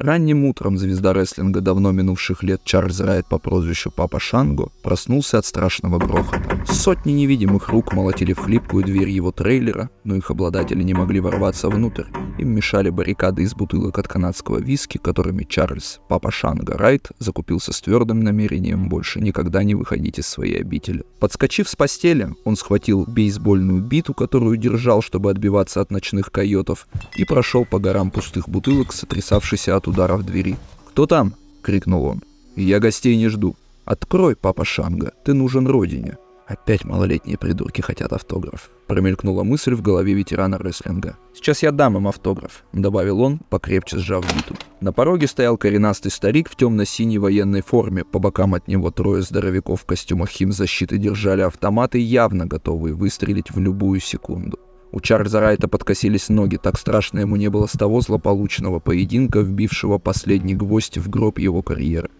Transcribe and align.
Ранним 0.00 0.44
утром 0.44 0.78
звезда 0.78 1.12
рестлинга 1.12 1.60
давно 1.60 1.90
минувших 1.90 2.44
лет 2.44 2.60
Чарльз 2.62 3.00
Райт 3.00 3.26
по 3.26 3.38
прозвищу 3.38 3.90
Папа 3.90 4.20
Шанго 4.20 4.68
проснулся 4.84 5.38
от 5.38 5.44
страшного 5.44 5.98
грохота. 5.98 6.64
Сотни 6.66 7.10
невидимых 7.10 7.68
рук 7.68 7.92
молотили 7.92 8.32
в 8.32 8.38
хлипкую 8.38 8.84
дверь 8.84 9.08
его 9.08 9.32
трейлера, 9.32 9.90
но 10.04 10.14
их 10.14 10.30
обладатели 10.30 10.84
не 10.84 10.94
могли 10.94 11.18
ворваться 11.18 11.68
внутрь. 11.68 12.04
Им 12.38 12.50
мешали 12.54 12.90
баррикады 12.90 13.42
из 13.42 13.54
бутылок 13.54 13.98
от 13.98 14.06
канадского 14.06 14.58
виски, 14.58 14.98
которыми 14.98 15.42
Чарльз, 15.42 15.98
Папа 16.08 16.30
Шанго 16.30 16.78
Райт, 16.78 17.08
закупился 17.18 17.72
с 17.72 17.80
твердым 17.80 18.20
намерением 18.20 18.88
больше 18.88 19.20
никогда 19.20 19.64
не 19.64 19.74
выходить 19.74 20.20
из 20.20 20.28
своей 20.28 20.60
обители. 20.60 21.02
Подскочив 21.18 21.68
с 21.68 21.74
постели, 21.74 22.28
он 22.44 22.54
схватил 22.54 23.04
бейсбольную 23.04 23.82
биту, 23.82 24.14
которую 24.14 24.58
держал, 24.58 25.02
чтобы 25.02 25.32
отбиваться 25.32 25.80
от 25.80 25.90
ночных 25.90 26.30
койотов, 26.30 26.86
и 27.16 27.24
прошел 27.24 27.64
по 27.64 27.80
горам 27.80 28.12
пустых 28.12 28.48
бутылок, 28.48 28.92
сотрясавшийся 28.92 29.74
от 29.74 29.87
удара 29.88 30.16
в 30.16 30.24
двери. 30.24 30.56
«Кто 30.88 31.06
там?»— 31.06 31.34
крикнул 31.62 32.04
он. 32.04 32.22
«Я 32.56 32.78
гостей 32.78 33.16
не 33.16 33.28
жду. 33.28 33.56
Открой, 33.84 34.36
папа 34.36 34.64
Шанга, 34.64 35.12
ты 35.24 35.34
нужен 35.34 35.66
родине». 35.66 36.18
Опять 36.48 36.84
малолетние 36.84 37.36
придурки 37.36 37.82
хотят 37.82 38.10
автограф. 38.14 38.70
Промелькнула 38.86 39.44
мысль 39.44 39.74
в 39.74 39.82
голове 39.82 40.14
ветерана 40.14 40.56
рестлинга. 40.56 41.18
«Сейчас 41.34 41.62
я 41.62 41.72
дам 41.72 41.98
им 41.98 42.08
автограф»,— 42.08 42.64
добавил 42.72 43.20
он, 43.20 43.38
покрепче 43.50 43.98
сжав 43.98 44.24
биту. 44.34 44.54
На 44.80 44.94
пороге 44.94 45.26
стоял 45.26 45.58
коренастый 45.58 46.10
старик 46.10 46.48
в 46.48 46.56
темно-синей 46.56 47.18
военной 47.18 47.60
форме. 47.60 48.02
По 48.02 48.18
бокам 48.18 48.54
от 48.54 48.66
него 48.66 48.90
трое 48.90 49.20
здоровяков 49.20 49.82
в 49.82 49.84
костюмах 49.84 50.30
химзащиты 50.30 50.96
держали 50.96 51.42
автоматы, 51.42 51.98
явно 51.98 52.46
готовые 52.46 52.94
выстрелить 52.94 53.50
в 53.50 53.60
любую 53.60 54.00
секунду. 54.00 54.58
У 54.90 55.00
Чарльза 55.00 55.40
Райта 55.40 55.68
подкосились 55.68 56.28
ноги, 56.28 56.56
так 56.56 56.78
страшно 56.78 57.20
ему 57.20 57.36
не 57.36 57.48
было 57.48 57.66
с 57.66 57.72
того 57.72 58.00
злополучного 58.00 58.78
поединка, 58.78 59.40
вбившего 59.40 59.98
последний 59.98 60.54
гвоздь 60.54 60.96
в 60.96 61.10
гроб 61.10 61.38
его 61.38 61.62
карьеры. 61.62 62.10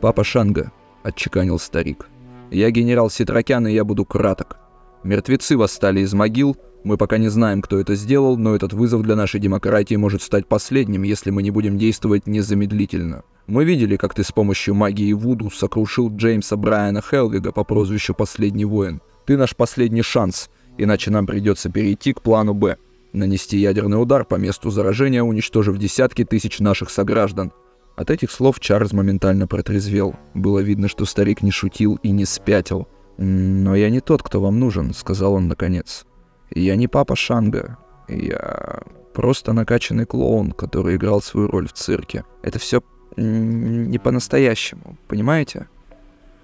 «Папа 0.00 0.24
Шанга»,— 0.24 0.72
отчеканил 1.02 1.58
старик. 1.58 2.08
«Я 2.50 2.70
генерал 2.70 3.10
Ситракян, 3.10 3.66
и 3.66 3.72
я 3.72 3.84
буду 3.84 4.04
краток. 4.04 4.56
Мертвецы 5.02 5.56
восстали 5.56 6.00
из 6.00 6.14
могил, 6.14 6.56
мы 6.82 6.96
пока 6.98 7.18
не 7.18 7.28
знаем, 7.28 7.62
кто 7.62 7.78
это 7.78 7.94
сделал, 7.94 8.36
но 8.36 8.54
этот 8.54 8.72
вызов 8.72 9.02
для 9.02 9.16
нашей 9.16 9.40
демократии 9.40 9.94
может 9.94 10.22
стать 10.22 10.46
последним, 10.46 11.02
если 11.02 11.30
мы 11.30 11.42
не 11.42 11.50
будем 11.50 11.78
действовать 11.78 12.26
незамедлительно. 12.26 13.22
Мы 13.46 13.64
видели, 13.64 13.96
как 13.96 14.14
ты 14.14 14.22
с 14.22 14.32
помощью 14.32 14.74
магии 14.74 15.12
Вуду 15.12 15.50
сокрушил 15.50 16.14
Джеймса 16.14 16.56
Брайана 16.56 17.02
Хелвига 17.02 17.52
по 17.52 17.64
прозвищу 17.64 18.14
«Последний 18.14 18.64
воин». 18.64 19.00
Ты 19.26 19.38
наш 19.38 19.56
последний 19.56 20.02
шанс— 20.02 20.50
иначе 20.78 21.10
нам 21.10 21.26
придется 21.26 21.70
перейти 21.70 22.12
к 22.12 22.22
плану 22.22 22.54
«Б»— 22.54 22.76
нанести 23.12 23.58
ядерный 23.58 24.00
удар 24.00 24.24
по 24.24 24.34
месту 24.36 24.70
заражения, 24.70 25.22
уничтожив 25.22 25.78
десятки 25.78 26.24
тысяч 26.24 26.60
наших 26.60 26.90
сограждан. 26.90 27.52
От 27.96 28.10
этих 28.10 28.30
слов 28.30 28.58
Чарльз 28.58 28.92
моментально 28.92 29.46
протрезвел. 29.46 30.16
Было 30.34 30.58
видно, 30.58 30.88
что 30.88 31.04
старик 31.04 31.42
не 31.42 31.50
шутил 31.50 31.98
и 32.02 32.10
не 32.10 32.24
спятил. 32.24 32.88
«Но 33.16 33.76
я 33.76 33.90
не 33.90 34.00
тот, 34.00 34.22
кто 34.22 34.40
вам 34.40 34.58
нужен»,— 34.58 34.92
сказал 34.94 35.34
он 35.34 35.46
наконец. 35.46 36.04
«Я 36.50 36.74
не 36.74 36.88
папа 36.88 37.14
Шанга. 37.14 37.78
Я 38.08 38.82
просто 39.12 39.52
накачанный 39.52 40.06
клоун, 40.06 40.50
который 40.50 40.96
играл 40.96 41.22
свою 41.22 41.46
роль 41.46 41.68
в 41.68 41.72
цирке. 41.72 42.24
Это 42.42 42.58
все 42.58 42.82
не 43.16 43.98
по-настоящему, 43.98 44.98
понимаете?» 45.06 45.68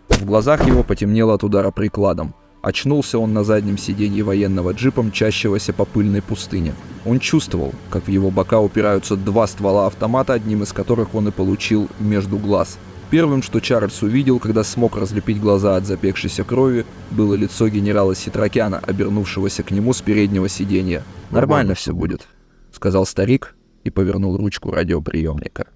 В 0.08 0.25
глазах 0.25 0.67
его 0.67 0.84
потемнело 0.84 1.34
от 1.34 1.42
удара 1.42 1.73
прикладом. 1.73 2.34
Очнулся 2.62 3.19
он 3.19 3.33
на 3.33 3.42
заднем 3.42 3.78
сиденье 3.78 4.22
военного 4.22 4.72
джипа, 4.72 5.03
мчащегося 5.03 5.72
по 5.72 5.84
пыльной 5.84 6.20
пустыне. 6.20 6.75
Он 7.06 7.19
чувствовал, 7.19 7.72
как 7.89 8.05
в 8.05 8.08
его 8.08 8.30
бока 8.30 8.61
упираются 8.61 9.17
два 9.17 9.47
ствола 9.47 9.86
автомата, 9.86 10.34
одним 10.34 10.62
из 10.62 10.72
которых 10.72 11.14
он 11.14 11.28
и 11.28 11.30
получил 11.30 11.89
между 11.98 12.36
глаз. 12.36 12.78
Первым, 13.11 13.42
что 13.42 13.61
Чарльз 13.61 14.02
увидел, 14.02 14.39
когда 14.39 14.62
смог 14.62 14.97
разлепить 14.97 15.41
глаза 15.41 15.77
от 15.77 15.84
запекшейся 15.84 16.44
крови, 16.44 16.84
было 17.11 17.34
лицо 17.34 17.67
генерала 17.69 18.14
Ситракяна, 18.14 18.78
обернувшегося 18.78 19.62
к 19.62 19.70
нему 19.70 19.92
с 19.92 20.01
переднего 20.01 20.48
сиденья. 20.48 21.02
«Нормально 21.30 21.74
все 21.74 21.92
будет»,— 21.92 22.29
сказал 22.73 23.06
старик 23.06 23.56
и 23.83 23.90
повернул 23.90 24.36
ручку 24.36 24.70
радиоприемника. 24.70 25.67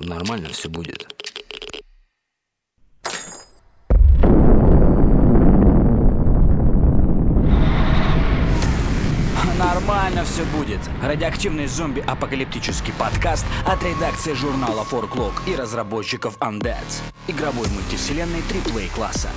Нормально 0.00 0.48
все 0.50 0.68
будет. 0.68 1.06
Нормально 9.58 10.24
все 10.24 10.44
будет. 10.56 10.80
Радиоактивный 11.02 11.66
зомби-апокалиптический 11.66 12.92
подкаст 12.98 13.44
от 13.66 13.82
редакции 13.82 14.32
журнала 14.32 14.84
Forklog 14.90 15.32
и 15.46 15.54
разработчиков 15.54 16.38
Undead. 16.38 17.02
Игровой 17.28 17.68
мультивселенной 17.68 18.40
AAA 18.40 18.92
класса. 18.94 19.28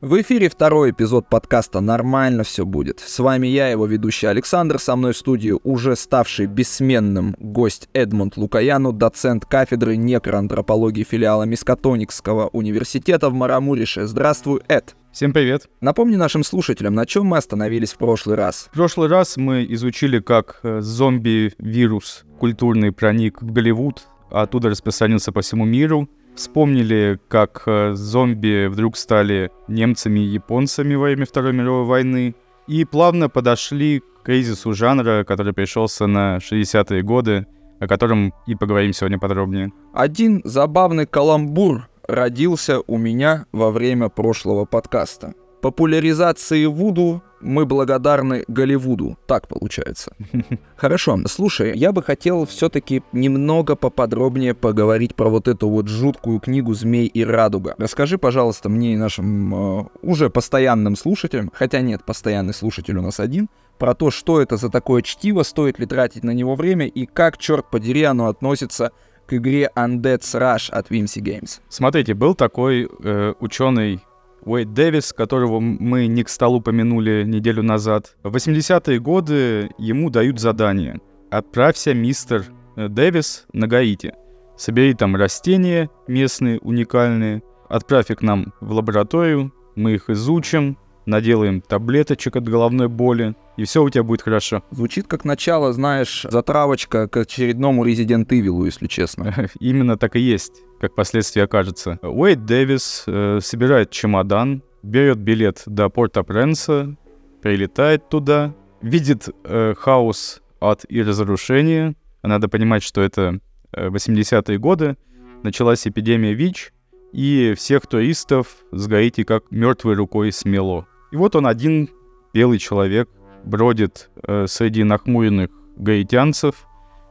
В 0.00 0.20
эфире 0.20 0.48
второй 0.48 0.92
эпизод 0.92 1.28
подкаста 1.28 1.80
«Нормально 1.80 2.44
все 2.44 2.64
будет». 2.64 3.00
С 3.00 3.18
вами 3.18 3.48
я, 3.48 3.66
его 3.66 3.84
ведущий 3.84 4.28
Александр, 4.28 4.78
со 4.78 4.94
мной 4.94 5.12
в 5.12 5.16
студии 5.16 5.52
уже 5.64 5.96
ставший 5.96 6.46
бессменным 6.46 7.34
гость 7.40 7.88
Эдмунд 7.94 8.36
Лукаяну, 8.36 8.92
доцент 8.92 9.44
кафедры 9.44 9.96
некроантропологии 9.96 11.02
филиала 11.02 11.42
Мискатоникского 11.42 12.46
университета 12.52 13.28
в 13.28 13.34
Марамурише. 13.34 14.06
Здравствуй, 14.06 14.60
Эд. 14.68 14.94
Всем 15.10 15.32
привет. 15.32 15.68
Напомни 15.80 16.14
нашим 16.14 16.44
слушателям, 16.44 16.94
на 16.94 17.04
чем 17.04 17.26
мы 17.26 17.38
остановились 17.38 17.92
в 17.92 17.98
прошлый 17.98 18.36
раз. 18.36 18.68
В 18.70 18.76
прошлый 18.76 19.08
раз 19.08 19.36
мы 19.36 19.66
изучили, 19.68 20.20
как 20.20 20.60
э, 20.62 20.80
зомби-вирус 20.80 22.24
культурный 22.38 22.92
проник 22.92 23.42
в 23.42 23.50
Голливуд, 23.50 24.06
а 24.30 24.42
оттуда 24.42 24.68
распространился 24.68 25.32
по 25.32 25.40
всему 25.40 25.64
миру, 25.64 26.08
Вспомнили, 26.38 27.18
как 27.26 27.64
э, 27.66 27.94
зомби 27.94 28.68
вдруг 28.68 28.96
стали 28.96 29.50
немцами 29.66 30.20
и 30.20 30.34
японцами 30.34 30.94
во 30.94 31.06
время 31.06 31.26
Второй 31.26 31.52
мировой 31.52 31.84
войны. 31.84 32.36
И 32.68 32.84
плавно 32.84 33.28
подошли 33.28 33.98
к 33.98 34.22
кризису 34.22 34.72
жанра, 34.72 35.24
который 35.24 35.52
пришелся 35.52 36.06
на 36.06 36.36
60-е 36.36 37.02
годы, 37.02 37.48
о 37.80 37.88
котором 37.88 38.32
и 38.46 38.54
поговорим 38.54 38.92
сегодня 38.92 39.18
подробнее. 39.18 39.72
Один 39.92 40.40
забавный 40.44 41.06
каламбур 41.06 41.88
родился 42.06 42.82
у 42.86 42.98
меня 42.98 43.46
во 43.50 43.72
время 43.72 44.08
прошлого 44.08 44.64
подкаста. 44.64 45.34
Популяризации 45.60 46.66
Вуду 46.66 47.22
мы 47.40 47.66
благодарны 47.66 48.44
Голливуду. 48.48 49.16
Так 49.26 49.48
получается. 49.48 50.12
Хорошо. 50.76 51.18
Слушай, 51.26 51.76
я 51.76 51.92
бы 51.92 52.02
хотел 52.02 52.46
все-таки 52.46 53.02
немного 53.12 53.76
поподробнее 53.76 54.54
поговорить 54.54 55.14
про 55.14 55.28
вот 55.28 55.48
эту 55.48 55.68
вот 55.68 55.88
жуткую 55.88 56.40
книгу 56.40 56.74
«Змей 56.74 57.06
и 57.06 57.24
радуга». 57.24 57.74
Расскажи, 57.78 58.18
пожалуйста, 58.18 58.68
мне 58.68 58.94
и 58.94 58.96
нашим 58.96 59.80
э, 59.80 59.84
уже 60.02 60.30
постоянным 60.30 60.96
слушателям, 60.96 61.50
хотя 61.52 61.80
нет, 61.80 62.04
постоянный 62.04 62.54
слушатель 62.54 62.96
у 62.96 63.02
нас 63.02 63.20
один, 63.20 63.48
про 63.78 63.94
то, 63.94 64.10
что 64.10 64.40
это 64.40 64.56
за 64.56 64.70
такое 64.70 65.02
чтиво, 65.02 65.42
стоит 65.42 65.78
ли 65.78 65.86
тратить 65.86 66.24
на 66.24 66.32
него 66.32 66.56
время 66.56 66.86
и 66.86 67.06
как, 67.06 67.38
черт 67.38 67.70
подери, 67.70 68.02
оно 68.02 68.26
относится 68.26 68.92
к 69.26 69.34
игре 69.34 69.70
Undead 69.76 70.20
Rush 70.20 70.70
от 70.70 70.90
Whimsy 70.90 71.22
Games. 71.22 71.60
Смотрите, 71.68 72.14
был 72.14 72.34
такой 72.34 72.88
э, 73.02 73.34
ученый 73.40 74.00
Уэйд 74.48 74.72
Дэвис, 74.72 75.12
которого 75.12 75.60
мы 75.60 76.06
не 76.06 76.24
к 76.24 76.30
столу 76.30 76.62
помянули 76.62 77.22
неделю 77.26 77.62
назад. 77.62 78.16
В 78.22 78.34
80-е 78.34 78.98
годы 78.98 79.68
ему 79.76 80.08
дают 80.08 80.40
задание. 80.40 81.00
Отправься, 81.30 81.92
мистер 81.92 82.46
э, 82.76 82.88
Дэвис, 82.88 83.46
на 83.52 83.66
Гаити. 83.66 84.14
Собери 84.56 84.94
там 84.94 85.16
растения 85.16 85.90
местные, 86.06 86.60
уникальные. 86.60 87.42
Отправь 87.68 88.10
их 88.10 88.20
к 88.20 88.22
нам 88.22 88.54
в 88.62 88.72
лабораторию, 88.72 89.52
мы 89.76 89.92
их 89.92 90.08
изучим, 90.08 90.78
наделаем 91.04 91.60
таблеточек 91.60 92.36
от 92.36 92.48
головной 92.48 92.88
боли, 92.88 93.34
и 93.58 93.64
все 93.64 93.82
у 93.82 93.90
тебя 93.90 94.02
будет 94.02 94.22
хорошо. 94.22 94.62
Звучит 94.70 95.06
как 95.08 95.26
начало, 95.26 95.74
знаешь, 95.74 96.24
затравочка 96.30 97.06
к 97.06 97.18
очередному 97.18 97.86
Resident 97.86 98.26
Evil, 98.28 98.64
если 98.64 98.86
честно. 98.86 99.50
Именно 99.60 99.98
так 99.98 100.16
и 100.16 100.20
есть, 100.20 100.62
как 100.80 100.94
последствия 100.94 101.44
окажется. 101.44 101.98
Уэйд 102.02 102.44
Дэвис 102.44 103.04
э, 103.06 103.40
собирает 103.42 103.90
чемодан, 103.90 104.62
берет 104.82 105.18
билет 105.18 105.62
до 105.66 105.88
порта 105.88 106.22
Пренса, 106.22 106.96
прилетает 107.42 108.08
туда, 108.08 108.54
видит 108.80 109.28
э, 109.44 109.74
хаос 109.76 110.42
от 110.60 110.84
и 110.88 111.02
разрушения. 111.02 111.94
Надо 112.22 112.48
понимать, 112.48 112.82
что 112.82 113.00
это 113.00 113.40
э, 113.72 113.88
80-е 113.88 114.58
годы, 114.58 114.96
началась 115.42 115.86
эпидемия 115.86 116.34
ВИЧ, 116.34 116.72
и 117.12 117.54
всех 117.56 117.86
туристов 117.86 118.48
с 118.70 118.86
Гаити 118.86 119.24
как 119.24 119.50
мертвой 119.50 119.94
рукой 119.94 120.32
смело. 120.32 120.86
И 121.10 121.16
вот 121.16 121.36
он 121.36 121.46
один, 121.46 121.88
белый 122.34 122.58
человек, 122.58 123.08
бродит 123.44 124.10
э, 124.22 124.46
среди 124.46 124.84
нахмуренных 124.84 125.50
гаитянцев, 125.76 126.66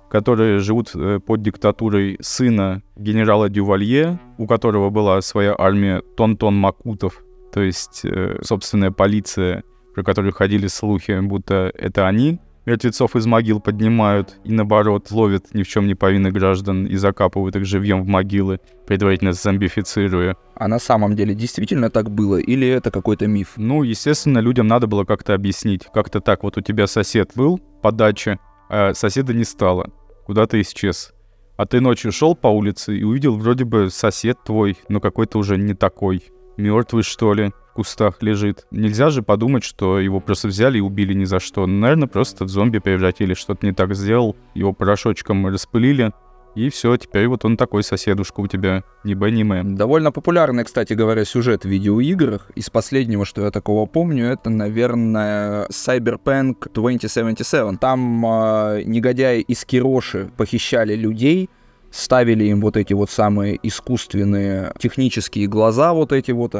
которые 0.09 0.59
живут 0.59 0.91
э, 0.95 1.19
под 1.19 1.41
диктатурой 1.41 2.17
сына 2.21 2.81
генерала 2.95 3.49
Дювалье, 3.49 4.19
у 4.37 4.47
которого 4.47 4.89
была 4.89 5.21
своя 5.21 5.55
армия 5.57 6.01
Тонтон 6.15 6.55
Макутов. 6.55 7.23
То 7.53 7.61
есть 7.61 8.01
э, 8.03 8.39
собственная 8.43 8.91
полиция, 8.91 9.63
про 9.93 10.03
которую 10.03 10.33
ходили 10.33 10.67
слухи, 10.67 11.19
будто 11.21 11.71
это 11.75 12.07
они 12.07 12.39
мертвецов 12.67 13.15
из 13.15 13.25
могил 13.25 13.61
поднимают 13.61 14.35
и, 14.43 14.51
наоборот, 14.51 15.09
ловят 15.09 15.53
ни 15.53 15.63
в 15.63 15.67
чем 15.67 15.87
не 15.87 15.95
повинных 15.95 16.33
граждан 16.33 16.85
и 16.85 16.95
закапывают 16.97 17.55
их 17.55 17.65
живьем 17.65 18.03
в 18.03 18.07
могилы, 18.07 18.59
предварительно 18.85 19.31
зомбифицируя. 19.31 20.35
А 20.53 20.67
на 20.67 20.77
самом 20.77 21.15
деле 21.15 21.33
действительно 21.33 21.89
так 21.89 22.11
было 22.11 22.35
или 22.35 22.67
это 22.67 22.91
какой-то 22.91 23.25
миф? 23.25 23.53
Ну, 23.55 23.83
естественно, 23.83 24.39
людям 24.39 24.67
надо 24.67 24.85
было 24.85 25.05
как-то 25.05 25.33
объяснить. 25.33 25.87
Как-то 25.93 26.19
так, 26.19 26.43
вот 26.43 26.57
у 26.57 26.61
тебя 26.61 26.87
сосед 26.87 27.31
был 27.35 27.59
по 27.81 27.93
даче, 27.93 28.37
а 28.69 28.93
соседа 28.93 29.33
не 29.33 29.43
стало, 29.43 29.91
куда-то 30.25 30.59
исчез. 30.61 31.13
А 31.55 31.65
ты 31.65 31.81
ночью 31.81 32.11
шел 32.11 32.35
по 32.35 32.47
улице 32.47 32.97
и 32.97 33.03
увидел 33.03 33.35
вроде 33.37 33.65
бы 33.65 33.89
сосед 33.89 34.37
твой, 34.45 34.77
но 34.89 34.99
какой-то 34.99 35.39
уже 35.39 35.57
не 35.57 35.73
такой. 35.73 36.23
Мертвый, 36.57 37.03
что 37.03 37.33
ли? 37.33 37.51
кустах 37.77 38.23
лежит. 38.23 38.65
Нельзя 38.71 39.11
же 39.11 39.21
подумать, 39.21 39.63
что 39.63 39.99
его 39.99 40.19
просто 40.19 40.47
взяли 40.47 40.79
и 40.79 40.81
убили 40.81 41.13
ни 41.13 41.25
за 41.25 41.39
что. 41.39 41.67
Наверное, 41.67 42.07
просто 42.07 42.43
в 42.43 42.49
зомби 42.49 42.79
превратили, 42.79 43.35
что-то 43.35 43.67
не 43.67 43.71
так 43.71 43.93
сделал, 43.93 44.35
его 44.55 44.73
порошочком 44.73 45.45
распылили, 45.45 46.11
и 46.57 46.69
все, 46.69 46.97
теперь 46.97 47.27
вот 47.27 47.45
он 47.45 47.55
такой 47.55 47.83
соседушка 47.83 48.39
у 48.39 48.47
тебя, 48.47 48.83
ни 49.03 49.13
Б, 49.13 49.29
ни. 49.29 49.75
Довольно 49.75 50.11
популярный, 50.11 50.63
кстати 50.63 50.93
говоря, 50.93 51.23
сюжет 51.23 51.63
в 51.63 51.67
видеоиграх. 51.67 52.49
Из 52.55 52.69
последнего, 52.71 53.25
что 53.25 53.45
я 53.45 53.51
такого 53.51 53.85
помню, 53.85 54.25
это, 54.25 54.49
наверное, 54.49 55.67
Cyberpunk 55.67 56.71
2077. 56.73 57.77
Там 57.77 58.25
э, 58.25 58.81
негодяи 58.85 59.41
из 59.41 59.65
Кироши 59.65 60.31
похищали 60.35 60.95
людей, 60.95 61.49
ставили 61.91 62.45
им 62.45 62.61
вот 62.61 62.75
эти 62.75 62.93
вот 62.93 63.11
самые 63.11 63.59
искусственные 63.61 64.73
технические 64.79 65.47
глаза, 65.47 65.93
вот 65.93 66.11
эти 66.11 66.31
вот, 66.31 66.55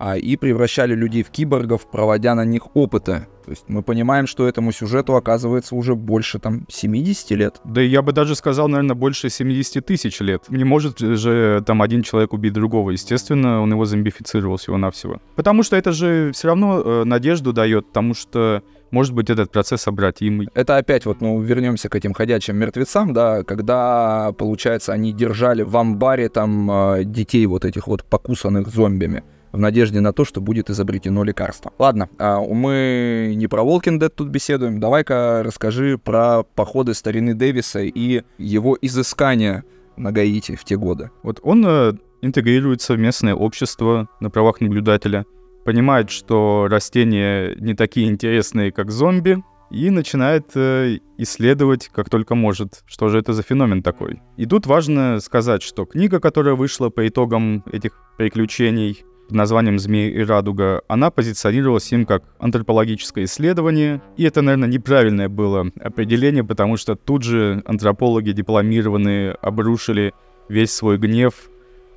а, 0.00 0.16
и 0.16 0.36
превращали 0.36 0.94
людей 0.94 1.22
в 1.22 1.28
киборгов, 1.28 1.86
проводя 1.90 2.34
на 2.34 2.46
них 2.46 2.74
опыты. 2.74 3.26
То 3.44 3.50
есть 3.50 3.64
мы 3.68 3.82
понимаем, 3.82 4.26
что 4.26 4.48
этому 4.48 4.72
сюжету 4.72 5.14
оказывается 5.14 5.74
уже 5.74 5.94
больше 5.94 6.38
там 6.38 6.64
70 6.70 7.30
лет. 7.32 7.60
Да 7.64 7.82
я 7.82 8.00
бы 8.00 8.12
даже 8.12 8.34
сказал, 8.34 8.68
наверное, 8.68 8.96
больше 8.96 9.28
70 9.28 9.84
тысяч 9.84 10.20
лет. 10.20 10.44
Не 10.48 10.64
может 10.64 10.98
же 10.98 11.62
там 11.66 11.82
один 11.82 12.02
человек 12.02 12.32
убить 12.32 12.54
другого. 12.54 12.92
Естественно, 12.92 13.60
он 13.60 13.72
его 13.72 13.84
зомбифицировал 13.84 14.56
всего-навсего. 14.56 15.20
Потому 15.36 15.62
что 15.62 15.76
это 15.76 15.92
же 15.92 16.32
все 16.32 16.48
равно 16.48 16.80
э, 16.80 17.04
надежду 17.04 17.52
дает, 17.52 17.86
потому 17.88 18.14
что 18.14 18.62
может 18.90 19.14
быть, 19.14 19.30
этот 19.30 19.52
процесс 19.52 19.86
обратимый. 19.86 20.48
Это 20.52 20.76
опять 20.76 21.06
вот, 21.06 21.20
ну, 21.20 21.40
вернемся 21.40 21.88
к 21.88 21.94
этим 21.94 22.12
ходячим 22.12 22.56
мертвецам, 22.56 23.12
да, 23.12 23.44
когда, 23.44 24.32
получается, 24.36 24.92
они 24.92 25.12
держали 25.12 25.62
в 25.62 25.76
амбаре 25.76 26.28
там 26.28 26.68
э, 26.70 27.04
детей 27.04 27.46
вот 27.46 27.64
этих 27.64 27.86
вот 27.86 28.02
покусанных 28.02 28.66
зомбими 28.66 29.22
в 29.52 29.58
надежде 29.58 30.00
на 30.00 30.12
то, 30.12 30.24
что 30.24 30.40
будет 30.40 30.70
изобретено 30.70 31.24
лекарство. 31.24 31.72
Ладно, 31.78 32.08
а 32.18 32.40
мы 32.40 33.34
не 33.36 33.46
про 33.46 33.62
Walking 33.62 33.98
Dead 33.98 34.08
тут 34.08 34.28
беседуем. 34.28 34.80
Давай-ка 34.80 35.42
расскажи 35.44 35.98
про 35.98 36.42
походы 36.42 36.94
старины 36.94 37.34
Дэвиса 37.34 37.80
и 37.80 38.22
его 38.38 38.76
изыскания 38.80 39.64
на 39.96 40.12
Гаити 40.12 40.56
в 40.56 40.64
те 40.64 40.76
годы. 40.76 41.10
Вот 41.22 41.40
он 41.42 41.64
э, 41.66 41.92
интегрируется 42.22 42.94
в 42.94 42.98
местное 42.98 43.34
общество 43.34 44.08
на 44.20 44.30
правах 44.30 44.60
наблюдателя, 44.60 45.26
понимает, 45.64 46.10
что 46.10 46.66
растения 46.70 47.54
не 47.56 47.74
такие 47.74 48.08
интересные, 48.08 48.72
как 48.72 48.90
зомби, 48.90 49.42
и 49.70 49.88
начинает 49.90 50.50
э, 50.56 50.98
исследовать, 51.16 51.88
как 51.88 52.10
только 52.10 52.34
может, 52.34 52.82
что 52.86 53.08
же 53.08 53.18
это 53.18 53.32
за 53.32 53.42
феномен 53.42 53.82
такой. 53.82 54.20
И 54.36 54.46
тут 54.46 54.66
важно 54.66 55.20
сказать, 55.20 55.62
что 55.62 55.84
книга, 55.84 56.18
которая 56.18 56.54
вышла 56.54 56.88
по 56.88 57.06
итогам 57.06 57.62
этих 57.70 57.92
приключений, 58.18 59.04
под 59.30 59.36
названием 59.36 59.78
«Змей 59.78 60.10
и 60.10 60.24
радуга», 60.24 60.82
она 60.88 61.12
позиционировалась 61.12 61.92
им 61.92 62.04
как 62.04 62.24
антропологическое 62.40 63.24
исследование, 63.24 64.02
и 64.16 64.24
это, 64.24 64.42
наверное, 64.42 64.68
неправильное 64.68 65.28
было 65.28 65.70
определение, 65.80 66.42
потому 66.42 66.76
что 66.76 66.96
тут 66.96 67.22
же 67.22 67.62
антропологи 67.64 68.32
дипломированные 68.32 69.32
обрушили 69.40 70.12
весь 70.48 70.72
свой 70.72 70.98
гнев, 70.98 71.34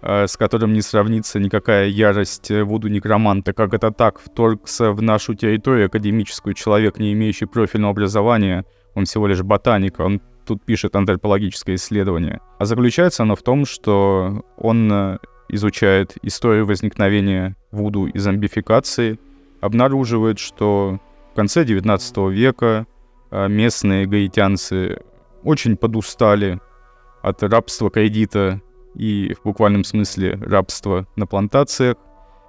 э, 0.04 0.28
с 0.28 0.38
которым 0.38 0.74
не 0.74 0.84
сравнится 0.84 1.40
никакая 1.40 1.88
ярость 1.88 2.52
Вуду 2.52 2.88
Некроманта, 2.88 3.52
как 3.54 3.74
это 3.74 3.90
так 3.90 4.20
вторгся 4.20 4.92
в 4.92 5.02
нашу 5.02 5.34
территорию 5.34 5.88
академическую 5.88 6.54
человек, 6.54 7.00
не 7.00 7.14
имеющий 7.14 7.46
профильного 7.46 7.94
образования, 7.94 8.64
он 8.94 9.06
всего 9.06 9.26
лишь 9.26 9.42
ботаник, 9.42 10.00
он 10.00 10.22
тут 10.46 10.64
пишет 10.64 10.96
антропологическое 10.96 11.78
исследование. 11.78 12.42
А 12.60 12.66
заключается 12.66 13.24
оно 13.24 13.36
в 13.36 13.42
том, 13.42 13.66
что 13.66 14.46
он 14.58 14.92
э, 14.92 15.18
изучает 15.54 16.16
историю 16.22 16.66
возникновения 16.66 17.56
вуду 17.72 18.08
и 18.08 18.18
зомбификации, 18.18 19.20
обнаруживает, 19.62 20.40
что 20.40 21.00
в 21.32 21.36
конце 21.36 21.64
19 21.64 22.18
века 22.32 22.86
а, 23.32 23.48
местные 23.48 24.06
гаитянцы 24.06 25.02
очень 25.44 25.78
подустали 25.78 26.60
от 27.22 27.42
рабства 27.44 27.90
кредита 27.90 28.62
и 28.96 29.34
в 29.40 29.44
буквальном 29.44 29.84
смысле 29.84 30.40
рабства 30.42 31.08
на 31.16 31.26
плантациях 31.26 31.98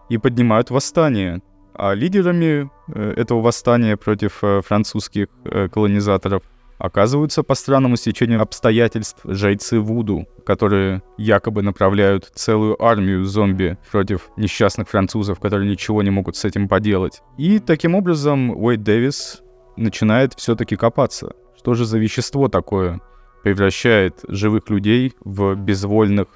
и 0.08 0.18
поднимают 0.18 0.70
восстание. 0.70 1.40
А 1.74 1.94
лидерами 1.94 2.70
э, 2.88 3.14
этого 3.16 3.40
восстания 3.40 3.96
против 3.96 4.38
э, 4.42 4.60
французских 4.62 5.26
э, 5.44 5.68
колонизаторов 5.68 6.42
оказываются 6.78 7.42
по 7.42 7.54
странному 7.54 7.96
стечению 7.96 8.42
обстоятельств 8.42 9.20
жрецы 9.24 9.80
Вуду, 9.80 10.26
которые 10.44 11.02
якобы 11.16 11.62
направляют 11.62 12.30
целую 12.34 12.82
армию 12.82 13.24
зомби 13.24 13.78
против 13.90 14.30
несчастных 14.36 14.88
французов, 14.88 15.40
которые 15.40 15.70
ничего 15.70 16.02
не 16.02 16.10
могут 16.10 16.36
с 16.36 16.44
этим 16.44 16.68
поделать. 16.68 17.22
И 17.38 17.58
таким 17.58 17.94
образом 17.94 18.50
Уэйд 18.50 18.82
Дэвис 18.82 19.42
начинает 19.76 20.34
все-таки 20.34 20.76
копаться. 20.76 21.34
Что 21.56 21.74
же 21.74 21.84
за 21.84 21.98
вещество 21.98 22.48
такое 22.48 23.00
превращает 23.42 24.20
живых 24.28 24.70
людей 24.70 25.14
в 25.20 25.54
безвольных 25.54 26.28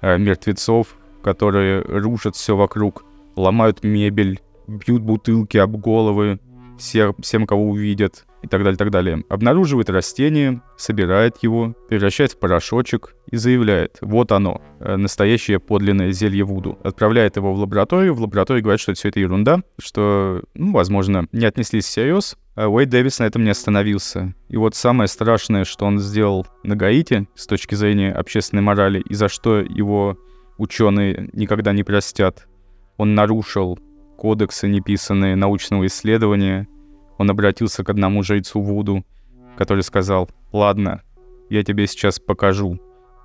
э, 0.00 0.18
мертвецов, 0.18 0.96
которые 1.22 1.80
рушат 1.82 2.36
все 2.36 2.56
вокруг, 2.56 3.04
ломают 3.36 3.82
мебель, 3.82 4.40
бьют 4.66 5.02
бутылки 5.02 5.56
об 5.56 5.76
головы 5.76 6.38
всем, 6.78 7.14
всем 7.20 7.46
кого 7.46 7.70
увидят, 7.70 8.24
и 8.44 8.46
так 8.46 8.62
далее, 8.62 8.76
так 8.76 8.90
далее. 8.90 9.24
Обнаруживает 9.28 9.90
растение, 9.90 10.60
собирает 10.76 11.38
его, 11.42 11.74
превращает 11.88 12.32
в 12.32 12.38
порошочек 12.38 13.14
и 13.30 13.36
заявляет, 13.36 13.98
вот 14.00 14.32
оно, 14.32 14.60
э, 14.80 14.96
настоящее 14.96 15.58
подлинное 15.58 16.12
зелье 16.12 16.44
Вуду. 16.44 16.78
Отправляет 16.84 17.36
его 17.36 17.54
в 17.54 17.58
лабораторию, 17.58 18.14
в 18.14 18.20
лаборатории 18.20 18.60
говорят, 18.60 18.80
что 18.80 18.92
все 18.94 19.08
это 19.08 19.20
ерунда, 19.20 19.62
что, 19.78 20.42
ну, 20.54 20.72
возможно, 20.72 21.26
не 21.32 21.46
отнеслись 21.46 21.86
всерьез, 21.86 22.36
а 22.54 22.68
Уэйд 22.68 22.90
Дэвис 22.90 23.18
на 23.18 23.24
этом 23.24 23.44
не 23.44 23.50
остановился. 23.50 24.34
И 24.48 24.56
вот 24.56 24.74
самое 24.74 25.08
страшное, 25.08 25.64
что 25.64 25.86
он 25.86 25.98
сделал 25.98 26.46
на 26.62 26.76
Гаити 26.76 27.26
с 27.34 27.46
точки 27.46 27.74
зрения 27.74 28.12
общественной 28.12 28.62
морали, 28.62 29.00
и 29.00 29.14
за 29.14 29.28
что 29.28 29.60
его 29.60 30.18
ученые 30.58 31.30
никогда 31.32 31.72
не 31.72 31.82
простят, 31.82 32.46
он 32.96 33.14
нарушил 33.14 33.78
кодексы, 34.16 34.68
неписанные 34.68 35.34
научного 35.34 35.86
исследования, 35.86 36.68
он 37.18 37.30
обратился 37.30 37.84
к 37.84 37.90
одному 37.90 38.22
жрецу 38.22 38.60
Вуду, 38.60 39.04
который 39.56 39.82
сказал, 39.82 40.28
«Ладно, 40.52 41.02
я 41.48 41.62
тебе 41.62 41.86
сейчас 41.86 42.18
покажу, 42.18 42.80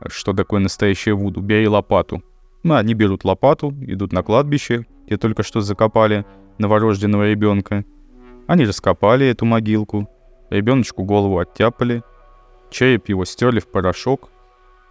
что 0.07 0.33
такое 0.33 0.59
настоящее 0.59 1.15
Вуду. 1.15 1.41
Бери 1.41 1.67
лопату». 1.67 2.23
Ну, 2.63 2.75
они 2.75 2.93
берут 2.93 3.23
лопату, 3.23 3.73
идут 3.81 4.11
на 4.11 4.21
кладбище, 4.21 4.85
где 5.05 5.17
только 5.17 5.43
что 5.43 5.61
закопали 5.61 6.25
новорожденного 6.57 7.29
ребенка. 7.29 7.85
Они 8.47 8.65
раскопали 8.65 9.27
эту 9.27 9.45
могилку, 9.45 10.09
ребеночку 10.49 11.03
голову 11.03 11.39
оттяпали, 11.39 12.03
череп 12.69 13.07
его 13.07 13.23
стерли 13.23 13.59
в 13.59 13.67
порошок, 13.67 14.29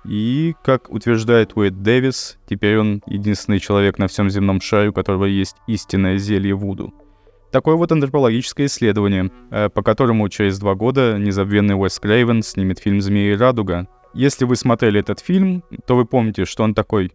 и, 0.05 0.55
как 0.65 0.91
утверждает 0.91 1.57
Уэйд 1.57 1.83
Дэвис, 1.83 2.39
теперь 2.49 2.79
он 2.79 3.03
единственный 3.07 3.59
человек 3.59 3.99
на 3.99 4.09
всем 4.09 4.31
земном 4.31 4.61
шаре, 4.61 4.89
у 4.89 4.93
которого 4.93 5.27
есть 5.27 5.57
истинное 5.67 6.17
зелье 6.17 6.55
Вуду— 6.55 6.95
Такое 7.51 7.77
вот 7.77 7.91
антропологическое 7.93 8.67
исследование, 8.67 9.31
э, 9.51 9.69
по 9.71 9.83
которому 9.83 10.29
через 10.29 10.59
два 10.59 10.75
года 10.75 11.17
незабвенный 11.19 11.75
Уэс 11.75 11.99
Крейвен 11.99 12.43
снимет 12.43 12.79
фильм 12.79 13.01
«Змеи 13.01 13.33
и 13.33 13.37
радуга». 13.37 13.89
Если 14.15 14.45
вы 14.45 14.57
смотрели 14.57 15.01
этот 15.01 15.21
фильм, 15.21 15.63
то 15.87 15.97
вы 15.97 16.05
помните, 16.05 16.45
что 16.45 16.63
он 16.63 16.75
такой 16.75 17.13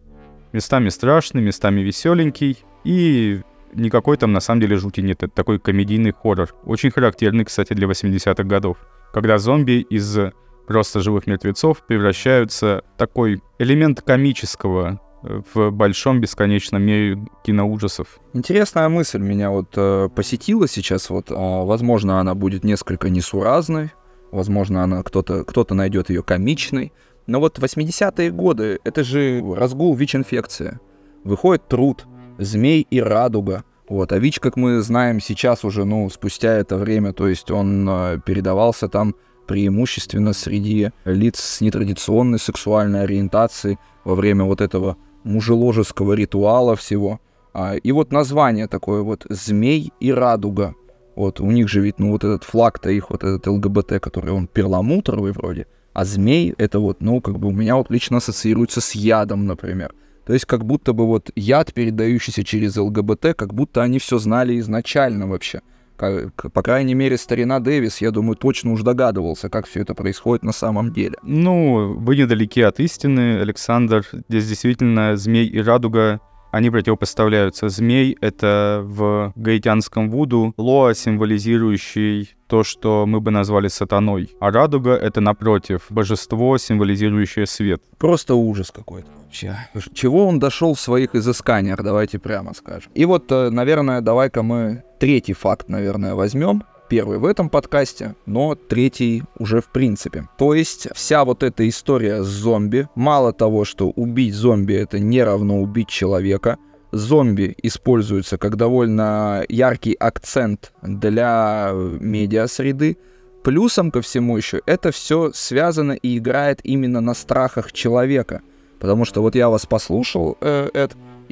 местами 0.52 0.88
страшный, 0.88 1.42
местами 1.42 1.80
веселенький, 1.82 2.58
и 2.84 3.40
никакой 3.74 4.16
там 4.16 4.32
на 4.32 4.40
самом 4.40 4.60
деле 4.60 4.76
жути 4.76 5.00
нет. 5.00 5.22
Это 5.22 5.32
такой 5.32 5.58
комедийный 5.58 6.12
хоррор. 6.12 6.54
Очень 6.64 6.90
характерный, 6.90 7.44
кстати, 7.44 7.72
для 7.72 7.86
80-х 7.86 8.44
годов. 8.44 8.76
Когда 9.12 9.38
зомби 9.38 9.86
из 9.88 10.18
просто 10.66 11.00
живых 11.00 11.26
мертвецов 11.26 11.84
превращаются 11.86 12.82
в 12.94 12.98
такой 12.98 13.40
элемент 13.58 14.00
комического, 14.02 15.00
в 15.24 15.70
большом 15.70 16.20
бесконечном 16.20 16.82
мире 16.82 17.18
киноужасов. 17.44 18.20
Интересная 18.32 18.88
мысль 18.88 19.18
меня 19.18 19.50
вот 19.50 19.72
э, 19.76 20.08
посетила 20.14 20.68
сейчас. 20.68 21.10
Вот, 21.10 21.30
э, 21.30 21.34
возможно, 21.34 22.20
она 22.20 22.34
будет 22.34 22.64
несколько 22.64 23.08
несуразной, 23.08 23.92
возможно, 24.30 24.82
она 24.82 25.02
кто-то 25.02 25.44
кто-то 25.44 25.74
найдет 25.74 26.10
ее 26.10 26.22
комичной. 26.22 26.92
Но 27.26 27.40
вот 27.40 27.58
80-е 27.58 28.30
годы, 28.30 28.78
это 28.84 29.02
же 29.02 29.42
разгул 29.56 29.94
ВИЧ-инфекции. 29.94 30.78
Выходит 31.24 31.68
труд, 31.68 32.06
Змей 32.38 32.86
и 32.90 33.00
Радуга. 33.00 33.64
Вот, 33.88 34.12
а 34.12 34.18
ВИЧ, 34.18 34.40
как 34.40 34.56
мы 34.56 34.80
знаем 34.82 35.20
сейчас 35.20 35.64
уже, 35.64 35.84
ну, 35.84 36.08
спустя 36.10 36.52
это 36.52 36.76
время, 36.76 37.12
то 37.12 37.28
есть 37.28 37.50
он 37.50 37.88
э, 37.88 38.20
передавался 38.24 38.88
там 38.88 39.14
преимущественно 39.46 40.32
среди 40.32 40.90
лиц 41.04 41.38
с 41.38 41.60
нетрадиционной 41.60 42.38
сексуальной 42.38 43.04
ориентацией 43.04 43.78
во 44.04 44.14
время 44.14 44.44
вот 44.44 44.60
этого 44.60 44.96
мужеложеского 45.24 46.12
ритуала 46.12 46.76
всего. 46.76 47.20
А, 47.52 47.74
и 47.74 47.92
вот 47.92 48.12
название 48.12 48.68
такое 48.68 49.02
вот 49.02 49.26
«Змей 49.28 49.92
и 50.00 50.12
радуга». 50.12 50.74
Вот 51.16 51.40
у 51.40 51.50
них 51.50 51.68
же 51.68 51.80
ведь, 51.80 51.98
ну 51.98 52.10
вот 52.10 52.24
этот 52.24 52.44
флаг-то 52.44 52.90
их, 52.90 53.10
вот 53.10 53.22
этот 53.22 53.46
ЛГБТ, 53.46 54.00
который 54.00 54.32
он 54.32 54.48
перламутровый 54.48 55.32
вроде, 55.32 55.66
а 55.92 56.04
змей 56.04 56.54
это 56.58 56.80
вот, 56.80 57.00
ну 57.00 57.20
как 57.20 57.38
бы 57.38 57.48
у 57.48 57.52
меня 57.52 57.76
вот 57.76 57.88
лично 57.90 58.16
ассоциируется 58.16 58.80
с 58.80 58.94
ядом, 58.96 59.46
например. 59.46 59.94
То 60.26 60.32
есть 60.32 60.44
как 60.44 60.64
будто 60.64 60.92
бы 60.92 61.06
вот 61.06 61.30
яд, 61.36 61.72
передающийся 61.72 62.42
через 62.42 62.76
ЛГБТ, 62.76 63.34
как 63.36 63.54
будто 63.54 63.82
они 63.82 63.98
все 63.98 64.18
знали 64.18 64.58
изначально 64.58 65.28
вообще. 65.28 65.60
Как, 65.96 66.52
по 66.52 66.62
крайней 66.62 66.94
мере, 66.94 67.16
старина 67.16 67.60
Дэвис, 67.60 67.98
я 68.00 68.10
думаю, 68.10 68.36
точно 68.36 68.72
уж 68.72 68.82
догадывался, 68.82 69.48
как 69.48 69.66
все 69.66 69.82
это 69.82 69.94
происходит 69.94 70.42
на 70.42 70.52
самом 70.52 70.92
деле. 70.92 71.16
Ну, 71.22 71.94
вы 71.98 72.16
недалеки 72.16 72.60
от 72.60 72.80
истины, 72.80 73.40
Александр. 73.40 74.04
Здесь 74.28 74.48
действительно 74.48 75.16
змей 75.16 75.46
и 75.46 75.60
радуга 75.60 76.20
они 76.54 76.70
противопоставляются. 76.70 77.68
Змей— 77.68 78.16
это 78.20 78.80
в 78.84 79.32
гаитянском 79.34 80.08
вуду 80.08 80.54
лоа, 80.56 80.94
символизирующий 80.94 82.36
то, 82.46 82.62
что 82.62 83.06
мы 83.06 83.20
бы 83.20 83.32
назвали 83.32 83.66
сатаной. 83.66 84.30
А 84.38 84.52
радуга— 84.52 84.90
это, 85.02 85.20
напротив, 85.20 85.86
божество, 85.90 86.56
символизирующее 86.58 87.46
свет. 87.46 87.82
Просто 87.98 88.36
ужас 88.36 88.70
какой-то 88.70 89.08
вообще. 89.24 89.56
Чего 89.94 90.28
он 90.28 90.38
дошел 90.38 90.74
в 90.74 90.80
своих 90.80 91.16
изысканиях, 91.16 91.82
давайте 91.82 92.20
прямо 92.20 92.54
скажем. 92.54 92.92
И 92.94 93.04
вот, 93.04 93.32
э, 93.32 93.50
наверное, 93.50 94.00
давай-ка 94.00 94.42
мы 94.44 94.84
третий 95.00 95.32
факт, 95.32 95.68
наверное, 95.68 96.14
возьмем 96.14 96.62
первый 96.94 97.18
в 97.18 97.24
этом 97.24 97.48
подкасте, 97.48 98.14
но 98.24 98.54
третий 98.54 99.24
уже 99.36 99.60
в 99.60 99.66
принципе. 99.72 100.28
То 100.38 100.54
есть 100.54 100.86
вся 100.94 101.24
вот 101.24 101.42
эта 101.42 101.68
история 101.68 102.22
с 102.22 102.26
зомби, 102.28 102.88
мало 102.94 103.32
того, 103.32 103.64
что 103.64 103.90
убить 103.90 104.32
зомби 104.32 104.74
это 104.74 105.00
не 105.00 105.20
равно 105.24 105.60
убить 105.60 105.88
человека, 105.88 106.56
зомби 106.92 107.56
используется 107.64 108.38
как 108.38 108.54
довольно 108.54 109.42
яркий 109.48 109.94
акцент 109.94 110.72
для 110.82 111.72
медиа-среды, 111.72 112.96
Плюсом 113.42 113.90
ко 113.90 114.00
всему 114.00 114.36
еще 114.36 114.62
это 114.64 114.92
все 114.92 115.32
связано 115.34 115.92
и 115.92 116.16
играет 116.16 116.60
именно 116.62 117.00
на 117.00 117.14
страхах 117.14 117.72
человека. 117.72 118.40
Потому 118.78 119.04
что 119.04 119.20
вот 119.20 119.34
я 119.34 119.48
вас 119.48 119.66
послушал, 119.66 120.38
э, 120.40 120.70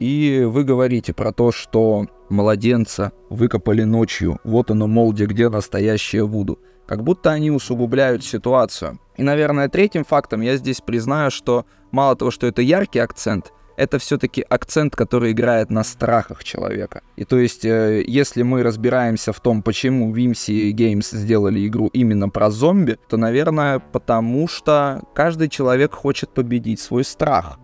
и 0.03 0.43
вы 0.45 0.65
говорите 0.65 1.13
про 1.13 1.33
то, 1.33 1.53
что 1.53 2.07
младенца 2.29 3.13
выкопали 3.31 3.85
ночью, 3.85 4.41
вот 4.43 4.73
оно, 4.73 4.89
молде, 4.89 5.27
где 5.27 5.49
настоящее 5.49 6.25
Вуду. 6.25 6.59
Как 6.89 7.05
будто 7.05 7.31
они 7.31 7.53
усугубляют 7.53 8.25
ситуацию. 8.25 8.99
И, 9.17 9.23
наверное, 9.23 9.69
третьим 9.69 10.05
фактом 10.05 10.41
я 10.41 10.57
здесь 10.57 10.81
признаю, 10.81 11.31
что 11.31 11.67
мало 11.93 12.17
того, 12.17 12.33
что 12.33 12.49
это 12.49 12.63
яркий 12.63 12.99
акцент, 12.99 13.53
это 13.77 14.01
все-таки 14.01 14.45
акцент, 14.49 14.97
который 14.97 15.31
играет 15.31 15.71
на 15.71 15.85
страхах 15.85 16.43
человека. 16.43 17.03
И 17.15 17.25
то 17.25 17.39
есть, 17.39 17.65
э, 17.65 18.03
если 18.05 18.43
мы 18.43 18.65
разбираемся 18.65 19.33
в 19.33 19.39
том, 19.39 19.63
почему 19.63 20.13
Vimsy 20.13 20.73
Games 20.73 21.17
сделали 21.17 21.65
игру 21.67 21.89
именно 21.93 22.29
про 22.29 22.51
зомби, 22.51 22.99
то, 23.09 23.17
наверное, 23.17 23.79
потому 23.79 24.49
что 24.49 25.03
каждый 25.15 25.49
человек 25.49 25.95
хочет 25.95 26.31
победить 26.35 26.81
свой 26.81 27.05
страх. 27.05 27.59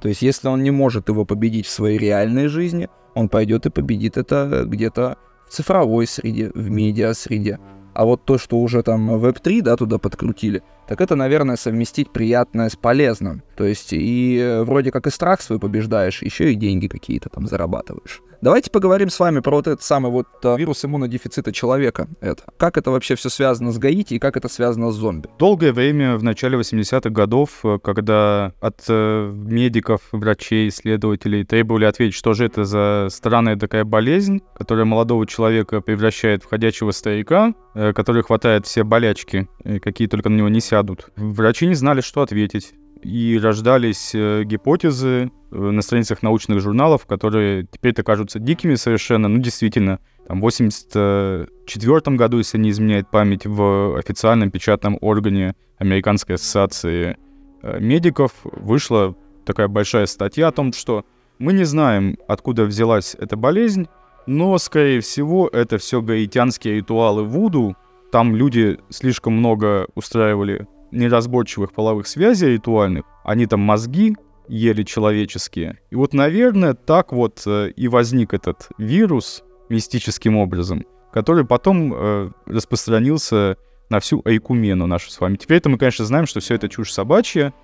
То 0.00 0.08
есть, 0.08 0.22
если 0.22 0.48
он 0.48 0.62
не 0.62 0.70
может 0.70 1.08
его 1.08 1.24
победить 1.24 1.66
в 1.66 1.70
своей 1.70 1.98
реальной 1.98 2.48
жизни, 2.48 2.88
он 3.14 3.28
пойдет 3.28 3.66
и 3.66 3.70
победит 3.70 4.16
это 4.16 4.64
где-то 4.66 5.18
в 5.46 5.52
цифровой 5.52 6.06
среде, 6.06 6.50
в 6.54 6.70
медиа 6.70 7.12
среде. 7.12 7.58
А 7.92 8.04
вот 8.04 8.24
то, 8.24 8.38
что 8.38 8.58
уже 8.58 8.82
там 8.82 9.10
Web3, 9.10 9.62
да, 9.62 9.76
туда 9.76 9.98
подкрутили, 9.98 10.62
так 10.90 11.00
это, 11.00 11.14
наверное, 11.14 11.54
совместить 11.54 12.10
приятное 12.10 12.68
с 12.68 12.74
полезным. 12.74 13.44
То 13.56 13.62
есть 13.64 13.92
и 13.92 14.36
э, 14.42 14.64
вроде 14.64 14.90
как 14.90 15.06
и 15.06 15.10
страх 15.10 15.40
свой 15.40 15.60
побеждаешь, 15.60 16.20
еще 16.20 16.50
и 16.52 16.56
деньги 16.56 16.88
какие-то 16.88 17.28
там 17.28 17.46
зарабатываешь. 17.46 18.20
Давайте 18.42 18.70
поговорим 18.70 19.10
с 19.10 19.20
вами 19.20 19.40
про 19.40 19.56
вот 19.56 19.66
этот 19.66 19.82
самый 19.82 20.10
вот 20.10 20.26
а, 20.44 20.56
вирус 20.56 20.82
иммунодефицита 20.82 21.52
человека. 21.52 22.08
Это. 22.22 22.44
Как 22.56 22.78
это 22.78 22.90
вообще 22.90 23.14
все 23.14 23.28
связано 23.28 23.70
с 23.70 23.76
Гаити 23.76 24.14
и 24.14 24.18
как 24.18 24.38
это 24.38 24.48
связано 24.48 24.90
с 24.92 24.94
зомби? 24.94 25.28
Долгое 25.38 25.74
время, 25.74 26.16
в 26.16 26.22
начале 26.22 26.58
80-х 26.58 27.10
годов, 27.10 27.60
э, 27.64 27.78
когда 27.84 28.54
от 28.62 28.82
э, 28.88 29.30
медиков, 29.30 30.00
врачей, 30.12 30.68
исследователей 30.68 31.44
требовали 31.44 31.84
ответить, 31.84 32.14
что 32.14 32.32
же 32.32 32.46
это 32.46 32.64
за 32.64 33.08
странная 33.10 33.56
такая 33.56 33.84
болезнь, 33.84 34.40
которая 34.56 34.86
молодого 34.86 35.26
человека 35.26 35.82
превращает 35.82 36.42
в 36.42 36.48
ходячего 36.48 36.92
старика, 36.92 37.52
э, 37.74 37.92
который 37.92 38.22
хватает 38.22 38.64
все 38.64 38.84
болячки, 38.84 39.48
какие 39.82 40.08
только 40.08 40.30
на 40.30 40.36
него 40.36 40.48
не 40.48 40.60
сядут. 40.80 41.10
Врачи 41.16 41.66
не 41.66 41.74
знали, 41.74 42.00
что 42.00 42.22
ответить 42.22 42.74
и 43.02 43.38
рождались 43.42 44.14
э, 44.14 44.44
гипотезы 44.44 45.30
э, 45.50 45.56
на 45.56 45.80
страницах 45.82 46.22
научных 46.22 46.60
журналов, 46.60 47.06
которые 47.06 47.66
теперь-то 47.70 48.02
кажутся 48.02 48.38
дикими 48.38 48.74
совершенно. 48.74 49.28
Ну, 49.28 49.38
действительно, 49.38 50.00
там, 50.26 50.38
в 50.38 50.42
84 50.42 52.16
году, 52.16 52.38
если 52.38 52.58
не 52.58 52.70
изменяет 52.70 53.10
память, 53.10 53.46
в 53.46 53.98
официальном 53.98 54.50
печатном 54.50 54.98
органе 55.00 55.54
Американской 55.78 56.34
ассоциации 56.34 57.16
э, 57.62 57.80
медиков 57.80 58.32
вышла 58.42 59.14
такая 59.46 59.68
большая 59.68 60.06
статья 60.06 60.48
о 60.48 60.52
том, 60.52 60.72
что 60.72 61.04
мы 61.38 61.54
не 61.54 61.64
знаем, 61.64 62.18
откуда 62.28 62.64
взялась 62.64 63.16
эта 63.18 63.36
болезнь, 63.36 63.88
но, 64.26 64.58
скорее 64.58 65.00
всего, 65.00 65.48
это 65.48 65.78
все 65.78 66.02
гаитянские 66.02 66.76
ритуалы 66.76 67.24
Вуду. 67.24 67.76
Там 68.12 68.34
люди 68.34 68.78
слишком 68.88 69.34
много 69.34 69.86
устраивали 69.94 70.66
неразборчивых 70.90 71.72
половых 71.72 72.06
связей 72.06 72.48
ритуальных, 72.48 73.04
они 73.24 73.46
там 73.46 73.60
мозги 73.60 74.16
ели 74.48 74.82
человеческие. 74.82 75.78
И 75.90 75.94
вот, 75.94 76.12
наверное, 76.12 76.74
так 76.74 77.12
вот 77.12 77.42
э, 77.46 77.70
и 77.70 77.86
возник 77.86 78.34
этот 78.34 78.68
вирус 78.78 79.44
мистическим 79.68 80.36
образом, 80.36 80.84
который 81.12 81.46
потом 81.46 81.94
э, 81.94 82.30
распространился 82.46 83.56
на 83.90 84.00
всю 84.00 84.22
айкумену 84.24 84.86
нашу 84.86 85.10
с 85.10 85.20
вами. 85.20 85.36
Теперь-то 85.36 85.68
мы, 85.68 85.78
конечно, 85.78 86.04
знаем, 86.04 86.26
что 86.26 86.40
все 86.40 86.56
это 86.56 86.68
чушь 86.68 86.92
собачья. 86.92 87.54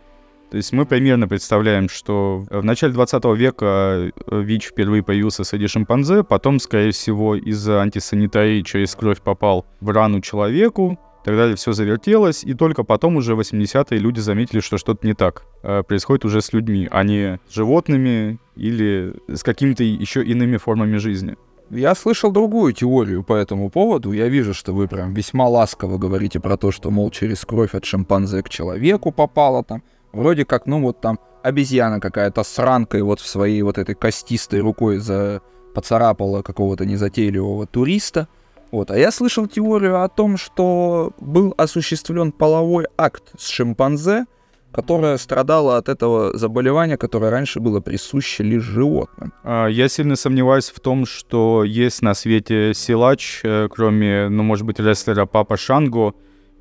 То 0.51 0.57
есть 0.57 0.73
мы 0.73 0.87
примерно 0.87 1.27
представляем, 1.27 1.89
что 1.89 2.45
в 2.49 2.63
начале 2.63 2.93
20 2.93 3.25
века 3.37 3.67
э, 3.67 4.11
ВИЧ 4.31 4.67
впервые 4.67 5.03
появился 5.03 5.45
среди 5.45 5.67
шимпанзе, 5.67 6.23
потом, 6.23 6.61
скорее 6.61 6.93
всего, 6.93 7.35
из-за 7.35 7.81
антисанитарии 7.81 8.63
через 8.63 8.95
кровь 8.95 9.21
попал 9.21 9.67
в 9.81 9.91
рану 9.91 10.21
человеку, 10.21 10.99
так 11.27 11.35
далее, 11.35 11.57
все 11.57 11.73
завертелось, 11.73 12.45
и 12.45 12.55
только 12.55 12.85
потом 12.85 13.17
уже 13.17 13.35
80-е 13.35 13.99
люди 13.99 14.21
заметили, 14.21 14.61
что 14.61 14.79
что-то 14.79 15.05
не 15.05 15.13
так 15.13 15.43
э, 15.65 15.83
происходит 15.83 16.25
уже 16.25 16.41
с 16.41 16.53
людьми, 16.53 16.87
а 16.89 17.03
не 17.03 17.41
с 17.49 17.55
животными 17.55 18.39
или 18.55 19.13
с 19.27 19.43
какими-то 19.43 19.83
еще 19.83 20.25
иными 20.25 20.57
формами 20.57 20.99
жизни. 20.99 21.37
Я 21.69 21.97
слышал 21.97 22.31
другую 22.31 22.73
теорию 22.75 23.25
по 23.25 23.35
этому 23.35 23.71
поводу. 23.71 24.13
Я 24.13 24.29
вижу, 24.29 24.55
что 24.55 24.73
вы 24.73 24.87
прям 24.87 25.15
весьма 25.15 25.49
ласково 25.49 25.99
говорите 25.99 26.39
про 26.39 26.57
то, 26.57 26.71
что, 26.71 26.93
мол, 26.93 27.11
через 27.11 27.45
кровь 27.45 27.75
от 27.75 27.85
шимпанзе 27.85 28.45
к 28.45 28.49
человеку 28.49 29.11
попало 29.11 29.65
там. 29.65 29.83
Вроде 30.17 30.47
как, 30.47 30.67
ну 30.67 30.81
вот 30.81 31.01
там 31.01 31.19
обезьяна 31.43 32.01
какая-то 32.01 32.43
с 32.43 32.59
ранкой 32.59 33.03
вот 33.03 33.21
в 33.21 33.27
своей 33.27 33.61
вот 33.61 33.77
этой 33.77 33.95
костистой 33.95 34.61
рукой 34.61 34.97
за 34.97 35.43
поцарапала 35.75 36.41
какого-то 36.41 36.87
незатейливого 36.87 37.67
туриста. 37.67 38.27
Вот. 38.73 38.91
А 38.91 38.99
я 38.99 39.13
слышал 39.13 39.47
теорию 39.47 40.03
о 40.03 40.09
том, 40.09 40.39
что 40.39 41.13
был 41.21 41.55
осуществлен 41.59 42.33
половой 42.33 42.87
акт 42.97 43.25
с 43.39 43.47
шимпанзе, 43.47 44.25
которая 44.73 45.19
страдала 45.19 45.77
от 45.77 45.91
этого 45.91 46.37
заболевания, 46.37 46.97
которое 46.97 47.31
раньше 47.31 47.61
было 47.61 47.81
присуще 47.81 48.43
лишь 48.43 48.63
животным. 48.63 49.35
А, 49.45 49.67
я 49.67 49.89
сильно 49.89 50.17
сомневаюсь 50.17 50.71
в 50.71 50.81
том, 50.81 51.05
что 51.05 51.63
есть 51.63 52.01
на 52.01 52.15
свете 52.15 52.73
силач, 52.75 53.41
э, 53.45 53.69
кроме, 53.71 54.29
ну, 54.31 54.43
может 54.43 54.65
быть, 54.65 54.81
рестлера 54.81 55.27
Папа 55.27 55.59
Шанго, 55.59 56.15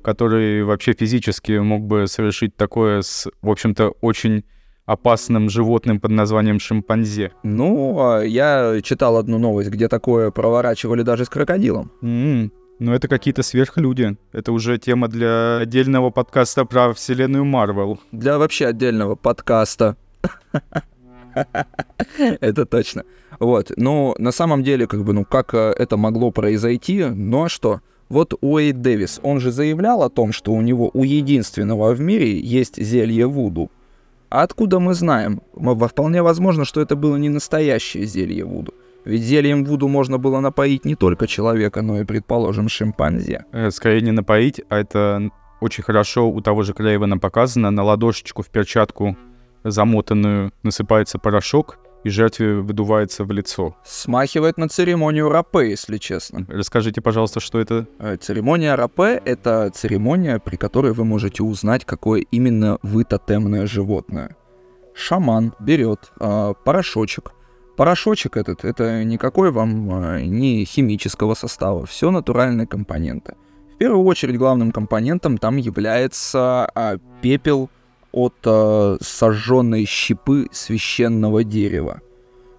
который 0.06 0.62
вообще 0.62 0.92
физически 0.92 1.58
мог 1.58 1.82
бы 1.82 2.06
совершить 2.06 2.54
такое 2.54 3.02
с, 3.02 3.28
в 3.42 3.50
общем-то, 3.50 3.88
очень 4.02 4.44
опасным 4.84 5.50
животным 5.50 5.98
под 5.98 6.12
названием 6.12 6.60
шимпанзе. 6.60 7.32
Ну, 7.42 7.98
а 7.98 8.22
я 8.22 8.80
читал 8.84 9.16
одну 9.16 9.38
новость, 9.38 9.68
где 9.68 9.88
такое 9.88 10.30
проворачивали 10.30 11.02
даже 11.02 11.24
с 11.24 11.28
крокодилом. 11.28 11.90
Mm-hmm. 12.02 12.50
Ну, 12.78 12.92
это 12.92 13.08
какие-то 13.08 13.42
сверхлюди. 13.42 14.16
Это 14.30 14.52
уже 14.52 14.78
тема 14.78 15.08
для 15.08 15.56
отдельного 15.56 16.10
подкаста 16.10 16.64
про 16.64 16.92
вселенную 16.92 17.44
Марвел. 17.44 17.98
Для 18.12 18.38
вообще 18.38 18.66
отдельного 18.66 19.16
подкаста. 19.16 19.96
Это 22.40 22.64
точно. 22.64 23.02
Вот. 23.40 23.72
Ну, 23.76 24.14
на 24.18 24.30
самом 24.30 24.62
деле, 24.62 24.86
как 24.86 25.02
бы, 25.02 25.12
ну, 25.12 25.24
как 25.24 25.52
э, 25.52 25.74
это 25.76 25.96
могло 25.96 26.30
произойти? 26.30 27.04
Ну, 27.04 27.44
а 27.44 27.48
что? 27.48 27.80
Вот 28.08 28.34
Уэйд 28.40 28.80
Дэвис, 28.82 29.20
он 29.22 29.40
же 29.40 29.50
заявлял 29.50 30.02
о 30.02 30.10
том, 30.10 30.32
что 30.32 30.52
у 30.52 30.60
него 30.60 30.90
у 30.94 31.02
единственного 31.02 31.92
в 31.92 32.00
мире 32.00 32.38
есть 32.38 32.80
зелье 32.80 33.26
Вуду. 33.26 33.70
А 34.30 34.42
откуда 34.42 34.78
мы 34.78 34.94
знаем? 34.94 35.40
Вполне 35.54 36.22
возможно, 36.22 36.64
что 36.64 36.80
это 36.80 36.94
было 36.96 37.16
не 37.16 37.28
настоящее 37.28 38.06
зелье 38.06 38.44
Вуду. 38.44 38.74
Ведь 39.04 39.22
зельем 39.22 39.64
Вуду 39.64 39.88
можно 39.88 40.18
было 40.18 40.40
напоить 40.40 40.84
не 40.84 40.96
только 40.96 41.26
человека, 41.26 41.82
но 41.82 42.00
и, 42.00 42.04
предположим, 42.04 42.68
шимпанзе. 42.68 43.44
Э, 43.52 43.70
Скорее 43.70 44.00
не 44.00 44.10
напоить, 44.10 44.60
а 44.68 44.78
это 44.78 45.30
очень 45.60 45.84
хорошо 45.84 46.28
у 46.28 46.40
того 46.40 46.62
же 46.62 46.74
Крейвена 46.74 47.18
показано. 47.18 47.70
На 47.70 47.84
ладошечку 47.84 48.42
в 48.42 48.48
перчатку 48.48 49.16
замотанную 49.62 50.52
насыпается 50.62 51.18
порошок, 51.18 51.78
и 52.06 52.08
жертве 52.08 52.60
выдувается 52.60 53.24
в 53.24 53.32
лицо. 53.32 53.74
Смахивает 53.84 54.58
на 54.58 54.68
церемонию 54.68 55.28
рапе, 55.28 55.70
если 55.70 55.98
честно. 55.98 56.46
Расскажите, 56.48 57.00
пожалуйста, 57.00 57.40
что 57.40 57.58
это? 57.58 57.88
Э, 57.98 58.16
Церемония 58.16 58.76
рапе— 58.76 59.20
это 59.24 59.70
церемония, 59.74 60.38
при 60.38 60.56
которой 60.56 60.92
вы 60.92 61.04
можете 61.04 61.42
узнать, 61.42 61.84
какое 61.84 62.20
именно 62.30 62.78
вы 62.82 63.02
тотемное 63.02 63.66
животное. 63.66 64.36
Шаман 64.94 65.52
берет 65.58 66.12
а, 66.20 66.54
порошочек. 66.54 67.32
Порошочек 67.76 68.36
этот— 68.36 68.64
это 68.64 69.02
никакой 69.04 69.50
вам 69.50 69.90
а, 69.92 70.20
не 70.20 70.64
химического 70.64 71.34
состава, 71.34 71.86
все 71.86 72.12
натуральные 72.12 72.68
компоненты. 72.68 73.34
В 73.74 73.78
первую 73.78 74.04
очередь 74.04 74.38
главным 74.38 74.70
компонентом 74.70 75.38
там 75.38 75.56
является 75.56 76.70
а, 76.72 76.98
пепел 77.20 77.68
от 78.16 78.34
а, 78.46 78.96
сожженной 79.02 79.84
щепы 79.84 80.48
священного 80.50 81.44
дерева. 81.44 82.00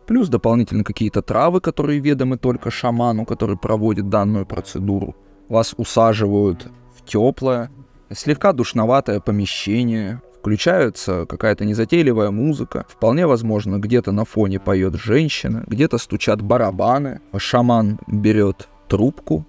Плюс 0.05 0.29
дополнительно 0.29 0.83
какие-то 0.83 1.23
травы, 1.23 1.61
которые 1.61 1.99
ведомы 1.99 2.37
только 2.37 2.69
шаману, 2.69 3.25
который 3.25 3.57
проводит 3.57 4.07
данную 4.07 4.45
процедуру. 4.45 5.15
Вас 5.49 5.73
усаживают 5.75 6.67
в 6.95 7.03
теплое, 7.03 7.71
слегка 8.13 8.53
душноватое 8.53 9.19
помещение, 9.19 10.21
включается 10.39 11.25
какая-то 11.25 11.65
незатейливая 11.65 12.29
музыка. 12.29 12.85
Вполне 12.87 13.25
возможно, 13.25 13.79
где-то 13.79 14.11
на 14.11 14.25
фоне 14.25 14.59
поет 14.59 14.93
женщина, 14.93 15.63
где-то 15.65 15.97
стучат 15.97 16.39
барабаны. 16.41 17.19
Шаман 17.35 17.99
берет 18.07 18.69
трубку, 18.87 19.45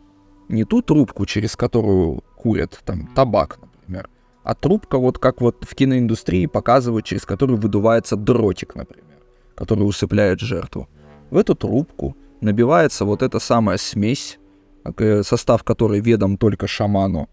не 0.49 0.65
ту 0.65 0.81
трубку, 0.81 1.27
через 1.27 1.55
которую 1.55 2.25
курят 2.35 2.81
там 2.87 3.09
табак, 3.15 3.59
а 4.43 4.55
трубка, 4.55 4.99
вот 4.99 5.19
как 5.19 5.41
вот 5.41 5.65
в 5.65 5.75
киноиндустрии 5.75 6.47
показывают, 6.47 7.05
через 7.05 7.25
которую 7.25 7.59
выдувается 7.59 8.17
дротик, 8.17 8.75
например, 8.75 9.05
который 9.55 9.83
усыпляет 9.83 10.41
жертву. 10.41 10.89
В 11.31 11.37
эту 11.37 11.55
трубку 11.55 12.17
набивается 12.41 13.05
вот 13.05 13.23
эта 13.23 13.39
самая 13.39 13.77
смесь, 13.77 14.39
э, 14.85 15.23
состав 15.23 15.65
которой 15.65 16.01
ведом 16.01 16.37
только 16.37 16.67
шаману, 16.67 17.29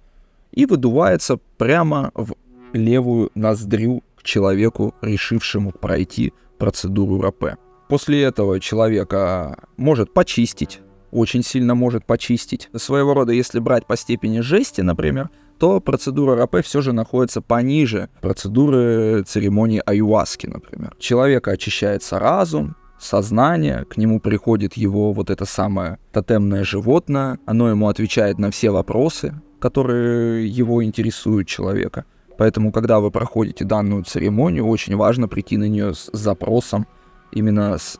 и 0.51 0.65
выдувается 0.65 1.38
прямо 1.57 2.12
в 2.15 2.35
левую 2.74 3.31
ноздрю 3.35 4.03
к 4.15 4.24
человеку, 4.24 4.93
решившему 5.01 5.71
пройти 5.71 6.33
процедуру 6.57 7.21
рапе. 7.21 7.57
После 7.88 8.24
этого 8.24 8.59
человека 8.59 9.57
может 9.77 10.13
почистить, 10.13 10.81
очень 11.12 11.43
сильно 11.43 11.75
может 11.75 12.05
почистить. 12.05 12.69
Своего 12.75 13.13
рода, 13.13 13.31
если 13.31 13.59
брать 13.59 13.85
по 13.85 13.95
степени 13.95 14.39
жести, 14.41 14.81
например, 14.81 15.29
то 15.59 15.79
процедура 15.79 16.35
рапе 16.35 16.62
все 16.62 16.81
же 16.81 16.93
находится 16.93 17.41
пониже 17.41 18.09
процедуры 18.21 19.24
церемонии 19.24 19.81
аюаски, 19.85 20.47
например. 20.47 20.95
Человека 21.00 21.51
очищается 21.51 22.19
разум, 22.19 22.75
сознание, 23.00 23.85
к 23.85 23.97
нему 23.97 24.19
приходит 24.19 24.74
его 24.75 25.13
вот 25.13 25.29
это 25.29 25.45
самое 25.45 25.97
тотемное 26.12 26.63
животное, 26.63 27.39
оно 27.45 27.69
ему 27.69 27.88
отвечает 27.88 28.39
на 28.39 28.51
все 28.51 28.71
вопросы, 28.71 29.33
которые 29.59 30.47
его 30.47 30.83
интересуют 30.83 31.47
человека. 31.47 32.05
Поэтому, 32.38 32.71
когда 32.71 33.00
вы 33.00 33.12
проходите 33.12 33.63
данную 33.63 34.03
церемонию, 34.03 34.67
очень 34.67 34.95
важно 34.95 35.27
прийти 35.27 35.57
на 35.57 35.69
нее 35.69 35.93
с 35.93 36.09
запросом, 36.12 36.85
именно 37.31 37.77
с 37.77 38.00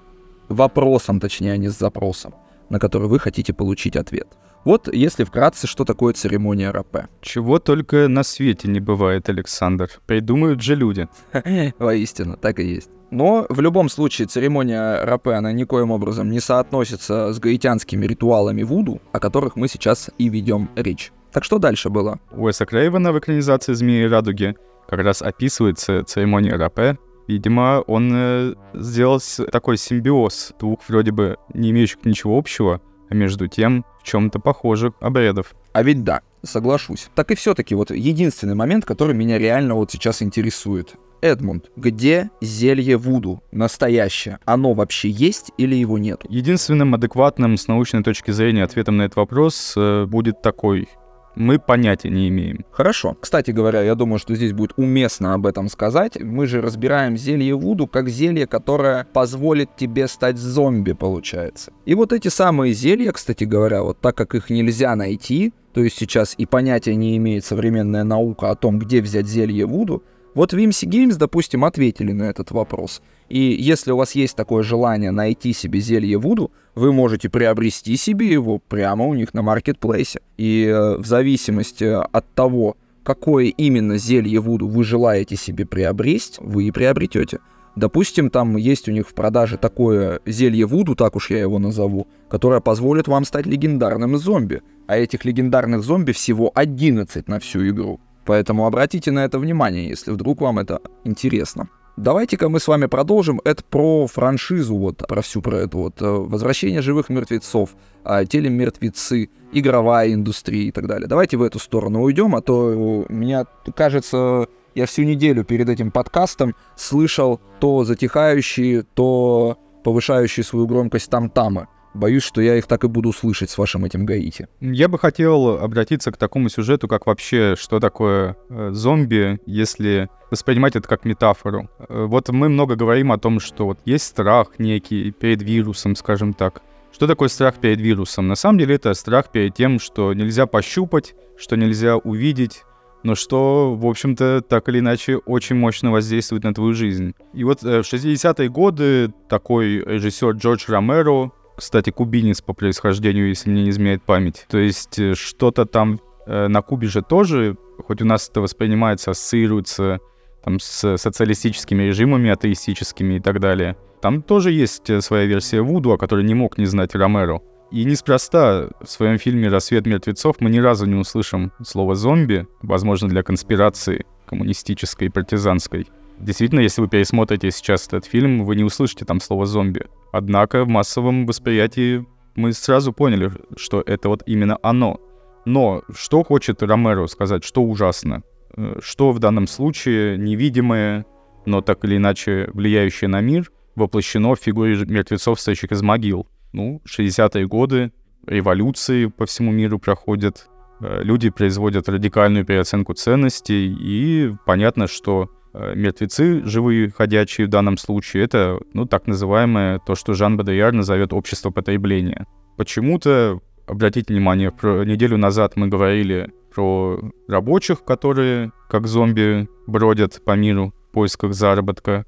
вопросом, 0.50 1.20
точнее, 1.20 1.54
а 1.54 1.58
не 1.58 1.70
с 1.70 1.80
запросом, 1.80 2.36
на 2.70 2.80
который 2.80 3.08
вы 3.08 3.20
хотите 3.20 3.54
получить 3.54 3.96
ответ. 3.96 4.28
Вот, 4.66 4.92
если 4.92 5.24
вкратце, 5.24 5.68
что 5.68 5.86
такое 5.86 6.14
церемония 6.14 6.72
рапе. 6.72 7.08
Чего 7.22 7.60
только 7.60 8.08
на 8.08 8.24
свете 8.24 8.68
не 8.68 8.80
бывает, 8.80 9.30
Александр. 9.30 9.92
Придумают 10.08 10.62
же 10.62 10.74
люди. 10.74 11.08
Воистину, 11.78 12.36
так 12.36 12.60
и 12.60 12.66
есть. 12.66 12.90
Но 13.12 13.46
в 13.48 13.62
любом 13.62 13.90
случае 13.90 14.28
церемония 14.28 15.04
рапе, 15.06 15.34
она 15.34 15.52
никоим 15.52 15.92
образом 15.92 16.32
не 16.32 16.40
соотносится 16.40 17.32
с 17.32 17.40
гаитянскими 17.40 18.08
ритуалами 18.08 18.64
Вуду, 18.64 19.00
о 19.12 19.20
которых 19.20 19.56
мы 19.56 19.68
сейчас 19.68 20.10
и 20.18 20.30
ведем 20.30 20.70
речь. 20.76 21.12
Так 21.32 21.44
что 21.44 21.60
дальше 21.60 21.90
было? 21.90 22.20
У 22.32 22.46
Уэса 22.46 22.66
Крейвена 22.66 23.14
в 23.14 23.20
экранизации 23.20 23.74
«Змеи 23.74 24.06
и 24.06 24.08
радуги» 24.08 24.56
как 24.90 25.00
раз 25.00 25.22
описывается 25.22 26.04
церемония 26.04 26.56
рапе. 26.56 26.98
Видимо, 27.28 27.84
он 27.86 28.12
э, 28.16 28.56
сделал 28.74 29.20
такой 29.52 29.78
симбиоз 29.78 30.54
двух 30.60 30.80
вроде 30.88 31.12
бы 31.12 31.38
не 31.54 31.72
имеющих 31.72 32.04
ничего 32.04 32.38
общего, 32.38 32.82
между 33.10 33.48
тем 33.48 33.86
в 34.00 34.04
чем-то 34.04 34.40
похожих 34.40 34.94
обрядов. 35.00 35.56
А 35.74 35.84
ведь 35.84 36.04
да, 36.04 36.22
соглашусь. 36.44 37.10
Так 37.16 37.32
и 37.32 37.36
все-таки 37.36 37.76
вот 37.76 37.92
единственный 37.92 38.56
момент, 38.56 38.86
который 38.86 39.16
меня 39.16 39.38
реально 39.38 39.76
вот 39.76 39.92
сейчас 39.92 40.22
интересует. 40.22 40.96
Эдмунд, 41.22 41.72
где 41.76 42.30
зелье 42.42 42.98
Вуду 42.98 43.42
настоящее? 43.52 44.40
Оно 44.46 44.74
вообще 44.74 45.10
есть 45.10 45.52
или 45.58 45.76
его 45.76 45.98
нет? 45.98 46.22
Единственным 46.30 46.94
адекватным 46.94 47.58
с 47.58 47.68
научной 47.68 48.04
точки 48.04 48.32
зрения 48.32 48.64
ответом 48.64 48.98
на 48.98 49.04
этот 49.04 49.16
вопрос 49.16 49.74
э, 49.76 50.06
будет 50.06 50.42
такой. 50.42 50.88
Мы 51.36 51.60
понятия 51.60 52.10
не 52.10 52.30
имеем. 52.30 52.66
Хорошо. 52.72 53.18
Кстати 53.20 53.52
говоря, 53.52 53.82
я 53.82 53.96
думаю, 53.96 54.20
что 54.20 54.36
здесь 54.36 54.54
будет 54.54 54.74
уместно 54.78 55.34
об 55.34 55.46
этом 55.46 55.70
сказать. 55.70 56.20
Мы 56.20 56.48
же 56.48 56.62
разбираем 56.62 57.18
зелье 57.18 57.56
Вуду 57.56 57.88
как 57.88 58.10
зелье, 58.10 58.48
которое 58.48 59.06
позволит 59.14 59.76
тебе 59.76 60.08
стать 60.08 60.38
зомби, 60.38 60.94
получается. 60.94 61.74
И 61.86 61.94
вот 61.94 62.14
эти 62.14 62.30
самые 62.30 62.74
зелья, 62.74 63.12
кстати 63.12 63.44
говоря, 63.44 63.84
вот 63.84 64.00
так 64.00 64.16
как 64.16 64.34
их 64.36 64.50
нельзя 64.50 64.96
найти, 64.96 65.54
то 65.74 65.84
есть 65.84 65.98
сейчас 65.98 66.36
и 66.38 66.46
понятия 66.46 66.96
не 66.96 67.18
имеет 67.18 67.44
современная 67.44 68.06
наука 68.06 68.50
о 68.50 68.56
том, 68.56 68.80
где 68.80 69.02
взять 69.02 69.28
зелье 69.28 69.66
Вуду, 69.66 70.04
вот 70.36 70.52
в 70.52 70.58
VMC 70.58 70.90
Games, 70.90 71.18
допустим, 71.18 71.64
ответили 71.64 72.12
на 72.12 72.24
этот 72.24 72.52
вопрос. 72.52 73.02
И 73.30 73.40
если 73.40 73.92
у 73.92 73.98
вас 73.98 74.16
есть 74.16 74.36
такое 74.36 74.64
желание 74.64 75.12
найти 75.12 75.54
себе 75.54 75.80
зелье 75.80 76.18
Вуду, 76.18 76.52
вы 76.76 76.92
можете 76.92 77.30
приобрести 77.30 77.96
себе 77.98 78.28
его 78.28 78.60
прямо 78.60 79.06
у 79.06 79.14
них 79.14 79.34
на 79.34 79.42
маркетплейсе. 79.42 80.20
И 80.38 80.66
э, 80.66 80.98
в 80.98 81.06
зависимости 81.06 81.86
от 81.86 82.26
того, 82.34 82.78
какое 83.04 83.46
именно 83.46 83.98
зелье 83.98 84.40
Вуду 84.40 84.68
вы 84.68 84.84
желаете 84.84 85.36
себе 85.36 85.66
приобрести, 85.66 86.40
вы 86.42 86.66
и 86.66 86.72
приобретете. 86.72 87.40
Допустим, 87.76 88.30
там 88.30 88.56
есть 88.56 88.88
у 88.88 88.92
них 88.92 89.08
в 89.08 89.14
продаже 89.14 89.58
такое 89.58 90.22
зелье 90.26 90.66
Вуду, 90.66 90.96
так 90.96 91.16
уж 91.16 91.30
я 91.30 91.40
его 91.40 91.60
назову, 91.60 92.08
которое 92.30 92.62
позволит 92.62 93.08
вам 93.08 93.26
стать 93.26 93.46
легендарным 93.46 94.18
зомби. 94.18 94.62
А 94.88 94.98
этих 94.98 95.26
легендарных 95.26 95.84
зомби 95.84 96.12
всего 96.12 96.52
11 96.54 97.28
на 97.28 97.40
всю 97.40 97.68
игру. 97.68 98.00
Поэтому 98.26 98.66
обратите 98.66 99.12
на 99.12 99.26
это 99.26 99.40
внимание, 99.40 99.88
если 99.88 100.12
вдруг 100.12 100.42
вам 100.42 100.60
это 100.60 100.80
интересно. 101.04 101.70
Давайте-ка 101.98 102.50
мы 102.50 102.60
с 102.60 102.68
вами 102.68 102.88
продолжим. 102.88 103.40
Это 103.46 103.64
про 103.64 104.08
франшизу, 104.08 104.76
вот 104.76 104.98
про 105.08 105.22
всю 105.22 105.42
про 105.42 105.60
эту 105.60 105.78
вот 105.78 106.02
э, 106.02 106.06
возвращение 106.06 106.82
живых 106.82 107.08
мертвецов, 107.08 107.70
а, 108.04 108.26
телемертвецы, 108.26 109.30
игровая 109.54 110.14
индустрия 110.14 110.64
и 110.64 110.72
так 110.72 110.88
далее. 110.88 111.08
Давайте 111.08 111.38
в 111.38 111.42
эту 111.42 111.58
сторону 111.58 112.02
уйдем, 112.02 112.36
а 112.36 112.42
то 112.42 113.06
у 113.08 113.14
меня 113.14 113.46
кажется, 113.74 114.48
я 114.76 114.86
всю 114.88 115.04
неделю 115.04 115.46
перед 115.46 115.70
этим 115.70 115.90
подкастом 115.90 116.54
слышал 116.76 117.40
то 117.62 117.86
затихающие, 117.86 118.84
то 118.84 119.58
повышающие 119.86 120.44
свою 120.44 120.68
громкость 120.68 121.10
там-тамы. 121.10 121.68
Боюсь, 121.96 122.24
что 122.24 122.42
я 122.42 122.58
их 122.58 122.68
так 122.68 122.84
и 122.84 122.88
буду 122.88 123.14
слышать 123.14 123.50
с 123.50 123.58
вашим 123.58 123.86
этим 123.86 124.06
Гаити. 124.06 124.50
Я 124.60 124.90
бы 124.90 125.00
хотел 125.00 125.58
обратиться 125.64 126.12
к 126.12 126.18
такому 126.18 126.50
сюжету, 126.50 126.90
как 126.90 127.06
вообще, 127.06 127.56
что 127.58 127.80
такое 127.80 128.36
э, 128.50 128.72
зомби, 128.74 129.40
если 129.46 130.10
воспринимать 130.30 130.76
это 130.76 130.90
как 130.90 131.06
метафору. 131.06 131.70
Э, 131.88 132.06
вот 132.06 132.28
мы 132.28 132.50
много 132.50 132.76
говорим 132.76 133.14
о 133.14 133.18
том, 133.18 133.40
что 133.40 133.66
вот 133.68 133.80
есть 133.86 134.08
страх 134.08 134.60
некий 134.60 135.12
перед 135.12 135.42
вирусом, 135.42 135.96
скажем 135.96 136.34
так. 136.34 136.62
Что 136.92 137.08
такое 137.08 137.30
страх 137.30 137.56
перед 137.56 137.80
вирусом? 137.80 138.28
На 138.28 138.36
самом 138.36 138.60
деле 138.60 138.76
это 138.76 138.94
страх 138.94 139.32
перед 139.32 139.56
тем, 139.56 139.80
что 139.80 140.14
нельзя 140.14 140.48
пощупать, 140.48 141.16
что 141.38 141.56
нельзя 141.56 141.96
увидеть, 141.96 142.64
но 143.04 143.16
что, 143.16 143.74
в 143.74 143.86
общем-то, 143.86 144.42
так 144.42 144.68
или 144.68 144.80
иначе 144.80 145.16
очень 145.16 145.56
мощно 145.56 145.92
воздействует 145.92 146.44
на 146.44 146.54
твою 146.54 146.74
жизнь. 146.74 147.14
И 147.34 147.46
вот 147.46 147.64
э, 147.64 147.84
в 147.84 147.86
60-е 147.86 148.50
годы 148.50 149.14
такой 149.30 149.78
режиссер 149.80 150.32
Джордж 150.32 150.66
Ромеро, 150.68 151.32
кстати, 151.56 151.90
кубинец 151.90 152.42
по 152.42 152.54
происхождению, 152.54 153.30
если 153.30 153.50
мне 153.50 153.64
не 153.64 153.70
изменяет 153.70 154.04
память. 154.04 154.46
То 154.50 154.58
есть 154.58 155.00
э, 155.00 155.16
что-то 155.16 155.66
там 155.66 156.00
э, 156.26 156.48
на 156.48 156.62
Кубе 156.62 156.88
же 156.88 157.02
тоже, 157.02 157.58
хоть 157.88 158.02
у 158.02 158.06
нас 158.06 158.30
это 158.30 158.42
воспринимается, 158.42 159.12
ассоциируется 159.12 160.00
там, 160.44 160.60
с 160.60 160.98
социалистическими 160.98 161.84
режимами, 161.84 162.30
атеистическими 162.30 163.16
и 163.16 163.20
так 163.20 163.40
далее. 163.40 163.78
Там 164.02 164.22
тоже 164.22 164.52
есть 164.52 164.90
э, 164.90 165.02
своя 165.02 165.26
версия 165.26 165.62
Вуду, 165.62 165.92
о 165.92 165.98
которой 165.98 166.24
не 166.24 166.36
мог 166.36 166.58
не 166.58 166.66
знать 166.66 166.94
Ромеро. 166.94 167.42
И 167.72 167.84
неспроста 167.84 168.70
в 168.80 168.88
своем 168.88 169.18
фильме 169.18 169.50
«Рассвет 169.50 169.88
мертвецов» 169.88 170.36
мы 170.40 170.50
ни 170.50 170.60
разу 170.60 170.86
не 170.86 170.96
услышим 170.96 171.52
слово 171.64 171.96
«зомби», 171.96 172.48
возможно, 172.62 173.10
для 173.10 173.24
конспирации 173.24 174.06
коммунистической 174.28 175.08
и 175.08 175.12
партизанской. 175.12 175.88
Действительно, 176.20 176.62
если 176.62 176.82
вы 176.82 176.88
пересмотрите 176.88 177.52
сейчас 177.52 177.88
этот 177.88 178.06
фильм, 178.06 178.46
вы 178.46 178.56
не 178.56 178.64
услышите 178.64 179.06
там 179.06 179.20
слово 179.20 179.46
«зомби». 179.46 179.86
Однако 180.12 180.64
в 180.64 180.70
массовом 180.70 181.26
восприятии 181.26 182.06
мы 182.36 182.54
сразу 182.54 182.94
поняли, 182.94 183.32
что 183.58 183.84
это 183.86 184.10
вот 184.10 184.24
именно 184.26 184.58
оно. 184.62 185.00
Но 185.46 185.84
что 185.94 186.24
хочет 186.24 186.64
Ромеро 186.64 187.08
сказать, 187.08 187.44
что 187.44 187.64
ужасно? 187.64 188.24
Э, 188.58 188.78
что 188.82 189.12
в 189.12 189.20
данном 189.20 189.48
случае 189.48 190.18
невидимое, 190.18 191.06
но 191.46 191.62
так 191.62 191.84
или 191.86 191.98
иначе 191.98 192.50
влияющее 192.54 193.08
на 193.08 193.22
мир, 193.22 193.52
воплощено 193.76 194.36
в 194.36 194.40
фигуре 194.40 194.78
мертвецов, 194.86 195.40
стоящих 195.40 195.72
из 195.72 195.82
могил? 195.82 196.28
Ну, 196.54 196.82
60-е 196.88 197.48
годы, 197.48 197.92
революции 198.26 199.08
по 199.08 199.26
всему 199.26 199.52
миру 199.52 199.80
проходят, 199.80 200.48
э, 200.82 201.04
люди 201.04 201.30
производят 201.30 201.90
радикальную 201.90 202.46
переоценку 202.46 202.94
ценностей, 202.94 203.76
и 203.80 204.34
понятно, 204.46 204.88
что 204.88 205.30
мертвецы, 205.76 206.44
живые, 206.46 206.90
ходячие 206.90 207.48
в 207.48 207.50
данном 207.50 207.78
случае, 207.78 208.24
это, 208.24 208.60
ну, 208.74 208.86
так 208.86 209.08
называемое, 209.08 209.80
то, 209.80 209.96
что 209.96 210.14
Жан 210.14 210.38
Бадеяр 210.38 210.74
назовет 210.74 211.14
общество 211.14 211.52
потребления. 211.52 212.26
Почему-то, 212.58 213.40
обратите 213.68 214.14
внимание, 214.14 214.52
про 214.52 214.84
неделю 214.84 215.18
назад 215.18 215.56
мы 215.56 215.68
говорили 215.68 216.32
про 216.54 217.00
рабочих, 217.28 217.84
которые 217.84 218.52
как 218.70 218.88
зомби 218.88 219.48
бродят 219.68 220.24
по 220.24 220.32
миру 220.36 220.74
в 220.90 220.94
поисках 220.94 221.34
заработка, 221.34 222.06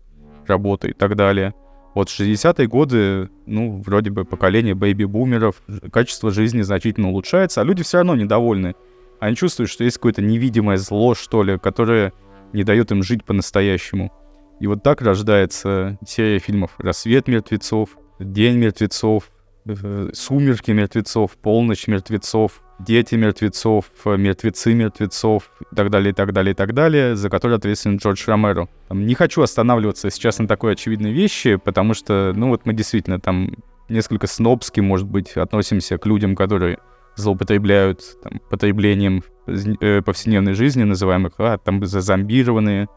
работы 0.48 0.90
и 0.90 0.94
так 0.94 1.16
далее— 1.16 1.54
вот 1.98 2.10
60-е 2.10 2.68
годы, 2.68 3.28
ну, 3.48 3.82
вроде 3.84 4.12
бы 4.12 4.24
поколение 4.24 4.76
бэйби-бумеров, 4.76 5.56
качество 5.92 6.30
жизни 6.30 6.62
значительно 6.62 7.10
улучшается, 7.10 7.62
а 7.62 7.64
люди 7.64 7.82
все 7.82 7.98
равно 7.98 8.16
недовольны. 8.16 8.76
Они 9.20 9.36
чувствуют, 9.36 9.72
что 9.72 9.84
есть 9.84 9.98
какое-то 9.98 10.22
невидимое 10.22 10.78
зло, 10.78 11.16
что 11.16 11.42
ли, 11.42 11.58
которое 11.58 12.14
не 12.54 12.64
дает 12.64 12.92
им 12.92 13.04
жить 13.04 13.24
по-настоящему. 13.24 14.12
И 14.60 14.68
вот 14.68 14.84
так 14.84 15.02
рождается 15.02 15.98
серия 16.06 16.40
фильмов 16.40 16.72
«Рассвет 16.80 17.28
мертвецов», 17.28 17.98
«День 18.20 18.58
мертвецов», 18.58 19.30
э, 19.66 20.10
«Сумерки 20.14 20.72
мертвецов», 20.72 21.38
«Полночь 21.38 21.88
мертвецов», 21.88 22.64
дети 22.80 23.16
мертвецов, 23.16 23.92
мертвецы 24.06 24.74
мертвецов 24.74 25.52
и 25.72 25.76
так 25.76 25.90
далее, 25.90 26.12
и 26.12 26.14
так 26.14 26.34
далее, 26.34 26.52
и 26.52 26.56
так 26.56 26.74
далее, 26.74 27.16
за 27.16 27.30
которые 27.30 27.58
ответственен 27.58 27.98
Джордж 27.98 28.24
Ромеро. 28.28 28.68
Не 28.90 29.16
хочу 29.16 29.42
останавливаться 29.42 30.10
сейчас 30.10 30.40
на 30.40 30.48
такой 30.48 30.74
очевидной 30.74 31.12
вещи, 31.12 31.56
потому 31.56 31.94
что, 31.94 32.34
ну 32.36 32.50
вот 32.50 32.66
мы 32.66 32.74
действительно 32.74 33.20
там 33.20 33.56
несколько 33.90 34.28
снобски, 34.28 34.80
может 34.80 35.08
быть, 35.08 35.38
относимся 35.38 35.98
к 35.98 36.06
людям, 36.06 36.36
которые 36.36 36.80
злоупотребляют 37.18 38.02
там, 38.24 38.40
потреблением 38.50 39.24
э, 39.48 40.02
повседневной 40.02 40.54
жизни, 40.54 40.84
называемых, 40.84 41.34
а, 41.40 41.58
там, 41.58 41.86
зазомбированные, 41.86 42.88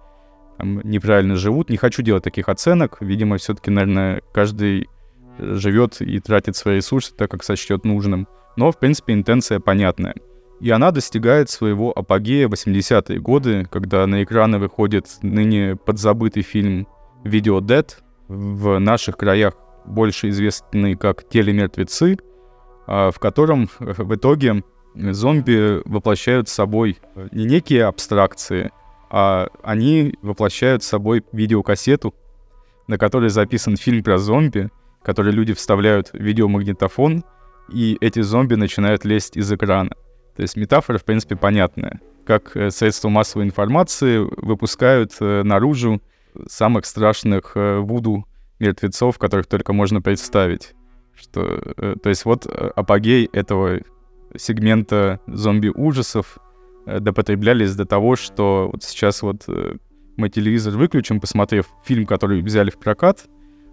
там, 0.59 0.81
неправильно 0.85 1.37
живут. 1.37 1.71
Не 1.71 1.77
хочу 1.77 2.03
делать 2.03 2.23
таких 2.23 2.49
оценок. 2.49 2.99
Видимо, 3.01 3.39
все-таки, 3.39 3.71
наверное, 3.71 4.23
каждый 4.33 4.89
живет 5.39 6.01
и 6.01 6.21
тратит 6.21 6.55
свои 6.55 6.77
ресурсы 6.77 7.15
так, 7.17 7.31
как 7.31 7.43
сочтет 7.43 7.85
нужным 7.85 8.29
но, 8.57 8.71
в 8.71 8.79
принципе, 8.79 9.15
интенция 9.15 9.61
понятная. 9.61 10.15
И 10.61 10.71
она 10.71 10.91
достигает 10.91 11.49
своего 11.49 11.97
апогея 11.97 12.49
в 12.49 12.53
80-е 12.53 13.19
годы, 13.19 13.67
когда 13.71 14.07
на 14.07 14.23
экраны 14.23 14.59
выходит 14.59 15.07
ныне 15.23 15.77
подзабытый 15.77 16.43
фильм 16.43 16.87
«Видео 17.25 17.61
Dead», 17.61 17.89
в 18.29 18.79
наших 18.79 19.17
краях 19.17 19.55
больше 19.87 20.29
известный 20.29 20.95
как 20.95 21.29
«Телемертвецы», 21.29 22.19
в 22.91 23.19
котором 23.21 23.69
в 23.79 24.15
итоге 24.15 24.65
зомби 24.95 25.81
воплощают 25.89 26.49
собой 26.49 26.99
не 27.31 27.45
некие 27.45 27.85
абстракции, 27.85 28.73
а 29.11 29.49
они 29.63 30.15
воплощают 30.23 30.83
собой 30.83 31.25
видеокассету, 31.33 32.15
на 32.89 32.99
которой 32.99 33.31
записан 33.31 33.77
фильм 33.77 34.03
про 34.03 34.19
зомби, 34.19 34.71
который 35.03 35.33
люди 35.33 35.55
вставляют 35.55 36.09
в 36.13 36.19
видеомагнитофон— 36.19 37.25
и 37.73 37.97
эти 38.01 38.21
зомби 38.21 38.55
начинают 38.55 39.05
лезть 39.05 39.37
из 39.37 39.51
экрана. 39.53 39.91
То 40.37 40.43
есть 40.43 40.57
метафора, 40.57 40.99
в 40.99 41.05
принципе, 41.05 41.37
понятная. 41.37 42.01
Как 42.27 42.57
э, 42.57 42.71
средства 42.71 43.09
массовой 43.09 43.45
информации 43.45 44.19
выпускают 44.19 45.13
э, 45.21 45.43
наружу 45.43 46.03
самых 46.49 46.87
страшных 46.87 47.53
э, 47.55 47.79
вуду 47.79 48.25
мертвецов, 48.59 49.19
которых 49.19 49.47
только 49.47 49.73
можно 49.73 50.01
представить. 50.01 50.75
Что, 51.21 51.61
то 52.03 52.09
есть 52.09 52.25
вот 52.25 52.47
апогей 52.47 53.29
этого 53.33 53.81
сегмента 54.37 55.21
зомби-ужасов 55.27 56.39
допотреблялись 56.87 57.75
до 57.77 57.85
того, 57.85 58.17
что 58.17 58.71
вот 58.73 58.83
сейчас 58.83 59.23
вот 59.23 59.47
мы 60.17 60.29
телевизор 60.29 60.77
выключим, 60.77 61.21
посмотрев 61.21 61.67
фильм, 61.85 62.07
который 62.07 62.43
взяли 62.43 62.71
в 62.71 62.79
прокат, 62.79 63.27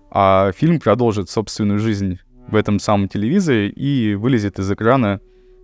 а 0.10 0.52
фильм 0.54 0.80
продолжит 0.80 1.30
собственную 1.30 1.80
жизнь 1.80 2.20
в 2.48 2.56
этом 2.56 2.80
самом 2.80 3.10
телевизоре 3.10 3.70
и 3.70 4.16
вылезет 4.16 4.58
из 4.60 4.72
экрана 4.72 5.20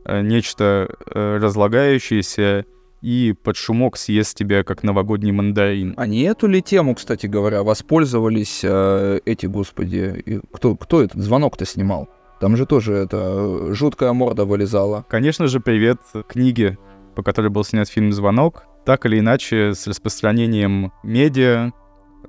э, 0.05 0.21
нечто 0.21 0.93
э, 1.05 1.37
разлагающееся 1.37 2.65
и 3.03 3.33
под 3.33 3.57
шумок 3.57 3.97
съест 3.97 4.37
тебя, 4.37 4.63
как 4.63 4.81
новогодний 4.81 5.31
мандарин. 5.31 5.93
А 5.97 6.07
не 6.07 6.21
эту 6.21 6.47
ли 6.47 6.61
тему, 6.61 6.95
кстати 6.95 7.27
говоря, 7.27 7.61
воспользовались 7.61 8.61
э, 8.63 9.19
эти, 9.25 9.45
господи, 9.45 10.41
кто, 10.53 10.77
кто 10.77 11.03
этот 11.03 11.21
звонок-то 11.21 11.65
снимал? 11.65 12.07
Там 12.39 12.55
же 12.55 12.65
тоже 12.65 12.93
это 12.93 13.17
э, 13.17 13.73
жуткая 13.73 14.13
морда 14.13 14.45
вылезала. 14.45 15.05
Конечно 15.09 15.47
же, 15.47 15.59
привет 15.59 15.99
книге, 16.29 16.77
по 17.13 17.23
которой 17.23 17.49
был 17.49 17.65
снят 17.65 17.89
фильм 17.89 18.13
«Звонок». 18.13 18.63
Так 18.85 19.05
или 19.05 19.19
иначе, 19.19 19.73
с 19.73 19.85
распространением 19.85 20.93
медиа, 21.03 21.71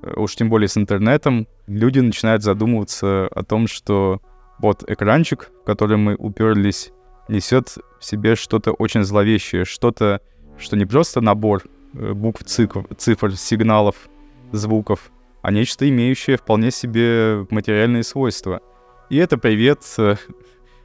э, 0.03 0.13
уж 0.17 0.35
тем 0.35 0.51
более 0.51 0.67
с 0.67 0.77
интернетом, 0.77 1.47
люди 1.69 2.01
начинают 2.01 2.43
задумываться 2.43 3.29
о 3.29 3.45
том, 3.45 3.69
что 3.69 4.21
вот 4.59 4.83
экранчик, 4.91 5.53
в 5.63 5.67
который 5.67 5.99
мы 5.99 6.17
уперлись, 6.17 6.91
несет 7.29 7.77
в 8.01 8.05
себе 8.05 8.35
что-то 8.35 8.73
очень 8.73 9.05
зловещее, 9.05 9.65
что-то, 9.65 10.21
что 10.59 10.77
не 10.77 10.85
просто 10.85 11.21
набор 11.21 11.63
э, 11.95 12.13
букв, 12.13 12.45
цифр, 12.45 12.87
цифр, 12.97 13.37
сигналов, 13.37 14.09
звуков, 14.53 15.11
а 15.43 15.51
нечто 15.51 15.89
имеющее 15.89 16.37
вполне 16.37 16.71
себе 16.71 17.47
материальные 17.51 18.03
свойства. 18.03 18.61
И 19.11 19.17
это 19.17 19.37
привет 19.37 19.81
э, 19.99 20.17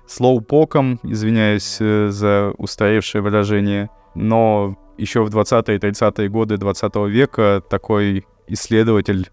слоупоком, 0.07 0.99
извиняюсь 1.03 1.77
э, 1.79 2.09
за 2.09 2.53
устаревшее 2.57 3.21
выражение, 3.21 3.89
но 4.15 4.77
еще 4.97 5.23
в 5.23 5.29
20-е 5.29 5.77
и 5.77 5.79
30-е 5.79 6.29
годы 6.29 6.57
20 6.57 6.95
века 7.07 7.63
такой 7.69 8.25
исследователь 8.47 9.29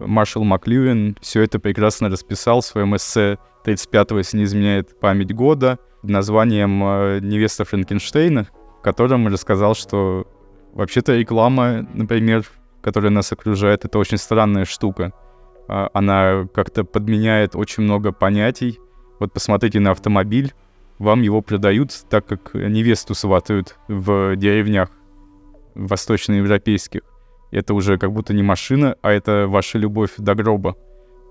Маршал 0.00 0.44
Маклюин 0.44 1.16
все 1.20 1.42
это 1.42 1.58
прекрасно 1.58 2.08
расписал 2.08 2.60
в 2.60 2.66
своем 2.66 2.96
эссе 2.96 3.38
35-го, 3.64 4.18
если 4.18 4.38
не 4.38 4.44
изменяет 4.44 4.98
память 5.00 5.34
года, 5.34 5.78
названием 6.02 6.82
э, 6.84 7.20
«Невеста 7.20 7.64
Франкенштейна», 7.64 8.48
котором 8.86 9.26
рассказал, 9.26 9.74
что 9.74 10.28
вообще-то 10.72 11.16
реклама, 11.16 11.84
например, 11.92 12.46
которая 12.82 13.10
нас 13.10 13.32
окружает, 13.32 13.84
это 13.84 13.98
очень 13.98 14.16
странная 14.16 14.64
штука. 14.64 15.12
А, 15.66 15.90
она 15.92 16.46
как-то 16.54 16.84
подменяет 16.84 17.56
очень 17.56 17.82
много 17.82 18.12
понятий. 18.12 18.78
Вот 19.18 19.32
посмотрите 19.32 19.80
на 19.80 19.90
автомобиль, 19.90 20.54
вам 21.00 21.22
его 21.22 21.42
продают 21.42 21.90
так, 22.08 22.26
как 22.26 22.54
невесту 22.54 23.16
сватают 23.16 23.76
в 23.88 24.36
деревнях 24.36 24.90
восточноевропейских. 25.74 27.00
Это 27.50 27.74
уже 27.74 27.98
как 27.98 28.12
будто 28.12 28.34
не 28.34 28.44
машина, 28.44 28.94
а 29.02 29.10
это 29.10 29.48
ваша 29.48 29.78
любовь 29.78 30.12
до 30.16 30.36
гроба. 30.36 30.76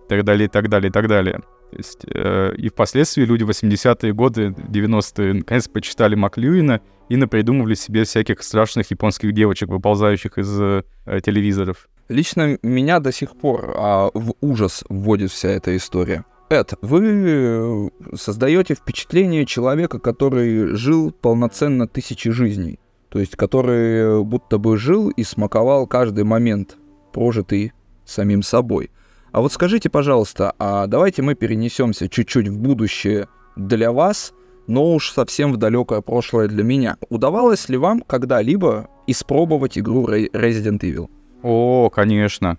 И 0.05 0.09
так 0.09 0.25
далее, 0.25 0.47
и 0.47 0.49
так 0.49 0.67
далее, 0.67 0.89
и 0.89 0.91
так 0.91 1.07
далее. 1.07 1.39
То 1.71 1.77
есть, 1.77 2.05
э, 2.13 2.53
и 2.57 2.67
впоследствии 2.67 3.23
люди 3.23 3.45
80-е 3.45 4.11
годы, 4.11 4.49
90-е, 4.49 5.35
наконец 5.35 5.69
почитали 5.69 6.15
Маклюина 6.15 6.81
и 7.09 7.17
напридумывали 7.17 7.75
себе 7.75 8.03
всяких 8.03 8.43
страшных 8.43 8.89
японских 8.91 9.33
девочек, 9.33 9.69
выползающих 9.69 10.37
из 10.37 10.59
э, 10.59 10.83
телевизоров. 11.23 11.87
Лично 12.09 12.57
меня 12.61 12.99
до 12.99 13.11
сих 13.11 13.35
пор 13.35 13.73
а, 13.75 14.09
в 14.13 14.33
ужас 14.41 14.83
вводит 14.89 15.31
вся 15.31 15.49
эта 15.49 15.75
история. 15.75 16.23
Эд, 16.49 16.73
вы 16.81 17.01
э, 17.03 17.89
создаете 18.15 18.75
впечатление 18.75 19.45
человека, 19.45 19.99
который 19.99 20.75
жил 20.75 21.11
полноценно 21.11 21.87
тысячи 21.87 22.29
жизней. 22.29 22.79
То 23.09 23.19
есть, 23.19 23.35
который 23.35 24.23
будто 24.23 24.57
бы 24.57 24.77
жил 24.77 25.09
и 25.09 25.23
смаковал 25.23 25.87
каждый 25.87 26.23
момент, 26.23 26.77
прожитый 27.13 27.71
самим 28.05 28.43
собой. 28.43 28.91
А 29.31 29.41
вот 29.41 29.51
скажите, 29.51 29.89
пожалуйста, 29.89 30.53
а 30.59 30.85
давайте 30.87 31.21
мы 31.21 31.35
перенесемся 31.35 32.07
чуть-чуть 32.07 32.47
в 32.47 32.59
будущее 32.59 33.27
для 33.55 33.91
вас, 33.91 34.33
но 34.67 34.93
уж 34.93 35.11
совсем 35.11 35.53
в 35.53 35.57
далекое 35.57 36.01
прошлое 36.01 36.47
для 36.47 36.63
меня. 36.63 36.97
Удавалось 37.09 37.69
ли 37.69 37.77
вам 37.77 38.01
когда-либо 38.01 38.89
испробовать 39.07 39.77
игру 39.77 40.07
Resident 40.07 40.79
Evil? 40.79 41.09
О, 41.43 41.89
конечно. 41.89 42.57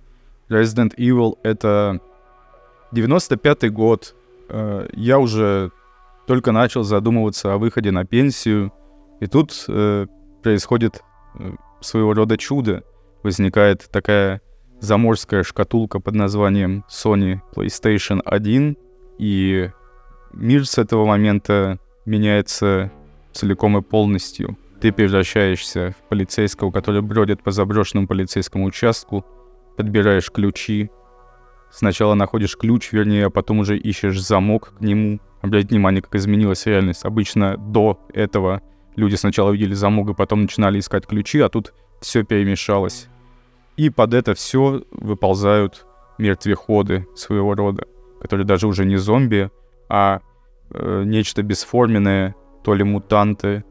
Resident 0.49 0.95
Evil— 0.97 1.38
это 1.42 2.01
95-й 2.92 3.71
год. 3.71 4.14
Э, 4.49 4.88
я 4.92 5.19
уже 5.19 5.73
только 6.27 6.53
начал 6.53 6.83
задумываться 6.83 7.53
о 7.53 7.59
выходе 7.59 7.90
на 7.90 8.05
пенсию, 8.05 8.73
и 9.21 9.27
тут 9.27 9.64
э, 9.69 10.07
происходит 10.42 11.03
э, 11.38 11.53
своего 11.81 12.14
рода 12.14 12.37
чудо. 12.37 12.85
Возникает 13.23 13.88
такая 13.90 14.40
заморская 14.81 15.42
шкатулка 15.42 16.01
под 16.01 16.14
названием 16.14 16.85
Sony 16.88 17.40
PlayStation 17.55 18.21
1, 18.25 18.77
и 19.19 19.71
мир 20.33 20.66
с 20.66 20.79
этого 20.79 21.07
момента 21.07 21.79
меняется 22.07 22.90
целиком 23.33 23.77
и 23.77 23.83
полностью. 23.83 24.57
Ты 24.81 24.92
превращаешься 24.92 25.95
в 25.99 26.09
полицейского, 26.09 26.71
который 26.71 27.03
бродит 27.03 27.42
по 27.42 27.51
заброшенному 27.51 28.07
полицейскому 28.07 28.64
участку, 28.64 29.25
подбираешь 29.77 30.31
ключи, 30.31 30.90
сначала 31.71 32.14
находишь 32.14 32.57
ключ, 32.57 32.92
вернее, 32.92 33.27
а 33.27 33.31
потом 33.31 33.59
уже 33.59 33.77
ищешь 33.77 34.21
замок 34.21 34.75
к 34.79 34.81
нему. 34.81 35.21
Обратите 35.42 35.75
внимание, 35.75 36.03
как 36.03 36.14
изменилась 36.14 36.66
реальность. 36.66 37.05
Обычно 37.05 37.57
до 37.57 38.01
этого 38.14 38.62
люди 38.97 39.14
сначала 39.14 39.51
видели 39.51 39.75
замок, 39.75 40.11
и 40.11 40.14
потом 40.14 40.42
начинали 40.42 40.79
искать 40.79 41.07
ключи, 41.07 41.40
а 41.40 41.49
тут 41.49 41.75
все 42.01 42.25
перемешалось. 42.25 43.09
И 43.77 43.90
под 43.90 44.14
это 44.14 44.35
все 44.35 44.83
выползают 44.90 45.87
мертвеходы 46.19 47.07
своего 47.14 47.55
рода, 47.55 47.87
которые 48.21 48.47
даже 48.47 48.66
уже 48.66 48.85
не 48.87 48.97
зомби, 48.97 49.51
а 49.88 50.21
э, 50.71 51.03
нечто 51.05 51.43
бесформенное, 51.43 52.35
то 52.65 52.75
ли 52.75 52.85
мутанты, 52.85 53.65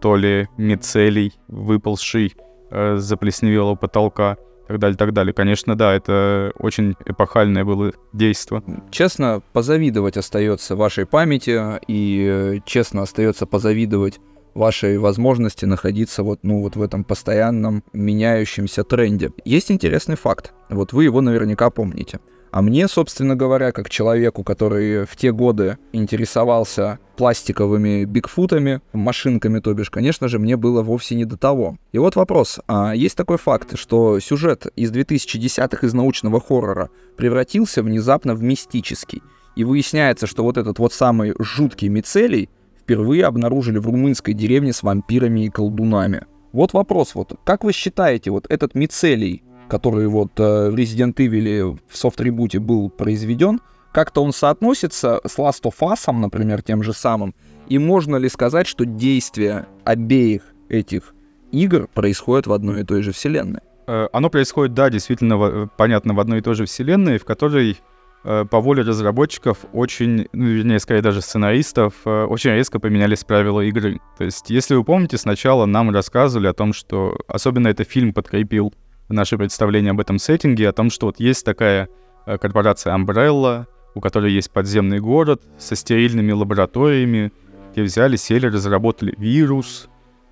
то 0.00 0.16
ли 0.16 0.48
мицелий, 0.56 1.32
выползший 1.48 2.34
э, 2.70 2.96
с 2.96 3.02
заплесневелого 3.02 3.76
потолка 3.76 4.36
и 4.64 4.72
так 4.72 4.78
далее, 4.78 4.96
так 4.96 5.12
далее. 5.12 5.34
Конечно, 5.34 5.76
да, 5.76 5.94
это 5.94 6.52
очень 6.58 6.94
эпохальное 7.04 7.64
было 7.64 7.92
действо. 8.12 8.62
Честно, 8.90 9.42
позавидовать 9.52 10.16
остается 10.16 10.76
вашей 10.76 11.06
памяти, 11.06 11.80
и 11.88 12.26
э, 12.28 12.58
честно 12.64 13.02
остается 13.02 13.46
позавидовать 13.46 14.20
вашей 14.54 14.98
возможности 14.98 15.64
находиться 15.64 16.22
вот, 16.22 16.40
ну, 16.42 16.60
вот 16.62 16.76
в 16.76 16.82
этом 16.82 17.04
постоянном 17.04 17.84
меняющемся 17.92 18.84
тренде. 18.84 19.30
Есть 19.44 19.70
интересный 19.70 20.16
факт, 20.16 20.52
вот 20.68 20.92
вы 20.92 21.04
его 21.04 21.20
наверняка 21.20 21.70
помните. 21.70 22.20
А 22.52 22.62
мне, 22.62 22.88
собственно 22.88 23.36
говоря, 23.36 23.70
как 23.70 23.88
человеку, 23.88 24.42
который 24.42 25.06
в 25.06 25.14
те 25.16 25.30
годы 25.30 25.78
интересовался 25.92 26.98
пластиковыми 27.16 28.04
бигфутами, 28.04 28.80
машинками, 28.92 29.60
то 29.60 29.72
бишь, 29.72 29.90
конечно 29.90 30.26
же, 30.26 30.38
мне 30.38 30.56
было 30.56 30.82
вовсе 30.82 31.14
не 31.14 31.24
до 31.24 31.36
того. 31.36 31.76
И 31.92 31.98
вот 31.98 32.16
вопрос. 32.16 32.58
А 32.66 32.94
есть 32.94 33.16
такой 33.16 33.38
факт, 33.38 33.78
что 33.78 34.18
сюжет 34.18 34.66
из 34.74 34.90
2010-х 34.90 35.86
из 35.86 35.94
научного 35.94 36.40
хоррора 36.40 36.90
превратился 37.16 37.82
внезапно 37.82 38.34
в 38.34 38.42
мистический. 38.42 39.22
И 39.54 39.64
выясняется, 39.64 40.26
что 40.26 40.42
вот 40.42 40.56
этот 40.56 40.78
вот 40.78 40.92
самый 40.92 41.34
жуткий 41.38 41.88
мицелий 41.88 42.48
впервые 42.80 43.26
обнаружили 43.26 43.78
в 43.78 43.86
румынской 43.86 44.34
деревне 44.34 44.72
с 44.72 44.82
вампирами 44.82 45.44
и 45.44 45.50
колдунами. 45.50 46.26
Вот 46.52 46.72
вопрос, 46.72 47.14
вот 47.14 47.38
как 47.44 47.62
вы 47.62 47.72
считаете, 47.72 48.32
вот 48.32 48.46
этот 48.48 48.74
мицелий, 48.74 49.44
который 49.70 50.06
вот 50.08 50.38
э, 50.38 50.70
в 50.70 50.74
Resident 50.74 51.14
Evil 51.14 51.78
в 51.88 51.96
софт-ребуте 51.96 52.58
был 52.58 52.90
произведен, 52.90 53.60
как-то 53.92 54.22
он 54.22 54.32
соотносится 54.32 55.20
с 55.26 55.38
Last 55.38 55.62
of 55.62 55.74
Us, 55.80 56.12
например, 56.12 56.62
тем 56.62 56.82
же 56.82 56.92
самым, 56.92 57.34
и 57.68 57.78
можно 57.78 58.16
ли 58.16 58.28
сказать, 58.28 58.66
что 58.66 58.84
действия 58.84 59.66
обеих 59.84 60.42
этих 60.68 61.14
игр 61.52 61.88
происходят 61.94 62.46
в 62.46 62.52
одной 62.52 62.82
и 62.82 62.84
той 62.84 63.02
же 63.02 63.12
вселенной? 63.12 63.60
Э, 63.86 64.08
оно 64.12 64.28
происходит, 64.28 64.74
да, 64.74 64.90
действительно, 64.90 65.70
понятно, 65.76 66.14
в 66.14 66.20
одной 66.20 66.40
и 66.40 66.42
той 66.42 66.54
же 66.54 66.66
вселенной, 66.66 67.18
в 67.18 67.24
которой 67.24 67.78
Э, 68.22 68.44
по 68.44 68.60
воле 68.60 68.82
разработчиков 68.82 69.58
очень, 69.72 70.28
ну, 70.32 70.44
вернее, 70.44 70.78
скорее 70.78 71.00
даже 71.00 71.22
сценаристов, 71.22 71.94
э, 72.04 72.24
очень 72.24 72.50
резко 72.50 72.78
поменялись 72.78 73.24
правила 73.24 73.62
игры. 73.62 73.98
То 74.18 74.24
есть, 74.24 74.50
если 74.50 74.74
вы 74.74 74.84
помните, 74.84 75.16
сначала 75.16 75.64
нам 75.64 75.90
рассказывали 75.90 76.46
о 76.46 76.52
том, 76.52 76.74
что, 76.74 77.18
особенно 77.28 77.68
это 77.68 77.84
фильм 77.84 78.12
подкрепил 78.12 78.74
наше 79.12 79.36
представление 79.38 79.92
об 79.92 80.00
этом 80.00 80.18
сеттинге, 80.18 80.68
о 80.68 80.72
том, 80.72 80.90
что 80.90 81.06
вот 81.06 81.20
есть 81.20 81.44
такая 81.44 81.88
э, 82.26 82.38
корпорация 82.38 82.96
Umbrella, 82.96 83.66
у 83.94 84.00
которой 84.00 84.32
есть 84.32 84.50
подземный 84.50 85.00
город 85.00 85.42
со 85.58 85.74
стерильными 85.74 86.32
лабораториями, 86.32 87.32
где 87.72 87.82
взяли, 87.82 88.16
сели, 88.16 88.46
разработали 88.46 89.14
вирус, 89.18 89.88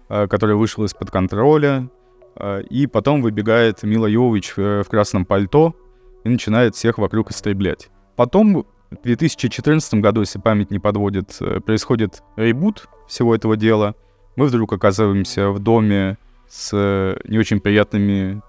который 0.08 0.54
вышел 0.54 0.84
из-под 0.84 1.10
контроля, 1.10 1.88
и 2.70 2.86
потом 2.86 3.20
выбегает 3.20 3.82
Мила 3.82 4.06
Йович 4.06 4.56
в 4.56 4.84
красном 4.84 5.24
пальто, 5.26 5.74
и 6.24 6.28
начинает 6.28 6.74
всех 6.74 6.98
вокруг 6.98 7.30
истреблять. 7.30 7.90
Потом 8.16 8.66
в 8.90 9.02
2014 9.02 9.94
году, 9.94 10.20
если 10.20 10.38
память 10.38 10.70
не 10.70 10.78
подводит, 10.78 11.36
э, 11.40 11.60
происходит 11.60 12.22
ребут 12.36 12.88
всего 13.06 13.34
этого 13.34 13.56
дела. 13.56 13.94
Мы 14.36 14.46
вдруг 14.46 14.72
оказываемся 14.72 15.50
в 15.50 15.58
доме 15.58 16.16
с 16.48 16.70
э, 16.72 17.18
не 17.24 17.38
очень 17.38 17.60
приятными 17.60 18.42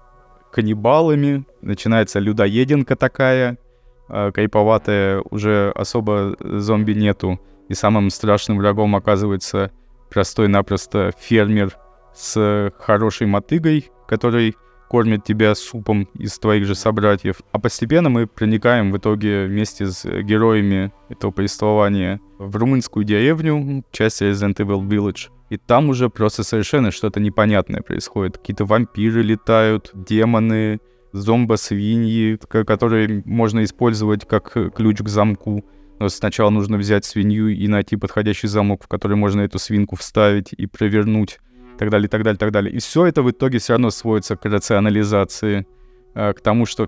каннибалами. 0.50 1.44
Начинается 1.62 2.18
людоеденка 2.18 2.96
такая, 2.96 3.58
э, 4.08 4.30
кайповатая, 4.32 5.22
уже 5.30 5.72
особо 5.74 6.36
зомби 6.40 6.92
нету. 6.92 7.40
И 7.68 7.74
самым 7.74 8.10
страшным 8.10 8.58
врагом 8.58 8.96
оказывается 8.96 9.70
простой-напросто 10.10 11.12
фермер 11.18 11.76
с 12.14 12.72
хорошей 12.78 13.26
мотыгой, 13.26 13.90
который 14.08 14.56
кормит 14.90 15.22
тебя 15.22 15.54
супом 15.54 16.08
из 16.18 16.36
твоих 16.40 16.66
же 16.66 16.74
собратьев. 16.74 17.36
А 17.52 17.60
постепенно 17.60 18.10
мы 18.10 18.26
проникаем 18.26 18.90
в 18.90 18.98
итоге 18.98 19.44
вместе 19.44 19.86
с 19.86 20.04
героями 20.04 20.92
этого 21.08 21.30
повествования 21.30 22.20
в 22.38 22.56
румынскую 22.56 23.04
деревню, 23.04 23.84
часть 23.92 24.20
Resident 24.20 24.56
Evil 24.56 24.82
Village. 24.88 25.28
И 25.50 25.56
там 25.56 25.88
уже 25.88 26.08
просто 26.08 26.44
совершенно 26.44 26.90
что-то 26.90 27.20
непонятное 27.20 27.82
происходит. 27.82 28.38
Какие-то 28.38 28.64
вампиры 28.64 29.22
летают, 29.22 29.90
демоны, 29.94 30.80
зомбо-свиньи, 31.12 32.38
которые 32.64 33.22
можно 33.24 33.64
использовать 33.64 34.26
как 34.26 34.52
ключ 34.74 34.98
к 34.98 35.08
замку. 35.08 35.64
Но 35.98 36.08
сначала 36.08 36.50
нужно 36.50 36.78
взять 36.78 37.04
свинью 37.04 37.48
и 37.48 37.68
найти 37.68 37.96
подходящий 37.96 38.46
замок, 38.46 38.84
в 38.84 38.88
который 38.88 39.16
можно 39.16 39.42
эту 39.42 39.58
свинку 39.58 39.96
вставить 39.96 40.52
и 40.52 40.66
провернуть 40.66 41.40
так 41.78 41.90
далее, 41.90 42.08
так 42.08 42.22
далее, 42.22 42.38
так 42.38 42.52
далее. 42.52 42.72
И 42.72 42.78
все 42.78 43.06
это 43.06 43.22
в 43.22 43.30
итоге 43.30 43.58
все 43.58 43.72
равно 43.72 43.90
сводится 43.90 44.36
к 44.36 44.44
рационализации, 44.44 45.66
э, 46.14 46.32
к 46.32 46.40
тому, 46.40 46.66
что 46.66 46.86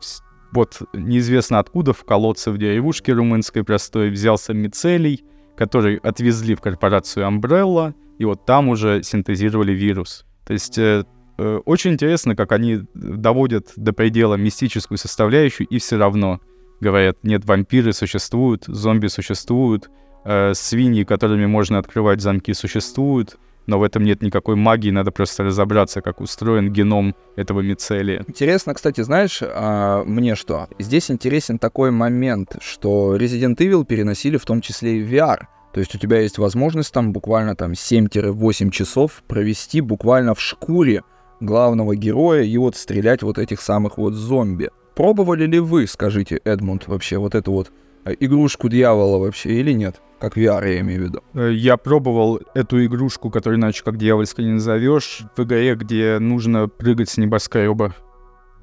вот 0.53 0.83
неизвестно 0.93 1.59
откуда 1.59 1.93
в 1.93 2.05
колодце 2.05 2.51
в 2.51 2.59
деревушке 2.59 3.13
румынской 3.13 3.65
простой 3.65 4.11
взялся 4.11 4.53
мицелий, 4.53 5.25
который 5.57 5.97
отвезли 5.97 6.55
в 6.55 6.61
корпорацию 6.61 7.27
Umbrella, 7.27 7.95
и 8.23 8.25
вот 8.25 8.47
там 8.47 8.69
уже 8.69 9.03
синтезировали 9.03 9.73
вирус. 9.73 10.25
То 10.45 10.53
есть 10.53 10.79
э, 10.79 11.05
э, 11.39 11.61
очень 11.65 11.95
интересно, 11.95 12.37
как 12.37 12.53
они 12.53 12.83
доводят 12.95 13.73
до 13.75 13.93
предела 13.93 14.37
мистическую 14.37 14.97
составляющую, 14.97 15.67
и 15.67 15.79
все 15.81 15.97
равно 15.97 16.41
говорят, 16.81 17.17
нет, 17.25 17.45
вампиры 17.45 17.93
существуют, 17.93 18.67
зомби 18.69 19.09
существуют, 19.09 19.91
э, 20.25 20.55
свиньи, 20.55 21.03
которыми 21.03 21.47
можно 21.47 21.79
открывать 21.79 22.21
замки, 22.21 22.55
существуют, 22.55 23.39
но 23.67 23.81
в 23.81 23.83
этом 23.83 24.05
нет 24.05 24.23
никакой 24.23 24.55
магии, 24.55 24.91
надо 24.91 25.11
просто 25.11 25.43
разобраться, 25.43 26.01
как 26.01 26.21
устроен 26.21 26.73
геном 26.73 27.17
этого 27.35 27.61
мицелия. 27.61 28.25
Интересно, 28.29 28.73
кстати, 28.75 29.01
знаешь, 29.01 29.41
а, 29.43 30.05
мне 30.05 30.37
что? 30.37 30.69
Здесь 30.79 31.11
интересен 31.11 31.59
такой 31.59 31.91
момент, 31.91 32.57
что 32.61 33.17
Resident 33.17 33.57
Evil 33.57 33.85
переносили 33.85 34.37
в 34.37 34.45
том 34.45 34.61
числе 34.61 34.99
и 34.99 35.03
в 35.03 35.13
VR. 35.13 35.47
То 35.73 35.81
есть 35.81 35.95
у 35.95 35.99
тебя 35.99 36.21
есть 36.21 36.39
возможность 36.39 36.93
там 36.93 37.13
буквально 37.13 37.57
там 37.57 37.73
7-8 37.73 38.71
часов 38.71 39.23
провести 39.27 39.81
буквально 39.81 40.35
в 40.35 40.41
шкуре 40.41 41.03
главного 41.41 41.97
героя 41.97 42.43
и 42.43 42.57
вот 42.59 42.77
стрелять 42.77 43.23
вот 43.23 43.39
этих 43.39 43.61
самых 43.61 43.99
вот 43.99 44.15
зомби. 44.15 44.71
Пробовали 44.95 45.47
ли 45.47 45.59
вы, 45.59 45.87
скажите, 45.87 46.41
Эдмунд, 46.45 46.87
вообще 46.87 47.17
вот 47.17 47.35
эту 47.35 47.53
вот 47.53 47.73
э, 48.05 48.15
игрушку 48.21 48.69
дьявола 48.69 49.19
вообще 49.19 49.55
или 49.55 49.73
нет? 49.73 50.01
Как 50.21 50.37
VR, 50.37 50.69
я 50.69 50.81
имею 50.81 51.01
в 51.01 51.05
виду. 51.05 51.23
Э, 51.35 51.51
я 51.51 51.79
пробовал 51.79 52.41
эту 52.55 52.85
игрушку, 52.85 53.31
которую 53.31 53.59
иначе 53.59 53.83
как 53.83 53.97
дьявольской 53.97 54.45
не 54.45 54.53
назовешь, 54.53 55.23
в 55.35 55.43
игре, 55.43 55.75
где 55.75 56.19
нужно 56.19 56.69
прыгать 56.69 57.09
с 57.09 57.17
небоскреба. 57.17 57.95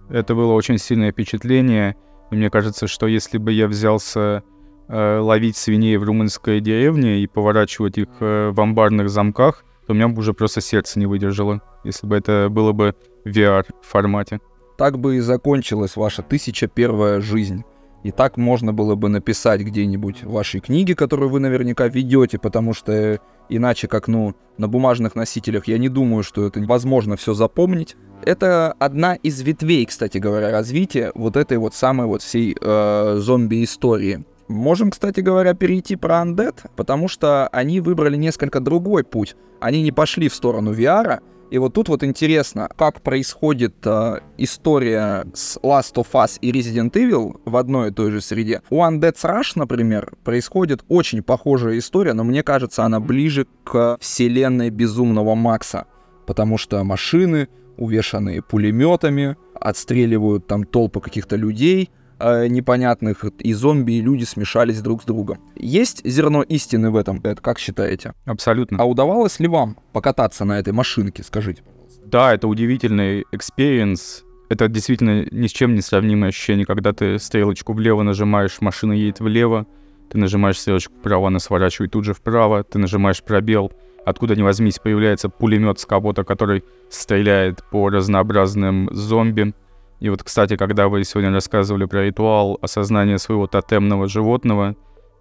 Это 0.09 0.35
было 0.35 0.53
очень 0.53 0.77
сильное 0.77 1.11
впечатление. 1.11 1.95
И 2.31 2.35
мне 2.35 2.51
кажется, 2.51 2.87
что 2.87 3.07
если 3.07 3.39
бы 3.39 3.51
я 3.51 3.67
взялся 3.67 4.43
ловить 4.89 5.55
свиней 5.55 5.97
в 5.97 6.03
румынской 6.03 6.59
деревне 6.59 7.19
и 7.19 7.27
поворачивать 7.27 7.97
их 7.97 8.07
э, 8.19 8.49
в 8.51 8.59
амбарных 8.59 9.09
замках, 9.09 9.63
то 9.85 9.93
у 9.93 9.95
меня 9.95 10.07
бы 10.07 10.19
уже 10.19 10.33
просто 10.33 10.61
сердце 10.61 10.99
не 10.99 11.05
выдержало, 11.05 11.61
если 11.83 12.07
бы 12.07 12.17
это 12.17 12.47
было 12.49 12.71
бы 12.71 12.95
в 13.23 13.29
VR 13.29 13.65
формате. 13.81 14.39
Так 14.77 14.97
бы 14.97 15.17
и 15.17 15.19
закончилась 15.19 15.95
ваша 15.95 16.23
тысяча 16.23 16.67
первая 16.67 17.21
жизнь. 17.21 17.63
И 18.03 18.11
так 18.11 18.37
можно 18.37 18.71
было 18.71 18.95
бы 18.95 19.09
написать 19.09 19.61
где-нибудь 19.61 20.23
в 20.23 20.31
вашей 20.31 20.61
книге, 20.61 20.95
которую 20.95 21.29
вы 21.29 21.39
наверняка 21.39 21.87
ведете, 21.87 22.37
потому 22.39 22.73
что 22.73 23.19
иначе 23.49 23.87
как, 23.87 24.07
ну, 24.07 24.35
на 24.57 24.67
бумажных 24.67 25.15
носителях 25.15 25.67
я 25.67 25.77
не 25.77 25.89
думаю, 25.89 26.23
что 26.23 26.47
это 26.47 26.61
возможно 26.61 27.17
все 27.17 27.33
запомнить. 27.33 27.97
Это 28.23 28.73
одна 28.79 29.15
из 29.15 29.41
ветвей, 29.41 29.85
кстати 29.85 30.17
говоря, 30.17 30.51
развития 30.51 31.11
вот 31.13 31.35
этой 31.35 31.57
вот 31.57 31.73
самой 31.73 32.07
вот 32.07 32.21
всей 32.21 32.55
э, 32.59 33.15
зомби-истории. 33.17 34.23
Можем, 34.49 34.89
кстати 34.89 35.19
говоря, 35.19 35.53
перейти 35.53 35.95
про 35.95 36.23
Undead, 36.23 36.71
потому 36.75 37.07
что 37.07 37.47
они 37.49 37.81
выбрали 37.81 38.17
несколько 38.17 38.59
другой 38.59 39.03
путь. 39.03 39.35
Они 39.61 39.83
не 39.83 39.91
пошли 39.91 40.27
в 40.27 40.33
сторону 40.33 40.73
VR, 40.73 41.19
И 41.51 41.57
вот 41.57 41.73
тут 41.73 41.89
вот 41.89 42.03
интересно, 42.03 42.69
как 42.75 43.01
происходит 43.01 43.75
э, 43.85 44.19
история 44.37 45.25
с 45.33 45.57
Last 45.57 45.95
of 45.95 46.07
Us 46.13 46.37
и 46.41 46.51
Resident 46.51 46.91
Evil 46.91 47.41
в 47.45 47.55
одной 47.57 47.89
и 47.89 47.91
той 47.91 48.11
же 48.11 48.21
среде. 48.21 48.61
У 48.69 48.83
Undead 48.83 49.15
Rush, 49.15 49.53
например, 49.55 50.13
происходит 50.23 50.83
очень 50.89 51.23
похожая 51.23 51.77
история, 51.79 52.13
но 52.13 52.23
мне 52.23 52.43
кажется, 52.43 52.83
она 52.83 52.99
ближе 52.99 53.47
к 53.63 53.97
вселенной 53.99 54.69
Безумного 54.69 55.33
Макса, 55.35 55.85
потому 56.27 56.57
что 56.57 56.83
машины, 56.83 57.49
увешанные 57.77 58.43
пулеметами, 58.43 59.35
отстреливают 59.53 60.45
там 60.47 60.63
толпы 60.65 61.01
каких-то 61.01 61.35
людей, 61.35 61.89
э, 62.19 62.47
непонятных, 62.47 63.23
и 63.23 63.53
зомби, 63.53 63.93
и 63.93 64.01
люди 64.01 64.23
смешались 64.23 64.81
друг 64.81 65.03
с 65.03 65.05
другом. 65.05 65.39
Есть 65.55 66.05
зерно 66.05 66.43
истины 66.43 66.89
в 66.89 66.95
этом, 66.95 67.21
Эд, 67.23 67.39
как 67.39 67.59
считаете? 67.59 68.13
Абсолютно. 68.25 68.77
А 68.79 68.85
удавалось 68.85 69.39
ли 69.39 69.47
вам 69.47 69.77
покататься 69.93 70.45
на 70.45 70.59
этой 70.59 70.73
машинке, 70.73 71.23
скажите? 71.23 71.63
Да, 72.05 72.33
это 72.33 72.47
удивительный 72.47 73.25
experience. 73.31 74.23
Это 74.49 74.67
действительно 74.67 75.27
ни 75.31 75.47
с 75.47 75.51
чем 75.51 75.75
не 75.75 75.81
сравнимое 75.81 76.29
ощущение, 76.29 76.65
когда 76.65 76.91
ты 76.91 77.19
стрелочку 77.19 77.73
влево 77.73 78.01
нажимаешь, 78.01 78.61
машина 78.61 78.93
едет 78.93 79.19
влево, 79.19 79.67
ты 80.09 80.17
нажимаешь 80.17 80.59
стрелочку 80.59 80.93
вправо, 80.95 81.27
она 81.27 81.37
сворачивает 81.39 81.91
тут 81.91 82.05
же 82.05 82.15
вправо, 82.15 82.63
ты 82.63 82.79
нажимаешь 82.79 83.21
пробел, 83.21 83.71
откуда 84.05 84.35
ни 84.35 84.41
возьмись 84.41 84.79
появляется 84.79 85.29
пулемет 85.29 85.79
с 85.79 85.85
кого-то, 85.85 86.23
который 86.23 86.63
стреляет 86.89 87.63
по 87.69 87.89
разнообразным 87.89 88.89
зомби. 88.91 89.53
И 89.99 90.09
вот, 90.09 90.23
кстати, 90.23 90.55
когда 90.55 90.87
вы 90.87 91.03
сегодня 91.03 91.31
рассказывали 91.31 91.85
про 91.85 92.05
ритуал 92.05 92.57
осознания 92.61 93.17
своего 93.17 93.47
тотемного 93.47 94.07
животного, 94.07 94.75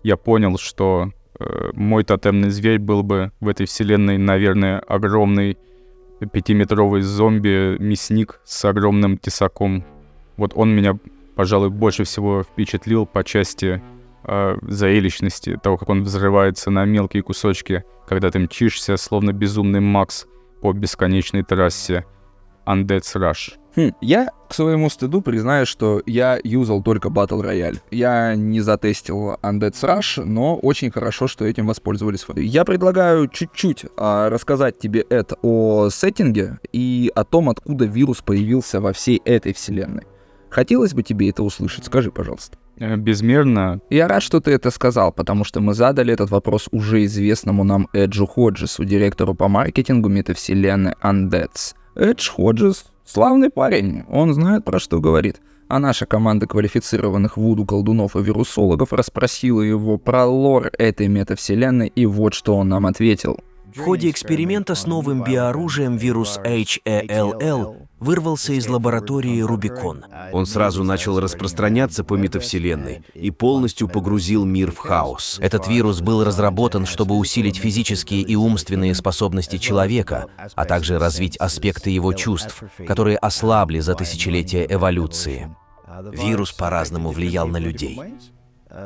я 0.05 0.17
понял, 0.17 0.57
что 0.59 1.11
э, 1.38 1.71
мой 1.75 2.05
тотемный 2.05 2.51
зверь 2.51 2.79
был 2.79 3.03
бы 3.03 3.33
в 3.41 3.49
этой 3.49 3.67
вселенной, 3.67 4.19
наверное, 4.19 4.79
огромный 4.79 5.59
пятиметровый 6.33 7.03
зомби-мясник 7.03 8.41
с 8.45 8.64
огромным 8.64 9.19
тесаком. 9.19 9.85
Вот 10.37 10.53
он 10.55 10.75
меня, 10.75 10.99
пожалуй, 11.35 11.71
больше 11.71 12.05
всего 12.05 12.45
впечатлил 12.45 13.07
по 13.07 13.25
части 13.25 13.83
э, 14.25 14.57
зрелищности, 14.62 15.59
того, 15.61 15.77
как 15.77 15.88
он 15.88 16.03
взрывается 16.05 16.71
на 16.71 16.85
мелкие 16.85 17.23
кусочки, 17.23 17.85
когда 18.07 18.31
ты 18.31 18.38
мчишься, 18.38 18.97
словно 18.97 19.33
безумный 19.33 19.81
Макс 19.81 20.27
по 20.61 20.73
бесконечной 20.73 21.43
трассе 21.43 22.05
Undead's 22.67 23.14
Rush. 23.17 23.55
Хм, 23.79 23.93
я 24.01 24.33
к 24.49 24.55
своему 24.55 24.91
стыду 24.91 25.21
признаю, 25.21 25.64
что 25.64 26.03
я 26.05 26.41
юзал 26.43 26.83
только 26.83 27.11
Battle 27.11 27.45
Royale. 27.45 27.79
Я 27.93 28.35
не 28.35 28.61
затестил 28.61 29.35
Undead's 29.41 29.81
Rush, 29.85 30.25
но 30.25 30.57
очень 30.57 30.91
хорошо, 30.91 31.29
что 31.29 31.45
этим 31.45 31.69
воспользовались 31.69 32.27
вы. 32.27 32.43
Я 32.43 32.64
предлагаю 32.64 33.29
чуть-чуть 33.29 33.85
а, 33.97 34.31
рассказать 34.31 34.81
тебе 34.81 35.03
это 35.09 35.37
о 35.43 35.91
сеттинге 35.91 36.59
и 36.73 37.12
о 37.14 37.23
том, 37.23 37.49
откуда 37.51 37.85
вирус 37.85 38.21
появился 38.21 38.81
во 38.81 38.93
всей 38.93 39.23
этой 39.25 39.53
вселенной. 39.53 40.03
Хотелось 40.51 40.93
бы 40.93 41.05
тебе 41.05 41.31
это 41.31 41.45
услышать? 41.45 41.85
Скажи, 41.85 42.11
пожалуйста. 42.11 42.59
Э, 42.79 42.97
Безмерно. 42.97 43.81
Я 43.91 44.09
рад, 44.09 44.25
что 44.25 44.41
ты 44.41 44.51
это 44.51 44.73
сказал, 44.73 45.12
потому 45.12 45.45
что 45.45 45.61
мы 45.61 45.75
задали 45.75 46.12
этот 46.12 46.31
вопрос 46.31 46.67
уже 46.73 47.05
известному 47.05 47.62
нам 47.62 47.88
Эджу 47.93 48.27
Ходжесу, 48.27 48.85
директору 48.85 49.37
по 49.37 49.47
маркетингу 49.47 50.09
метавселенной 50.09 50.95
Undeads. 51.01 51.75
Эдж 51.95 52.29
Ходжес 52.31 52.87
славный 53.09 53.51
парень, 53.51 54.05
он 54.09 54.35
знает, 54.35 54.64
про 54.64 54.79
что 54.79 55.01
говорит. 55.01 55.40
А 55.68 55.79
наша 55.79 56.07
команда 56.07 56.47
квалифицированных 56.47 57.37
вуду 57.37 57.66
колдунов 57.66 58.16
и 58.16 58.23
вирусологов 58.23 58.92
расспросила 58.92 59.61
его 59.61 59.99
про 59.99 60.25
лор 60.25 60.71
этой 60.79 61.09
метавселенной, 61.09 61.88
и 61.88 62.07
вот 62.07 62.35
что 62.35 62.57
он 62.57 62.68
нам 62.68 62.87
ответил. 62.87 63.38
В 63.74 63.81
ходе 63.81 64.11
эксперимента 64.11 64.74
с 64.74 64.87
новым 64.87 65.24
биооружием 65.24 65.96
вирус 65.96 66.38
HALL 66.44 67.88
вырвался 68.00 68.52
из 68.52 68.68
лаборатории 68.68 69.40
Рубикон. 69.40 70.04
Он 70.33 70.46
сразу 70.46 70.85
начал 70.85 71.18
распространяться 71.20 72.04
по 72.04 72.14
метавселенной 72.14 73.02
и 73.14 73.31
полностью 73.31 73.88
погрузил 73.88 74.44
мир 74.44 74.70
в 74.70 74.78
хаос. 74.78 75.38
Этот 75.42 75.68
вирус 75.68 76.00
был 76.00 76.24
разработан, 76.24 76.87
чтобы 76.87 77.16
усилить 77.16 77.57
физические 77.57 78.22
и 78.22 78.37
умственные 78.37 78.94
способности 78.94 79.59
человека, 79.59 80.26
а 80.54 80.64
также 80.64 80.98
развить 80.98 81.37
аспекты 81.37 81.90
его 81.90 82.12
чувств, 82.12 82.62
которые 82.87 83.18
ослабли 83.18 83.81
за 83.81 83.94
тысячелетия 83.94 84.66
эволюции. 84.68 85.54
Вирус 86.12 86.52
по-разному 86.52 87.11
влиял 87.11 87.48
на 87.48 87.59
людей. 87.59 88.00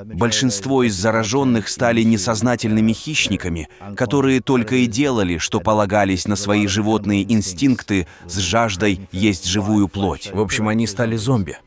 Большинство 0.04 0.82
из 0.82 0.94
зараженных 0.94 1.68
стали 1.68 2.02
несознательными 2.02 2.92
хищниками, 2.92 3.68
которые 3.96 4.40
только 4.40 4.76
и 4.76 4.86
делали, 4.86 5.38
что 5.38 5.60
полагались 5.60 6.26
на 6.26 6.36
свои 6.36 6.66
животные 6.66 7.30
инстинкты 7.30 8.06
с 8.26 8.38
жаждой 8.38 9.00
есть 9.12 9.46
живую 9.46 9.88
плоть. 9.88 10.30
В 10.32 10.40
общем, 10.40 10.68
они 10.68 10.86
стали 10.86 11.16
зомби. 11.16 11.58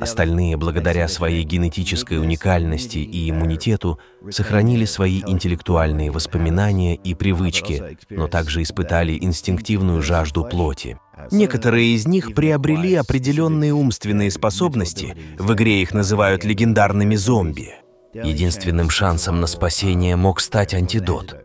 Остальные, 0.00 0.56
благодаря 0.56 1.08
своей 1.08 1.44
генетической 1.44 2.18
уникальности 2.18 2.98
и 2.98 3.30
иммунитету, 3.30 3.98
сохранили 4.30 4.84
свои 4.84 5.22
интеллектуальные 5.26 6.10
воспоминания 6.10 6.94
и 6.94 7.14
привычки, 7.14 7.98
но 8.10 8.28
также 8.28 8.62
испытали 8.62 9.18
инстинктивную 9.20 10.02
жажду 10.02 10.44
плоти. 10.44 10.98
Некоторые 11.30 11.94
из 11.94 12.06
них 12.06 12.34
приобрели 12.34 12.94
определенные 12.94 13.72
умственные 13.72 14.30
способности, 14.30 15.16
в 15.38 15.52
игре 15.54 15.82
их 15.82 15.92
называют 15.92 16.44
легендарными 16.44 17.16
зомби. 17.16 17.74
Единственным 18.14 18.90
шансом 18.90 19.40
на 19.40 19.46
спасение 19.46 20.16
мог 20.16 20.40
стать 20.40 20.74
антидот. 20.74 21.44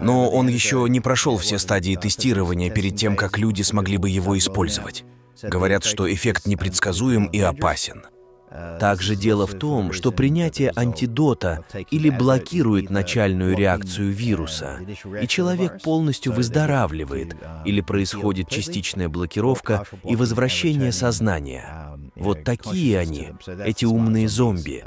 Но 0.00 0.30
он 0.30 0.48
еще 0.48 0.86
не 0.88 1.00
прошел 1.00 1.36
все 1.36 1.58
стадии 1.58 1.96
тестирования 1.96 2.70
перед 2.70 2.96
тем, 2.96 3.16
как 3.16 3.38
люди 3.38 3.62
смогли 3.62 3.96
бы 3.96 4.08
его 4.08 4.36
использовать. 4.36 5.04
Говорят, 5.42 5.84
что 5.84 6.12
эффект 6.12 6.46
непредсказуем 6.46 7.26
и 7.26 7.40
опасен. 7.40 8.04
Также 8.78 9.16
дело 9.16 9.46
в 9.46 9.54
том, 9.54 9.92
что 9.92 10.12
принятие 10.12 10.72
антидота 10.76 11.64
или 11.90 12.10
блокирует 12.10 12.90
начальную 12.90 13.56
реакцию 13.56 14.12
вируса, 14.12 14.78
и 15.20 15.26
человек 15.26 15.80
полностью 15.82 16.32
выздоравливает, 16.34 17.34
или 17.64 17.80
происходит 17.80 18.48
частичная 18.50 19.08
блокировка 19.08 19.86
и 20.04 20.16
возвращение 20.16 20.92
сознания. 20.92 21.96
Вот 22.14 22.44
такие 22.44 22.98
они, 22.98 23.30
эти 23.64 23.86
умные 23.86 24.28
зомби. 24.28 24.84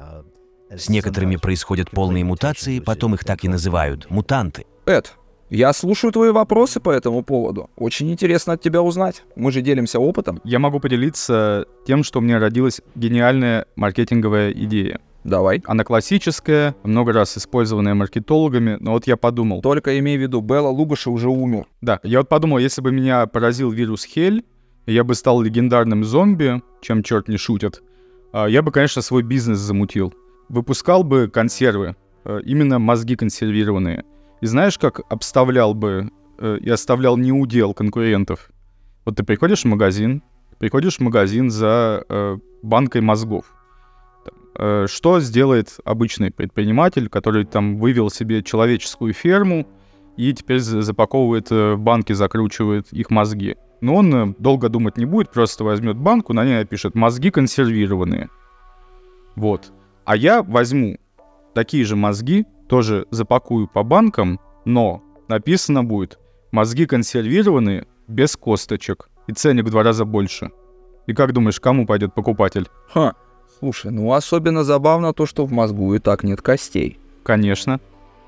С 0.69 0.89
некоторыми 0.89 1.37
происходят 1.37 1.89
полные 1.89 2.23
мутации, 2.23 2.79
потом 2.79 3.15
их 3.15 3.23
так 3.23 3.43
и 3.43 3.47
называют— 3.47 4.09
мутанты. 4.09 4.65
Эд, 4.85 5.15
я 5.49 5.73
слушаю 5.73 6.11
твои 6.11 6.31
вопросы 6.31 6.79
по 6.79 6.89
этому 6.89 7.23
поводу. 7.23 7.69
Очень 7.75 8.11
интересно 8.11 8.53
от 8.53 8.61
тебя 8.61 8.81
узнать. 8.81 9.23
Мы 9.35 9.51
же 9.51 9.61
делимся 9.61 9.99
опытом. 9.99 10.41
Я 10.43 10.59
могу 10.59 10.79
поделиться 10.79 11.65
тем, 11.85 12.03
что 12.03 12.19
у 12.19 12.21
меня 12.21 12.39
родилась 12.39 12.81
гениальная 12.95 13.65
маркетинговая 13.75 14.51
идея. 14.51 14.99
Давай. 15.23 15.61
Она 15.65 15.83
классическая, 15.83 16.75
много 16.83 17.11
раз 17.11 17.37
использованная 17.37 17.95
маркетологами, 17.95 18.77
но 18.79 18.91
вот 18.91 19.07
я 19.07 19.17
подумал... 19.17 19.61
Только 19.61 19.97
имей 19.97 20.17
в 20.17 20.21
виду, 20.21 20.41
Белла 20.41 20.69
Лугаша 20.69 21.09
уже 21.09 21.29
умер. 21.29 21.65
Да, 21.81 21.99
я 22.03 22.19
вот 22.19 22.29
подумал, 22.29 22.59
если 22.59 22.81
бы 22.81 22.91
меня 22.91 23.25
поразил 23.25 23.71
вирус 23.71 24.05
Хель, 24.05 24.45
я 24.85 25.03
бы 25.03 25.15
стал 25.15 25.41
легендарным 25.41 26.03
зомби, 26.03 26.61
чем 26.81 27.01
черт 27.01 27.27
не 27.27 27.37
шутит, 27.37 27.81
а, 28.33 28.45
я 28.45 28.61
бы, 28.61 28.71
конечно, 28.71 29.01
свой 29.01 29.23
бизнес 29.23 29.57
замутил. 29.57 30.13
Выпускал 30.47 31.03
бы 31.03 31.27
консервы, 31.27 31.95
э, 32.23 32.41
именно 32.45 32.77
мозги 32.77 33.15
консервированные. 33.15 34.05
И 34.45 34.47
знаешь, 34.47 34.77
как 34.77 35.01
обставлял 35.09 35.73
бы 35.73 36.11
э, 36.37 36.59
и 36.61 36.69
оставлял 36.69 37.17
неудел 37.17 37.73
конкурентов? 37.73 38.51
Вот 39.03 39.15
ты 39.15 39.23
приходишь 39.23 39.63
в 39.63 39.65
магазин, 39.65 40.21
приходишь 40.59 40.97
в 40.97 40.99
магазин 40.99 41.49
за 41.49 42.05
э, 42.07 42.37
банкой 42.61 43.01
мозгов. 43.01 43.45
Э, 44.55 44.85
что 44.87 45.19
сделает 45.19 45.79
обычный 45.83 46.29
предприниматель, 46.29 47.09
который 47.09 47.45
там 47.45 47.79
вывел 47.79 48.11
себе 48.11 48.43
человеческую 48.43 49.13
ферму 49.13 49.65
и 50.15 50.31
теперь 50.31 50.59
за- 50.59 50.83
запаковывает 50.83 51.47
э, 51.49 51.75
банки, 51.75 52.13
закручивает 52.13 52.93
их 52.93 53.09
мозги? 53.09 53.55
Но 53.81 53.95
он 53.95 54.13
э, 54.13 54.35
долго 54.37 54.69
думать 54.69 54.97
не 54.97 55.05
будет, 55.05 55.31
просто 55.31 55.63
возьмет 55.63 55.97
банку, 55.97 56.33
на 56.33 56.45
ней 56.45 56.59
напишет 56.59 56.93
«мозги 56.93 57.31
консервированные». 57.31 58.29
Вот. 59.35 59.73
А 60.05 60.15
я 60.15 60.43
возьму 60.43 60.99
такие 61.55 61.83
же 61.83 61.95
мозги, 61.95 62.45
тоже 62.67 63.05
запакую 63.11 63.67
по 63.67 63.83
банкам, 63.83 64.39
но 64.65 65.03
написано 65.27 65.83
будет 65.83 66.19
«мозги 66.51 66.85
консервированные 66.85 67.87
без 68.07 68.35
косточек» 68.35 69.09
и 69.27 69.33
ценник 69.33 69.65
в 69.65 69.69
два 69.69 69.83
раза 69.83 70.05
больше. 70.05 70.51
И 71.07 71.13
как 71.13 71.33
думаешь, 71.33 71.59
кому 71.59 71.85
пойдет 71.85 72.13
покупатель? 72.13 72.67
Ха, 72.91 73.13
слушай, 73.59 73.91
ну 73.91 74.11
особенно 74.13 74.63
забавно 74.63 75.13
то, 75.13 75.25
что 75.25 75.45
в 75.45 75.51
мозгу 75.51 75.93
и 75.93 75.99
так 75.99 76.23
нет 76.23 76.41
костей. 76.41 76.99
Конечно. 77.23 77.79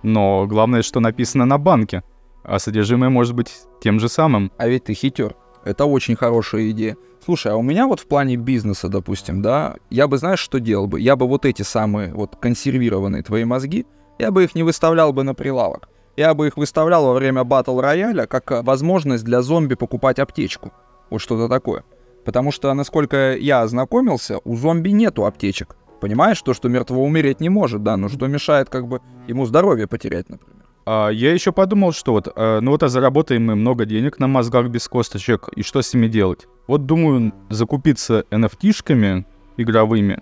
Но 0.03 0.45
главное, 0.47 0.81
что 0.83 0.99
написано 0.99 1.45
на 1.45 1.57
банке, 1.57 2.03
а 2.43 2.59
содержимое 2.59 3.09
может 3.09 3.35
быть 3.35 3.51
тем 3.81 3.99
же 3.99 4.09
самым. 4.09 4.51
А 4.57 4.67
ведь 4.67 4.85
ты 4.85 4.93
хитер. 4.93 5.35
Это 5.63 5.85
очень 5.85 6.15
хорошая 6.15 6.69
идея. 6.71 6.95
Слушай, 7.23 7.51
а 7.51 7.57
у 7.57 7.61
меня 7.61 7.87
вот 7.87 7.99
в 7.99 8.07
плане 8.07 8.37
бизнеса, 8.37 8.87
допустим, 8.87 9.41
да, 9.41 9.75
я 9.89 10.07
бы, 10.07 10.17
знаешь, 10.17 10.39
что 10.39 10.59
делал 10.59 10.87
бы? 10.87 11.01
Я 11.01 11.17
бы 11.17 11.27
вот 11.27 11.45
эти 11.45 11.63
самые 11.63 12.13
вот 12.13 12.37
консервированные 12.37 13.21
твои 13.21 13.43
мозги, 13.43 13.85
я 14.19 14.31
бы 14.31 14.43
их 14.43 14.55
не 14.55 14.63
выставлял 14.63 15.13
бы 15.13 15.23
на 15.23 15.33
прилавок. 15.33 15.89
Я 16.15 16.33
бы 16.33 16.47
их 16.47 16.57
выставлял 16.57 17.05
во 17.05 17.13
время 17.13 17.43
батл 17.43 17.79
рояля 17.79 18.25
как 18.25 18.51
э, 18.51 18.61
возможность 18.63 19.23
для 19.23 19.41
зомби 19.41 19.75
покупать 19.75 20.19
аптечку. 20.19 20.71
Вот 21.09 21.21
что-то 21.21 21.47
такое. 21.47 21.83
Потому 22.25 22.51
что, 22.51 22.73
насколько 22.73 23.35
я 23.35 23.61
ознакомился, 23.61 24.39
у 24.43 24.55
зомби 24.55 24.89
нету 24.89 25.25
аптечек. 25.25 25.77
Понимаешь, 26.01 26.41
то, 26.41 26.53
что 26.53 26.69
мертвого 26.69 27.01
умереть 27.01 27.39
не 27.39 27.49
может, 27.49 27.83
да, 27.83 27.97
но 27.97 28.09
что 28.09 28.27
мешает 28.27 28.69
как 28.69 28.87
бы 28.87 29.01
ему 29.27 29.45
здоровье 29.45 29.87
потерять, 29.87 30.29
например. 30.29 30.57
А 30.85 31.09
я 31.09 31.33
еще 31.33 31.51
подумал, 31.51 31.91
что 31.91 32.13
вот, 32.13 32.31
э, 32.33 32.59
ну 32.61 32.71
вот 32.71 32.81
а 32.81 32.87
заработаем 32.87 33.45
мы 33.45 33.55
много 33.55 33.85
денег 33.85 34.19
на 34.19 34.27
мозгах 34.27 34.69
без 34.69 34.87
косточек, 34.87 35.49
и 35.55 35.61
что 35.61 35.81
с 35.81 35.93
ними 35.93 36.07
делать? 36.07 36.47
Вот 36.67 36.85
думаю, 36.85 37.33
закупиться 37.49 38.25
NFT-шками 38.31 39.25
игровыми, 39.57 40.21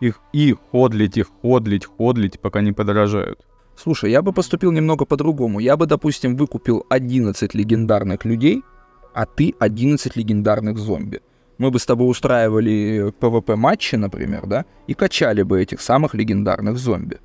их 0.00 0.20
и 0.32 0.54
ходлить 0.70 1.16
их, 1.16 1.30
ходлить, 1.42 1.86
ходлить, 1.86 2.40
пока 2.40 2.60
не 2.60 2.72
подорожают. 2.72 3.44
Слушай, 3.76 4.10
я 4.10 4.22
бы 4.22 4.32
поступил 4.32 4.72
немного 4.72 5.04
по-другому. 5.04 5.60
Я 5.60 5.76
бы, 5.76 5.86
допустим, 5.86 6.36
выкупил 6.36 6.84
11 6.88 7.54
легендарных 7.54 8.24
людей, 8.24 8.62
а 9.14 9.24
ты 9.24 9.54
11 9.60 10.16
легендарных 10.16 10.78
зомби. 10.78 11.20
Мы 11.58 11.70
бы 11.70 11.78
с 11.78 11.86
тобой 11.86 12.10
устраивали 12.10 13.12
PvP-матчи, 13.20 13.96
например, 13.96 14.46
да, 14.46 14.64
и 14.86 14.94
качали 14.94 15.42
бы 15.42 15.60
этих 15.60 15.80
самых 15.80 16.14
легендарных 16.14 16.76
зомби. 16.78 17.18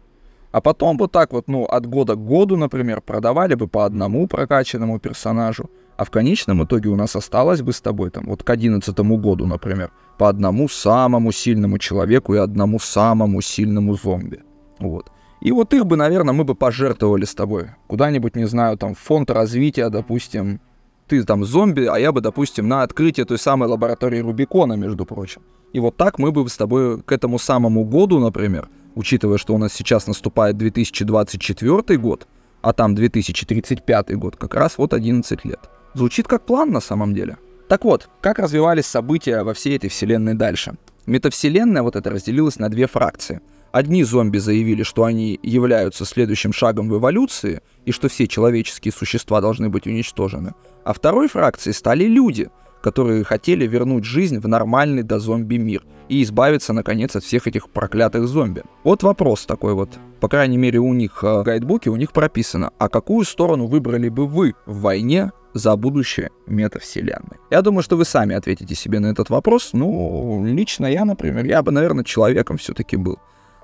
А 0.51 0.61
потом 0.61 0.97
вот 0.97 1.11
так 1.11 1.33
вот, 1.33 1.47
ну, 1.47 1.65
от 1.65 1.87
года 1.87 2.15
к 2.15 2.23
году, 2.23 2.55
например, 2.57 3.01
продавали 3.01 3.55
бы 3.55 3.67
по 3.67 3.85
одному 3.85 4.27
прокачанному 4.27 4.99
персонажу, 4.99 5.69
а 6.03 6.05
в 6.05 6.11
конечном 6.11 6.65
итоге 6.65 6.89
у 6.89 6.97
нас 6.97 7.15
осталось 7.15 7.61
бы 7.61 7.71
с 7.71 7.79
тобой 7.79 8.09
там 8.09 8.25
вот 8.25 8.43
к 8.43 8.49
одиннадцатому 8.49 9.17
году, 9.17 9.45
например, 9.45 9.89
по 10.17 10.27
одному 10.27 10.67
самому 10.67 11.31
сильному 11.31 11.77
человеку 11.77 12.33
и 12.33 12.39
одному 12.39 12.77
самому 12.77 13.39
сильному 13.39 13.95
зомби. 13.95 14.43
Вот. 14.79 15.09
И 15.39 15.53
вот 15.53 15.73
их 15.73 15.85
бы, 15.85 15.95
наверное, 15.95 16.33
мы 16.33 16.43
бы 16.43 16.55
пожертвовали 16.55 17.23
с 17.23 17.33
тобой. 17.33 17.67
Куда-нибудь, 17.87 18.35
не 18.35 18.43
знаю, 18.43 18.77
там, 18.77 18.95
фонд 18.95 19.31
развития, 19.31 19.89
допустим, 19.89 20.59
ты 21.07 21.23
там 21.23 21.45
зомби, 21.45 21.85
а 21.85 21.97
я 21.97 22.11
бы, 22.11 22.19
допустим, 22.19 22.67
на 22.67 22.83
открытие 22.83 23.25
той 23.25 23.37
самой 23.37 23.69
лаборатории 23.69 24.19
Рубикона, 24.19 24.73
между 24.73 25.05
прочим. 25.05 25.41
И 25.71 25.79
вот 25.79 25.95
так 25.95 26.19
мы 26.19 26.33
бы 26.33 26.49
с 26.49 26.57
тобой 26.57 27.01
к 27.01 27.13
этому 27.13 27.39
самому 27.39 27.85
году, 27.85 28.19
например, 28.19 28.67
учитывая, 28.95 29.37
что 29.37 29.55
у 29.55 29.57
нас 29.57 29.71
сейчас 29.71 30.07
наступает 30.07 30.57
2024 30.57 31.97
год, 31.97 32.27
а 32.61 32.73
там 32.73 32.93
2035 32.93 34.17
год, 34.17 34.35
как 34.35 34.55
раз 34.55 34.77
вот 34.77 34.93
11 34.93 35.45
лет. 35.45 35.69
Звучит 35.93 36.27
как 36.27 36.45
план 36.45 36.71
на 36.71 36.79
самом 36.79 37.13
деле. 37.13 37.37
Так 37.67 37.85
вот, 37.85 38.09
как 38.21 38.39
развивались 38.39 38.85
события 38.85 39.43
во 39.43 39.53
всей 39.53 39.77
этой 39.77 39.89
вселенной 39.89 40.33
дальше? 40.33 40.75
Метавселенная 41.05 41.83
вот 41.83 41.95
эта 41.95 42.09
разделилась 42.09 42.59
на 42.59 42.69
две 42.69 42.87
фракции. 42.87 43.41
Одни 43.71 44.03
зомби 44.03 44.37
заявили, 44.37 44.83
что 44.83 45.03
они 45.03 45.39
являются 45.41 46.05
следующим 46.05 46.53
шагом 46.53 46.89
в 46.89 46.97
эволюции, 46.97 47.61
и 47.85 47.91
что 47.91 48.07
все 48.07 48.27
человеческие 48.27 48.91
существа 48.91 49.41
должны 49.41 49.69
быть 49.69 49.87
уничтожены. 49.87 50.53
А 50.83 50.93
второй 50.93 51.27
фракцией 51.27 51.73
стали 51.73 52.03
люди, 52.03 52.49
которые 52.83 53.23
хотели 53.23 53.65
вернуть 53.65 54.03
жизнь 54.03 54.39
в 54.39 54.47
нормальный 54.47 55.03
до 55.03 55.17
зомби 55.17 55.55
мир 55.55 55.83
и 56.09 56.21
избавиться, 56.21 56.73
наконец, 56.73 57.15
от 57.15 57.23
всех 57.23 57.47
этих 57.47 57.69
проклятых 57.69 58.27
зомби. 58.27 58.63
Вот 58.83 59.03
вопрос 59.03 59.45
такой 59.45 59.73
вот. 59.73 59.89
По 60.19 60.27
крайней 60.27 60.57
мере, 60.57 60.79
у 60.79 60.93
них 60.93 61.23
э, 61.23 61.39
в 61.39 61.43
гайдбуке 61.43 61.89
у 61.89 61.95
них 61.95 62.11
прописано, 62.11 62.71
а 62.77 62.89
какую 62.89 63.25
сторону 63.25 63.67
выбрали 63.67 64.09
бы 64.09 64.27
вы 64.27 64.53
в 64.65 64.81
войне 64.81 65.31
за 65.53 65.75
будущее 65.75 66.31
метавселенной? 66.47 67.39
Я 67.51 67.61
думаю, 67.61 67.83
что 67.83 67.95
вы 67.97 68.05
сами 68.05 68.35
ответите 68.35 68.75
себе 68.75 68.99
на 68.99 69.07
этот 69.07 69.29
вопрос. 69.29 69.69
Ну, 69.73 70.43
лично 70.45 70.85
я, 70.85 71.05
например, 71.05 71.45
я 71.45 71.61
бы, 71.61 71.71
наверное, 71.71 72.03
человеком 72.03 72.57
все-таки 72.57 72.95
был. 72.95 73.19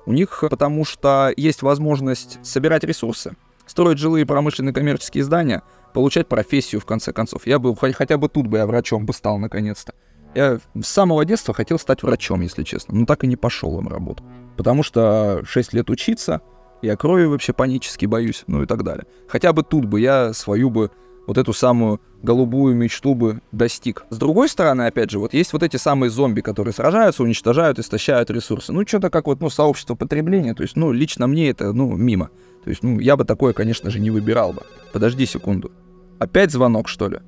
У 0.05 0.13
них 0.13 0.43
потому 0.49 0.85
что 0.85 1.31
есть 1.35 1.61
возможность 1.61 2.39
собирать 2.43 2.83
ресурсы, 2.83 3.35
строить 3.65 3.99
жилые 3.99 4.25
промышленные 4.25 4.73
коммерческие 4.73 5.23
здания, 5.23 5.61
получать 5.93 6.27
профессию 6.27 6.81
в 6.81 6.85
конце 6.85 7.13
концов. 7.13 7.45
Я 7.45 7.59
бы 7.59 7.75
хотя 7.75 8.17
бы 8.17 8.29
тут 8.29 8.47
бы 8.47 8.57
я 8.57 8.65
врачом 8.65 9.05
бы 9.05 9.13
стал 9.13 9.37
наконец-то. 9.37 9.93
Я 10.35 10.59
с 10.79 10.87
самого 10.87 11.25
детства 11.25 11.53
хотел 11.53 11.79
стать 11.79 12.03
врачом, 12.03 12.41
если 12.41 12.63
честно, 12.63 12.95
но 12.95 13.05
так 13.05 13.23
и 13.23 13.27
не 13.27 13.35
пошел 13.35 13.79
им 13.79 13.87
работу. 13.87 14.23
Потому 14.57 14.83
что 14.83 15.41
6 15.43 15.73
лет 15.73 15.89
учиться, 15.89 16.41
я 16.81 16.95
крови 16.95 17.25
вообще 17.25 17.51
панически 17.51 18.05
боюсь, 18.05 18.43
ну 18.47 18.63
и 18.63 18.65
так 18.65 18.83
далее. 18.83 19.05
Хотя 19.27 19.53
бы 19.53 19.63
тут 19.63 19.85
бы 19.85 19.99
я 19.99 20.33
свою 20.33 20.69
бы 20.69 20.91
вот 21.27 21.37
эту 21.37 21.53
самую 21.53 22.01
голубую 22.21 22.75
мечту 22.75 23.15
бы 23.15 23.41
достиг. 23.51 24.05
С 24.09 24.17
другой 24.17 24.49
стороны, 24.49 24.83
опять 24.83 25.11
же, 25.11 25.19
вот 25.19 25.33
есть 25.33 25.53
вот 25.53 25.63
эти 25.63 25.77
самые 25.77 26.09
зомби, 26.09 26.41
которые 26.41 26.73
сражаются, 26.73 27.23
уничтожают, 27.23 27.79
истощают 27.79 28.29
ресурсы. 28.29 28.73
Ну, 28.73 28.85
что-то 28.85 29.09
как 29.09 29.27
вот, 29.27 29.39
ну, 29.39 29.49
сообщество 29.49 29.95
потребления, 29.95 30.53
то 30.53 30.63
есть, 30.63 30.75
ну, 30.75 30.91
лично 30.91 31.27
мне 31.27 31.49
это, 31.49 31.71
ну, 31.71 31.95
мимо. 31.95 32.29
То 32.63 32.69
есть, 32.69 32.83
ну, 32.83 32.99
я 32.99 33.15
бы 33.15 33.25
такое, 33.25 33.53
конечно 33.53 33.89
же, 33.89 33.99
не 33.99 34.11
выбирал 34.11 34.53
бы. 34.53 34.63
Подожди 34.91 35.25
секунду. 35.25 35.71
Опять 36.19 36.51
звонок, 36.51 36.89
что 36.89 37.07
ли? 37.07 37.19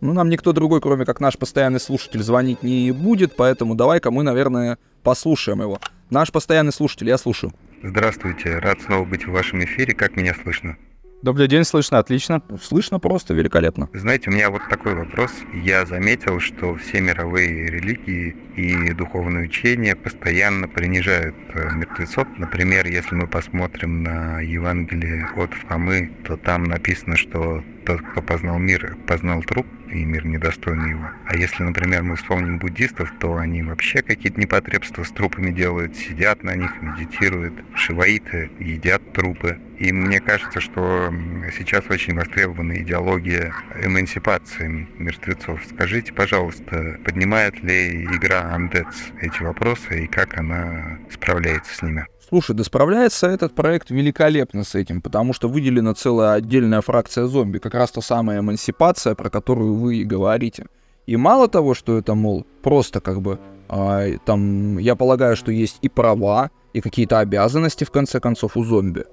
Ну, 0.00 0.12
нам 0.12 0.28
никто 0.28 0.52
другой, 0.52 0.80
кроме 0.80 1.04
как 1.04 1.18
наш 1.18 1.36
постоянный 1.36 1.80
слушатель, 1.80 2.22
звонить 2.22 2.62
не 2.62 2.92
будет, 2.92 3.34
поэтому 3.34 3.74
давай-ка 3.74 4.12
мы, 4.12 4.22
наверное, 4.22 4.78
послушаем 5.02 5.60
его. 5.60 5.80
Наш 6.10 6.30
постоянный 6.30 6.72
слушатель, 6.72 7.08
я 7.08 7.18
слушаю. 7.18 7.52
Здравствуйте, 7.82 8.58
рад 8.58 8.80
снова 8.80 9.04
быть 9.04 9.26
в 9.26 9.32
вашем 9.32 9.64
эфире. 9.64 9.94
Как 9.94 10.16
меня 10.16 10.34
слышно? 10.40 10.76
Добрый 11.20 11.48
день, 11.48 11.64
слышно 11.64 11.98
отлично. 11.98 12.42
Слышно 12.62 13.00
просто 13.00 13.34
великолепно. 13.34 13.88
Знаете, 13.92 14.30
у 14.30 14.32
меня 14.32 14.50
вот 14.50 14.62
такой 14.70 14.94
вопрос. 14.94 15.32
Я 15.52 15.84
заметил, 15.84 16.38
что 16.38 16.76
все 16.76 17.00
мировые 17.00 17.66
религии 17.66 18.36
и 18.54 18.94
духовные 18.94 19.46
учения 19.46 19.96
постоянно 19.96 20.68
принижают 20.68 21.34
э, 21.54 21.70
мертвецов. 21.74 22.28
Например, 22.36 22.86
если 22.86 23.16
мы 23.16 23.26
посмотрим 23.26 24.04
на 24.04 24.40
Евангелие 24.40 25.28
от 25.34 25.52
Фомы, 25.54 26.12
то 26.24 26.36
там 26.36 26.62
написано, 26.64 27.16
что 27.16 27.64
кто 27.96 28.20
познал 28.22 28.58
мир, 28.58 28.96
познал 29.06 29.42
труп, 29.42 29.66
и 29.90 30.04
мир 30.04 30.26
недостойный 30.26 30.90
его. 30.90 31.10
А 31.26 31.36
если, 31.36 31.62
например, 31.62 32.02
мы 32.02 32.16
вспомним 32.16 32.58
буддистов, 32.58 33.12
то 33.18 33.36
они 33.36 33.62
вообще 33.62 34.02
какие-то 34.02 34.40
непотребства 34.40 35.02
с 35.02 35.10
трупами 35.10 35.50
делают, 35.50 35.96
сидят 35.96 36.42
на 36.42 36.54
них, 36.54 36.70
медитируют. 36.82 37.54
Шиваиты 37.74 38.50
едят 38.58 39.12
трупы. 39.12 39.58
И 39.78 39.92
мне 39.92 40.20
кажется, 40.20 40.60
что 40.60 41.12
сейчас 41.56 41.84
очень 41.88 42.14
востребована 42.14 42.74
идеология 42.82 43.52
эмансипации 43.82 44.88
мертвецов. 44.98 45.60
Скажите, 45.72 46.12
пожалуйста, 46.12 46.98
поднимает 47.04 47.62
ли 47.62 48.04
игра 48.04 48.54
Undead 48.56 48.92
эти 49.20 49.42
вопросы 49.42 50.04
и 50.04 50.06
как 50.06 50.36
она 50.36 50.98
справляется 51.10 51.74
с 51.74 51.82
ними? 51.82 52.06
Слушай, 52.28 52.54
да 52.54 52.62
справляется 52.62 53.26
этот 53.26 53.54
проект 53.54 53.90
великолепно 53.90 54.62
с 54.62 54.74
этим, 54.74 55.00
потому 55.00 55.32
что 55.32 55.48
выделена 55.48 55.94
целая 55.94 56.34
отдельная 56.34 56.82
фракция 56.82 57.26
зомби, 57.26 57.56
как 57.56 57.72
раз 57.72 57.90
та 57.90 58.02
самая 58.02 58.40
эмансипация, 58.40 59.14
про 59.14 59.30
которую 59.30 59.74
вы 59.74 59.96
и 59.96 60.04
говорите. 60.04 60.66
И 61.06 61.16
мало 61.16 61.48
того, 61.48 61.72
что 61.72 61.96
это, 61.96 62.14
мол, 62.14 62.44
просто 62.62 63.00
как 63.00 63.22
бы, 63.22 63.38
а, 63.70 64.04
там, 64.26 64.76
я 64.76 64.94
полагаю, 64.94 65.36
что 65.36 65.50
есть 65.50 65.78
и 65.80 65.88
права, 65.88 66.50
и 66.74 66.82
какие-то 66.82 67.18
обязанности, 67.20 67.84
в 67.84 67.90
конце 67.90 68.20
концов, 68.20 68.58
у 68.58 68.64
зомби. 68.64 69.06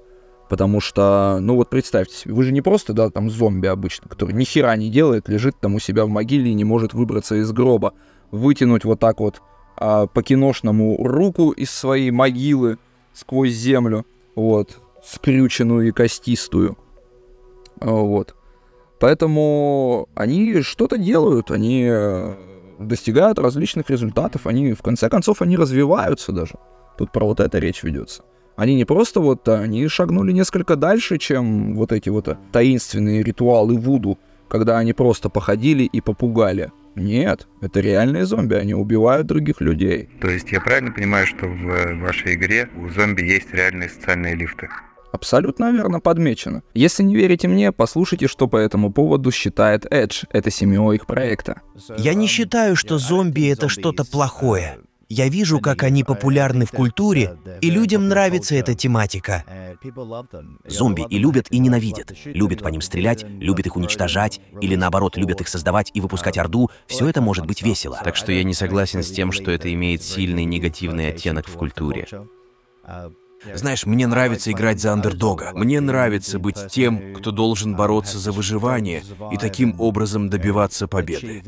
Потому 0.50 0.80
что, 0.82 1.38
ну 1.40 1.56
вот 1.56 1.70
представьте 1.70 2.14
себе, 2.14 2.34
вы 2.34 2.42
же 2.42 2.52
не 2.52 2.60
просто, 2.60 2.92
да, 2.92 3.08
там 3.08 3.30
зомби 3.30 3.66
обычно, 3.66 4.10
который 4.10 4.34
ни 4.34 4.44
хера 4.44 4.76
не 4.76 4.90
делает, 4.90 5.26
лежит 5.30 5.58
там 5.58 5.74
у 5.74 5.78
себя 5.78 6.04
в 6.04 6.10
могиле 6.10 6.50
и 6.50 6.54
не 6.54 6.64
может 6.64 6.92
выбраться 6.92 7.36
из 7.36 7.50
гроба, 7.50 7.94
вытянуть 8.30 8.84
вот 8.84 9.00
так 9.00 9.20
вот 9.20 9.40
а, 9.78 10.06
по-киношному 10.06 10.98
руку 11.02 11.50
из 11.50 11.70
своей 11.70 12.10
могилы, 12.10 12.76
сквозь 13.16 13.52
землю, 13.52 14.06
вот, 14.34 14.78
скрюченную 15.04 15.88
и 15.88 15.92
костистую. 15.92 16.76
Вот. 17.80 18.34
Поэтому 18.98 20.08
они 20.14 20.62
что-то 20.62 20.96
делают, 20.96 21.50
они 21.50 21.86
э, 21.88 22.34
достигают 22.78 23.38
различных 23.38 23.90
результатов, 23.90 24.46
они, 24.46 24.72
в 24.72 24.82
конце 24.82 25.08
концов, 25.08 25.42
они 25.42 25.56
развиваются 25.56 26.32
даже. 26.32 26.54
Тут 26.96 27.12
про 27.12 27.26
вот 27.26 27.40
это 27.40 27.58
речь 27.58 27.82
ведется. 27.82 28.22
Они 28.56 28.74
не 28.74 28.86
просто 28.86 29.20
вот, 29.20 29.46
они 29.48 29.86
шагнули 29.88 30.32
несколько 30.32 30.76
дальше, 30.76 31.18
чем 31.18 31.76
вот 31.76 31.92
эти 31.92 32.08
вот 32.08 32.36
таинственные 32.52 33.22
ритуалы 33.22 33.76
Вуду, 33.76 34.18
когда 34.48 34.78
они 34.78 34.94
просто 34.94 35.28
походили 35.28 35.84
и 35.84 36.00
попугали. 36.00 36.72
Нет, 36.96 37.46
это 37.60 37.80
реальные 37.80 38.24
зомби, 38.24 38.54
они 38.54 38.74
убивают 38.74 39.26
других 39.26 39.60
людей. 39.60 40.08
То 40.20 40.28
есть 40.28 40.50
я 40.50 40.60
правильно 40.60 40.90
понимаю, 40.92 41.26
что 41.26 41.46
в 41.46 42.00
вашей 42.00 42.34
игре 42.34 42.68
у 42.74 42.88
зомби 42.88 43.22
есть 43.22 43.52
реальные 43.52 43.90
социальные 43.90 44.34
лифты? 44.34 44.68
Абсолютно 45.12 45.72
верно 45.72 46.00
подмечено. 46.00 46.62
Если 46.74 47.02
не 47.02 47.14
верите 47.14 47.48
мне, 47.48 47.70
послушайте, 47.70 48.28
что 48.28 48.48
по 48.48 48.56
этому 48.56 48.92
поводу 48.92 49.30
считает 49.30 49.86
Эдж, 49.90 50.24
это 50.30 50.50
семья 50.50 50.92
их 50.92 51.06
проекта. 51.06 51.60
Я 51.96 52.14
не 52.14 52.26
считаю, 52.26 52.76
что 52.76 52.98
зомби 52.98 53.50
это 53.50 53.68
что-то 53.68 54.04
плохое. 54.04 54.78
Я 55.08 55.28
вижу, 55.28 55.60
как 55.60 55.82
они 55.82 56.02
популярны 56.02 56.66
в 56.66 56.72
культуре, 56.72 57.38
и 57.60 57.70
людям 57.70 58.08
нравится 58.08 58.54
эта 58.54 58.74
тематика. 58.74 59.44
Зомби 60.66 61.06
и 61.08 61.18
любят, 61.18 61.46
и 61.50 61.58
ненавидят. 61.58 62.12
Любят 62.24 62.62
по 62.62 62.68
ним 62.68 62.80
стрелять, 62.80 63.24
любят 63.24 63.66
их 63.66 63.76
уничтожать, 63.76 64.40
или 64.60 64.74
наоборот, 64.74 65.16
любят 65.16 65.40
их 65.40 65.48
создавать 65.48 65.90
и 65.94 66.00
выпускать 66.00 66.38
орду. 66.38 66.70
Все 66.86 67.08
это 67.08 67.20
может 67.20 67.46
быть 67.46 67.62
весело. 67.62 68.00
Так 68.02 68.16
что 68.16 68.32
я 68.32 68.42
не 68.42 68.54
согласен 68.54 69.02
с 69.02 69.10
тем, 69.10 69.32
что 69.32 69.50
это 69.50 69.72
имеет 69.72 70.02
сильный 70.02 70.44
негативный 70.44 71.08
оттенок 71.08 71.46
в 71.46 71.56
культуре. 71.56 72.06
Знаешь, 73.54 73.86
мне 73.86 74.06
нравится 74.06 74.50
играть 74.50 74.80
за 74.80 74.92
андердога. 74.92 75.52
Мне 75.54 75.80
нравится 75.80 76.38
быть 76.38 76.56
тем, 76.68 77.14
кто 77.14 77.30
должен 77.30 77.76
бороться 77.76 78.18
за 78.18 78.32
выживание 78.32 79.04
и 79.30 79.36
таким 79.36 79.80
образом 79.80 80.28
добиваться 80.28 80.88
победы. 80.88 81.42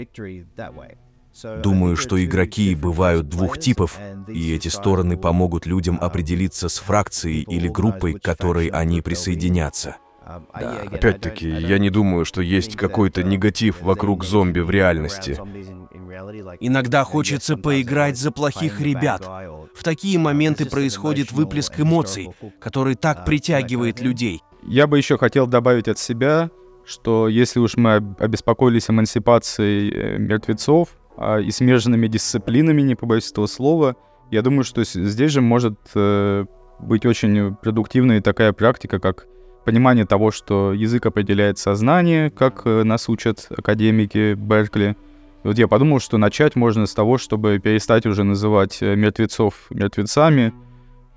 Думаю, 1.63 1.97
что 1.97 2.23
игроки 2.25 2.75
бывают 2.75 3.29
двух 3.29 3.59
типов, 3.59 3.99
и 4.29 4.55
эти 4.55 4.69
стороны 4.69 5.17
помогут 5.17 5.67
людям 5.67 5.99
определиться 6.01 6.69
с 6.69 6.79
фракцией 6.79 7.43
или 7.43 7.69
группой, 7.69 8.15
к 8.15 8.23
которой 8.23 8.69
они 8.69 9.01
присоединятся. 9.01 9.97
Да, 10.61 10.83
опять-таки, 10.93 11.49
я 11.49 11.79
не 11.79 11.89
думаю, 11.89 12.25
что 12.27 12.43
есть 12.43 12.77
какой-то 12.77 13.23
негатив 13.23 13.81
вокруг 13.81 14.25
зомби 14.25 14.61
в 14.61 14.71
реальности. 14.71 15.41
Иногда 16.61 17.05
хочется 17.05 17.57
поиграть 17.57 18.19
за 18.19 18.31
плохих 18.31 18.81
ребят. 18.81 19.23
В 19.75 19.83
такие 19.83 20.19
моменты 20.19 20.67
происходит 20.67 21.33
выплеск 21.33 21.81
эмоций, 21.81 22.31
который 22.61 22.95
так 22.95 23.25
притягивает 23.25 24.01
людей. 24.01 24.43
Я 24.63 24.87
бы 24.87 24.99
еще 24.99 25.17
хотел 25.17 25.47
добавить 25.47 25.89
от 25.89 25.99
себя, 25.99 26.51
что 26.85 27.29
если 27.29 27.61
уж 27.61 27.77
мы 27.77 27.97
обеспокоились 28.19 28.91
эмансипацией 28.91 29.91
э, 29.91 30.19
мертвецов 30.19 30.89
и 31.43 31.51
смежными 31.51 32.07
дисциплинами, 32.07 32.83
не 32.83 32.95
побоюсь 32.95 33.31
этого 33.31 33.47
слова, 33.47 33.97
я 34.31 34.43
думаю, 34.43 34.65
что 34.65 34.85
здесь 34.85 35.33
же 35.33 35.41
может 35.41 35.79
э, 35.95 36.45
быть 36.81 37.07
очень 37.07 37.55
продуктивной 37.57 38.21
такая 38.21 38.53
практика, 38.53 38.99
как 38.99 39.27
понимание 39.65 40.07
того, 40.07 40.31
что 40.31 40.73
язык 40.73 41.07
определяет 41.07 41.59
сознание, 41.59 42.31
как 42.31 42.63
э, 42.67 42.85
нас 42.85 43.09
учат 43.09 43.49
академики 43.51 44.35
Беркли. 44.35 44.97
вот 45.45 45.59
я 45.59 45.67
подумал, 45.67 46.01
что 46.01 46.19
начать 46.19 46.57
можно 46.57 46.87
с 46.87 46.95
того, 46.95 47.19
чтобы 47.19 47.59
перестать 47.59 48.07
уже 48.07 48.25
называть 48.25 48.79
э, 48.83 48.95
мертвецов 48.95 49.67
мертвецами. 49.71 50.53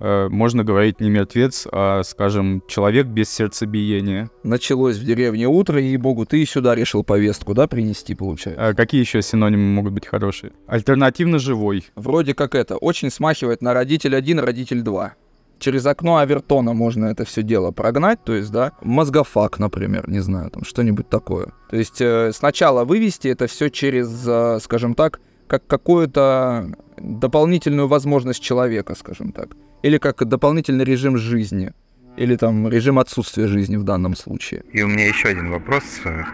Э, 0.02 0.30
можно 0.30 0.64
говорить 0.64 1.00
не 1.00 1.12
мертвец, 1.12 1.68
а, 1.72 2.02
скажем, 2.04 2.64
человек 2.68 3.06
без 3.06 3.30
сердцебиения. 3.30 4.32
Началось 4.44 4.98
в 4.98 5.06
деревне 5.06 5.48
утро, 5.48 5.80
и 5.80 5.96
богу, 5.96 6.26
ты 6.26 6.44
сюда 6.46 6.74
решил 6.74 7.04
повестку, 7.04 7.54
да, 7.54 7.68
принести, 7.68 8.16
получается? 8.16 8.70
А 8.70 8.74
какие 8.74 9.02
еще 9.02 9.22
синонимы 9.22 9.64
могут 9.64 9.94
быть 9.94 10.08
хорошие? 10.08 10.54
Альтернативно 10.66 11.38
живой. 11.38 11.86
Вроде 11.96 12.34
как 12.34 12.56
это, 12.56 12.78
очень 12.78 13.12
смахивает 13.12 13.62
на 13.62 13.76
родитель 13.76 14.16
один, 14.16 14.40
родитель 14.40 14.82
два 14.82 15.14
через 15.60 15.86
окно 15.86 16.18
Авертона 16.18 16.74
можно 16.74 17.06
это 17.06 17.24
все 17.24 17.44
дело 17.44 17.70
прогнать, 17.70 18.24
то 18.24 18.34
есть, 18.34 18.52
да, 18.52 18.72
мозгофак, 18.82 19.60
например, 19.60 20.10
не 20.10 20.20
знаю, 20.20 20.50
там 20.50 20.64
что-нибудь 20.64 21.08
такое. 21.08 21.54
То 21.70 21.78
есть 21.78 22.02
э, 22.02 22.32
сначала 22.34 22.84
вывести 22.84 23.28
это 23.28 23.46
все 23.46 23.70
через, 23.70 24.28
э, 24.28 24.58
скажем 24.60 24.96
так, 24.96 25.22
как 25.48 25.68
какую-то 25.68 26.72
дополнительную 27.02 27.88
возможность 27.88 28.42
человека, 28.42 28.96
скажем 28.96 29.32
так, 29.32 29.56
или 29.84 29.98
как 29.98 30.24
дополнительный 30.26 30.86
режим 30.86 31.18
жизни 31.18 31.74
или 32.18 32.36
там 32.36 32.68
режим 32.68 33.00
отсутствия 33.00 33.48
жизни 33.48 33.78
в 33.78 33.84
данном 33.84 34.16
случае. 34.16 34.64
И 34.74 34.82
у 34.82 34.88
меня 34.88 35.08
еще 35.08 35.30
один 35.30 35.50
вопрос. 35.50 35.84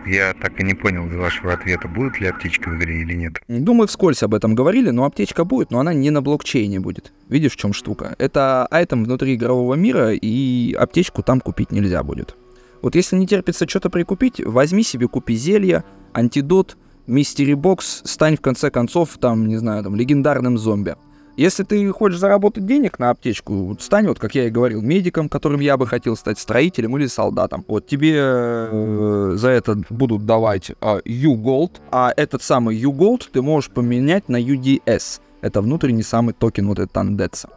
Я 0.05 0.33
так 0.33 0.59
и 0.59 0.63
не 0.63 0.73
понял 0.73 1.07
из 1.07 1.15
вашего 1.15 1.53
ответа, 1.53 1.87
будет 1.87 2.19
ли 2.19 2.27
аптечка 2.27 2.69
в 2.69 2.77
игре 2.77 3.01
или 3.01 3.13
нет. 3.13 3.35
Думаю, 3.47 3.87
вскользь 3.87 4.23
об 4.23 4.33
этом 4.33 4.55
говорили, 4.55 4.89
но 4.89 5.05
аптечка 5.05 5.45
будет, 5.45 5.71
но 5.71 5.79
она 5.79 5.93
не 5.93 6.09
на 6.09 6.21
блокчейне 6.21 6.79
будет. 6.79 7.13
Видишь, 7.29 7.53
в 7.53 7.57
чем 7.57 7.73
штука? 7.73 8.15
Это 8.17 8.65
айтем 8.67 9.03
внутри 9.03 9.35
игрового 9.35 9.75
мира, 9.75 10.13
и 10.13 10.73
аптечку 10.73 11.21
там 11.21 11.39
купить 11.41 11.71
нельзя 11.71 12.03
будет. 12.03 12.35
Вот 12.81 12.95
если 12.95 13.15
не 13.15 13.27
терпится 13.27 13.67
что-то 13.67 13.89
прикупить, 13.89 14.39
возьми 14.43 14.83
себе, 14.83 15.07
купи 15.07 15.35
зелье, 15.35 15.83
антидот, 16.13 16.77
mystery 17.07 17.53
box, 17.53 18.01
стань 18.05 18.37
в 18.37 18.41
конце 18.41 18.69
концов, 18.69 19.17
там, 19.19 19.47
не 19.47 19.57
знаю, 19.57 19.83
там, 19.83 19.95
легендарным 19.95 20.57
зомби. 20.57 20.95
Если 21.37 21.63
ты 21.63 21.91
хочешь 21.91 22.17
заработать 22.17 22.65
денег 22.65 22.97
на 22.97 23.11
аптечку, 23.11 23.77
стань, 23.79 24.07
вот 24.07 24.17
как 24.17 24.33
я 24.33 24.47
и 24.47 24.49
говорил, 24.49 24.81
медиком, 24.81 25.29
которым 25.29 25.59
я 25.59 25.77
бы 25.77 25.85
хотел 25.85 26.17
стать, 26.17 26.39
строителем 26.39 26.97
или 26.97 27.05
солдатом. 27.05 27.63
Вот 27.67 27.85
тебе 27.85 28.15
э, 28.17 29.33
за 29.35 29.49
это 29.49 29.79
будут 29.91 30.25
давать 30.25 30.71
э, 30.71 30.99
U-Gold, 31.05 31.73
а 31.91 32.11
этот 32.17 32.41
самый 32.41 32.75
U-Gold 32.77 33.25
ты 33.31 33.43
можешь 33.43 33.69
поменять 33.69 34.29
на 34.29 34.41
UDS. 34.41 35.21
Это 35.41 35.61
внутренний 35.61 36.01
самый 36.01 36.33
токен 36.33 36.67
вот 36.67 36.79
этот 36.79 36.97
Undeads 36.97 37.38
а. 37.38 37.49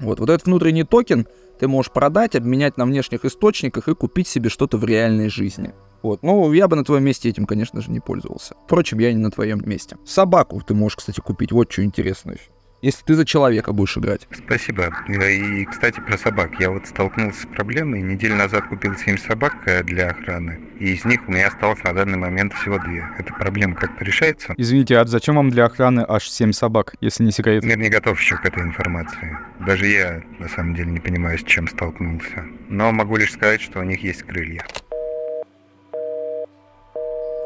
Вот, 0.00 0.18
вот 0.18 0.28
этот 0.28 0.46
внутренний 0.46 0.82
токен 0.82 1.28
ты 1.58 1.68
можешь 1.68 1.92
продать, 1.92 2.36
обменять 2.36 2.76
на 2.76 2.84
внешних 2.84 3.24
источниках 3.24 3.88
и 3.88 3.94
купить 3.94 4.28
себе 4.28 4.48
что-то 4.50 4.76
в 4.76 4.84
реальной 4.84 5.28
жизни. 5.28 5.74
Вот. 6.02 6.22
Ну, 6.22 6.52
я 6.52 6.68
бы 6.68 6.76
на 6.76 6.84
твоем 6.84 7.04
месте 7.04 7.30
этим, 7.30 7.46
конечно 7.46 7.80
же, 7.80 7.90
не 7.90 8.00
пользовался. 8.00 8.54
Впрочем, 8.66 8.98
я 8.98 9.12
не 9.12 9.18
на 9.18 9.30
твоем 9.30 9.62
месте. 9.64 9.96
Собаку 10.04 10.60
ты 10.60 10.74
можешь, 10.74 10.96
кстати, 10.96 11.20
купить. 11.20 11.50
Вот 11.50 11.72
что 11.72 11.82
интересное 11.82 12.36
если 12.84 13.04
ты 13.04 13.14
за 13.14 13.24
человека 13.24 13.72
будешь 13.72 13.96
играть. 13.96 14.28
Спасибо. 14.30 14.94
И, 15.08 15.64
кстати, 15.64 16.00
про 16.00 16.18
собак. 16.18 16.50
Я 16.60 16.70
вот 16.70 16.86
столкнулся 16.86 17.42
с 17.42 17.46
проблемой. 17.46 18.02
Неделю 18.02 18.36
назад 18.36 18.66
купил 18.68 18.94
7 18.94 19.16
собак 19.18 19.56
э, 19.66 19.82
для 19.82 20.10
охраны, 20.10 20.60
и 20.78 20.92
из 20.92 21.04
них 21.04 21.26
у 21.26 21.32
меня 21.32 21.48
осталось 21.48 21.82
на 21.82 21.92
данный 21.92 22.18
момент 22.18 22.52
всего 22.52 22.78
две. 22.78 23.08
Эта 23.18 23.32
проблема 23.32 23.74
как-то 23.74 24.04
решается? 24.04 24.54
Извините, 24.56 24.98
а 24.98 25.04
зачем 25.06 25.36
вам 25.36 25.50
для 25.50 25.64
охраны 25.64 26.04
аж 26.06 26.28
7 26.28 26.52
собак, 26.52 26.94
если 27.00 27.24
не 27.24 27.32
секрет? 27.32 27.64
Мир 27.64 27.78
не 27.78 27.88
готов 27.88 28.20
еще 28.20 28.36
к 28.36 28.44
этой 28.44 28.62
информации. 28.62 29.38
Даже 29.60 29.86
я, 29.86 30.22
на 30.38 30.48
самом 30.48 30.74
деле, 30.74 30.90
не 30.90 31.00
понимаю, 31.00 31.38
с 31.38 31.42
чем 31.42 31.68
столкнулся. 31.68 32.44
Но 32.68 32.92
могу 32.92 33.16
лишь 33.16 33.32
сказать, 33.32 33.60
что 33.60 33.80
у 33.80 33.82
них 33.82 34.02
есть 34.02 34.22
крылья. 34.22 34.64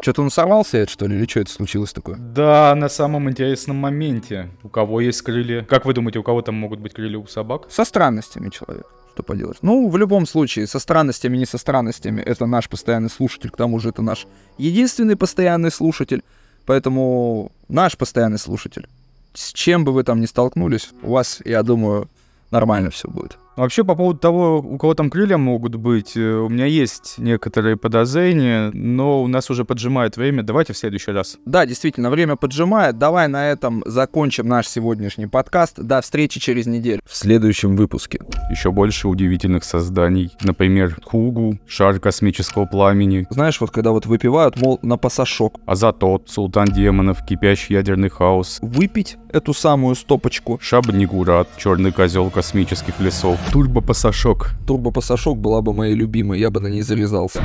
Что-то 0.09 0.23
он 0.23 0.31
сорвался, 0.31 0.89
что 0.89 1.07
ли, 1.07 1.19
или 1.19 1.27
что 1.29 1.41
это 1.41 1.53
случилось 1.53 1.93
такое? 1.93 2.17
Да, 2.17 2.75
на 2.75 2.89
самом 2.89 3.29
интересном 3.29 3.77
моменте. 3.77 4.49
У 4.63 4.71
кого 4.71 5.03
есть 5.03 5.21
крылья? 5.21 5.65
Как 5.65 5.85
вы 5.85 5.93
думаете, 5.93 6.19
у 6.19 6.23
кого 6.23 6.41
там 6.41 6.55
могут 6.55 6.81
быть 6.81 6.95
крылья 6.95 7.19
у 7.19 7.27
собак? 7.27 7.67
Со 7.69 7.85
странностями 7.85 8.49
человек. 8.49 8.87
Что 9.13 9.23
поделать? 9.23 9.59
Ну, 9.61 9.91
в 9.91 9.99
любом 9.99 10.27
случае, 10.27 10.67
со 10.67 10.79
странностями, 10.79 11.37
не 11.37 11.45
со 11.45 11.59
странностями, 11.59 12.23
это 12.23 12.47
наш 12.47 12.71
постоянный 12.71 13.11
слушатель, 13.11 13.51
к 13.51 13.57
тому 13.59 13.79
же 13.81 13.91
это 13.91 14.01
наш 14.01 14.27
единственный 14.57 15.15
постоянный 15.15 15.71
слушатель, 15.71 16.23
поэтому 16.65 17.53
наш 17.69 17.99
постоянный 17.99 18.39
слушатель. 18.39 18.89
С 19.35 19.53
чем 19.53 19.85
бы 19.85 19.93
вы 19.93 20.05
там 20.05 20.23
ни 20.23 20.27
столкнулись, 20.27 20.89
у 21.03 21.11
вас, 21.11 21.43
я 21.45 21.63
думаю, 21.63 22.09
нормально 22.51 22.89
все 22.91 23.09
будет. 23.09 23.37
Вообще, 23.59 23.83
по 23.83 23.97
поводу 23.97 24.21
того, 24.21 24.59
у 24.59 24.79
кого 24.79 24.95
там 24.95 25.11
крылья 25.11 25.37
могут 25.37 25.75
быть, 25.75 26.17
э, 26.17 26.21
у 26.21 26.49
меня 26.49 26.67
есть 26.67 27.17
некоторые 27.19 27.77
подозрения, 27.77 28.71
но 28.73 29.21
у 29.21 29.27
нас 29.27 29.51
уже 29.51 29.65
поджимает 29.65 30.17
время. 30.17 30.45
Давайте 30.45 30.75
в 30.75 30.79
следующий 30.79 31.11
раз. 31.11 31.39
Да, 31.45 31.67
действительно, 31.67 32.09
время 32.09 32.37
поджимает. 32.37 32.99
Давай 32.99 33.27
на 33.27 33.51
этом 33.51 33.83
закончим 33.85 34.47
наш 34.47 34.69
сегодняшний 34.69 35.27
подкаст. 35.27 35.75
До 35.77 36.01
встречи 36.01 36.39
через 36.39 36.67
неделю 36.67 37.01
в 37.05 37.17
следующем 37.17 37.75
выпуске. 37.75 38.21
Еще 38.49 38.71
больше 38.71 39.09
удивительных 39.09 39.65
созданий. 39.65 40.31
Например, 40.43 40.97
Хугу, 41.05 41.59
шар 41.67 41.99
космического 41.99 42.65
пламени. 42.65 43.27
Знаешь, 43.29 43.61
вот 43.61 43.73
когда 43.73 43.91
вот 43.91 44.07
выпивают, 44.07 44.57
мол, 44.61 44.79
на 44.83 44.99
пасашок. 44.99 45.59
Азатот, 45.67 46.31
султан 46.31 46.67
демонов, 46.67 47.25
кипящий 47.27 47.75
ядерный 47.75 48.09
хаос. 48.09 48.61
Выпить 48.63 49.17
эту 49.33 49.53
самую 49.53 49.97
стопочку. 49.97 50.61
Шабнигурат, 50.63 51.49
черный 51.57 51.91
козел 51.91 52.31
космических 52.31 53.01
лесов. 53.01 53.37
Турбопассажок. 53.53 54.51
Турбопассажок 54.67 55.39
была 55.39 55.63
бы 55.63 55.73
моей 55.73 55.95
любимой, 55.95 56.39
я 56.39 56.51
бы 56.51 56.61
на 56.61 56.67
ней 56.67 56.83
завязался. 56.83 57.43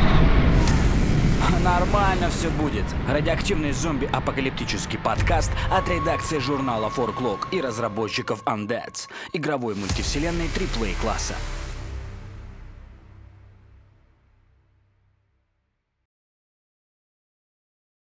Нормально 1.64 2.30
все 2.30 2.50
будет. 2.50 2.84
Радиоактивный 3.08 3.72
зомби-апокалиптический 3.72 5.00
подкаст 5.00 5.52
от 5.72 5.88
редакции 5.88 6.40
журнала 6.40 6.92
Forklog 6.94 7.48
и 7.52 7.62
разработчиков 7.62 8.44
Undead. 8.44 9.08
Игровой 9.32 9.76
мультивселенной 9.76 10.50
триплей 10.54 10.94
класса. 11.02 11.36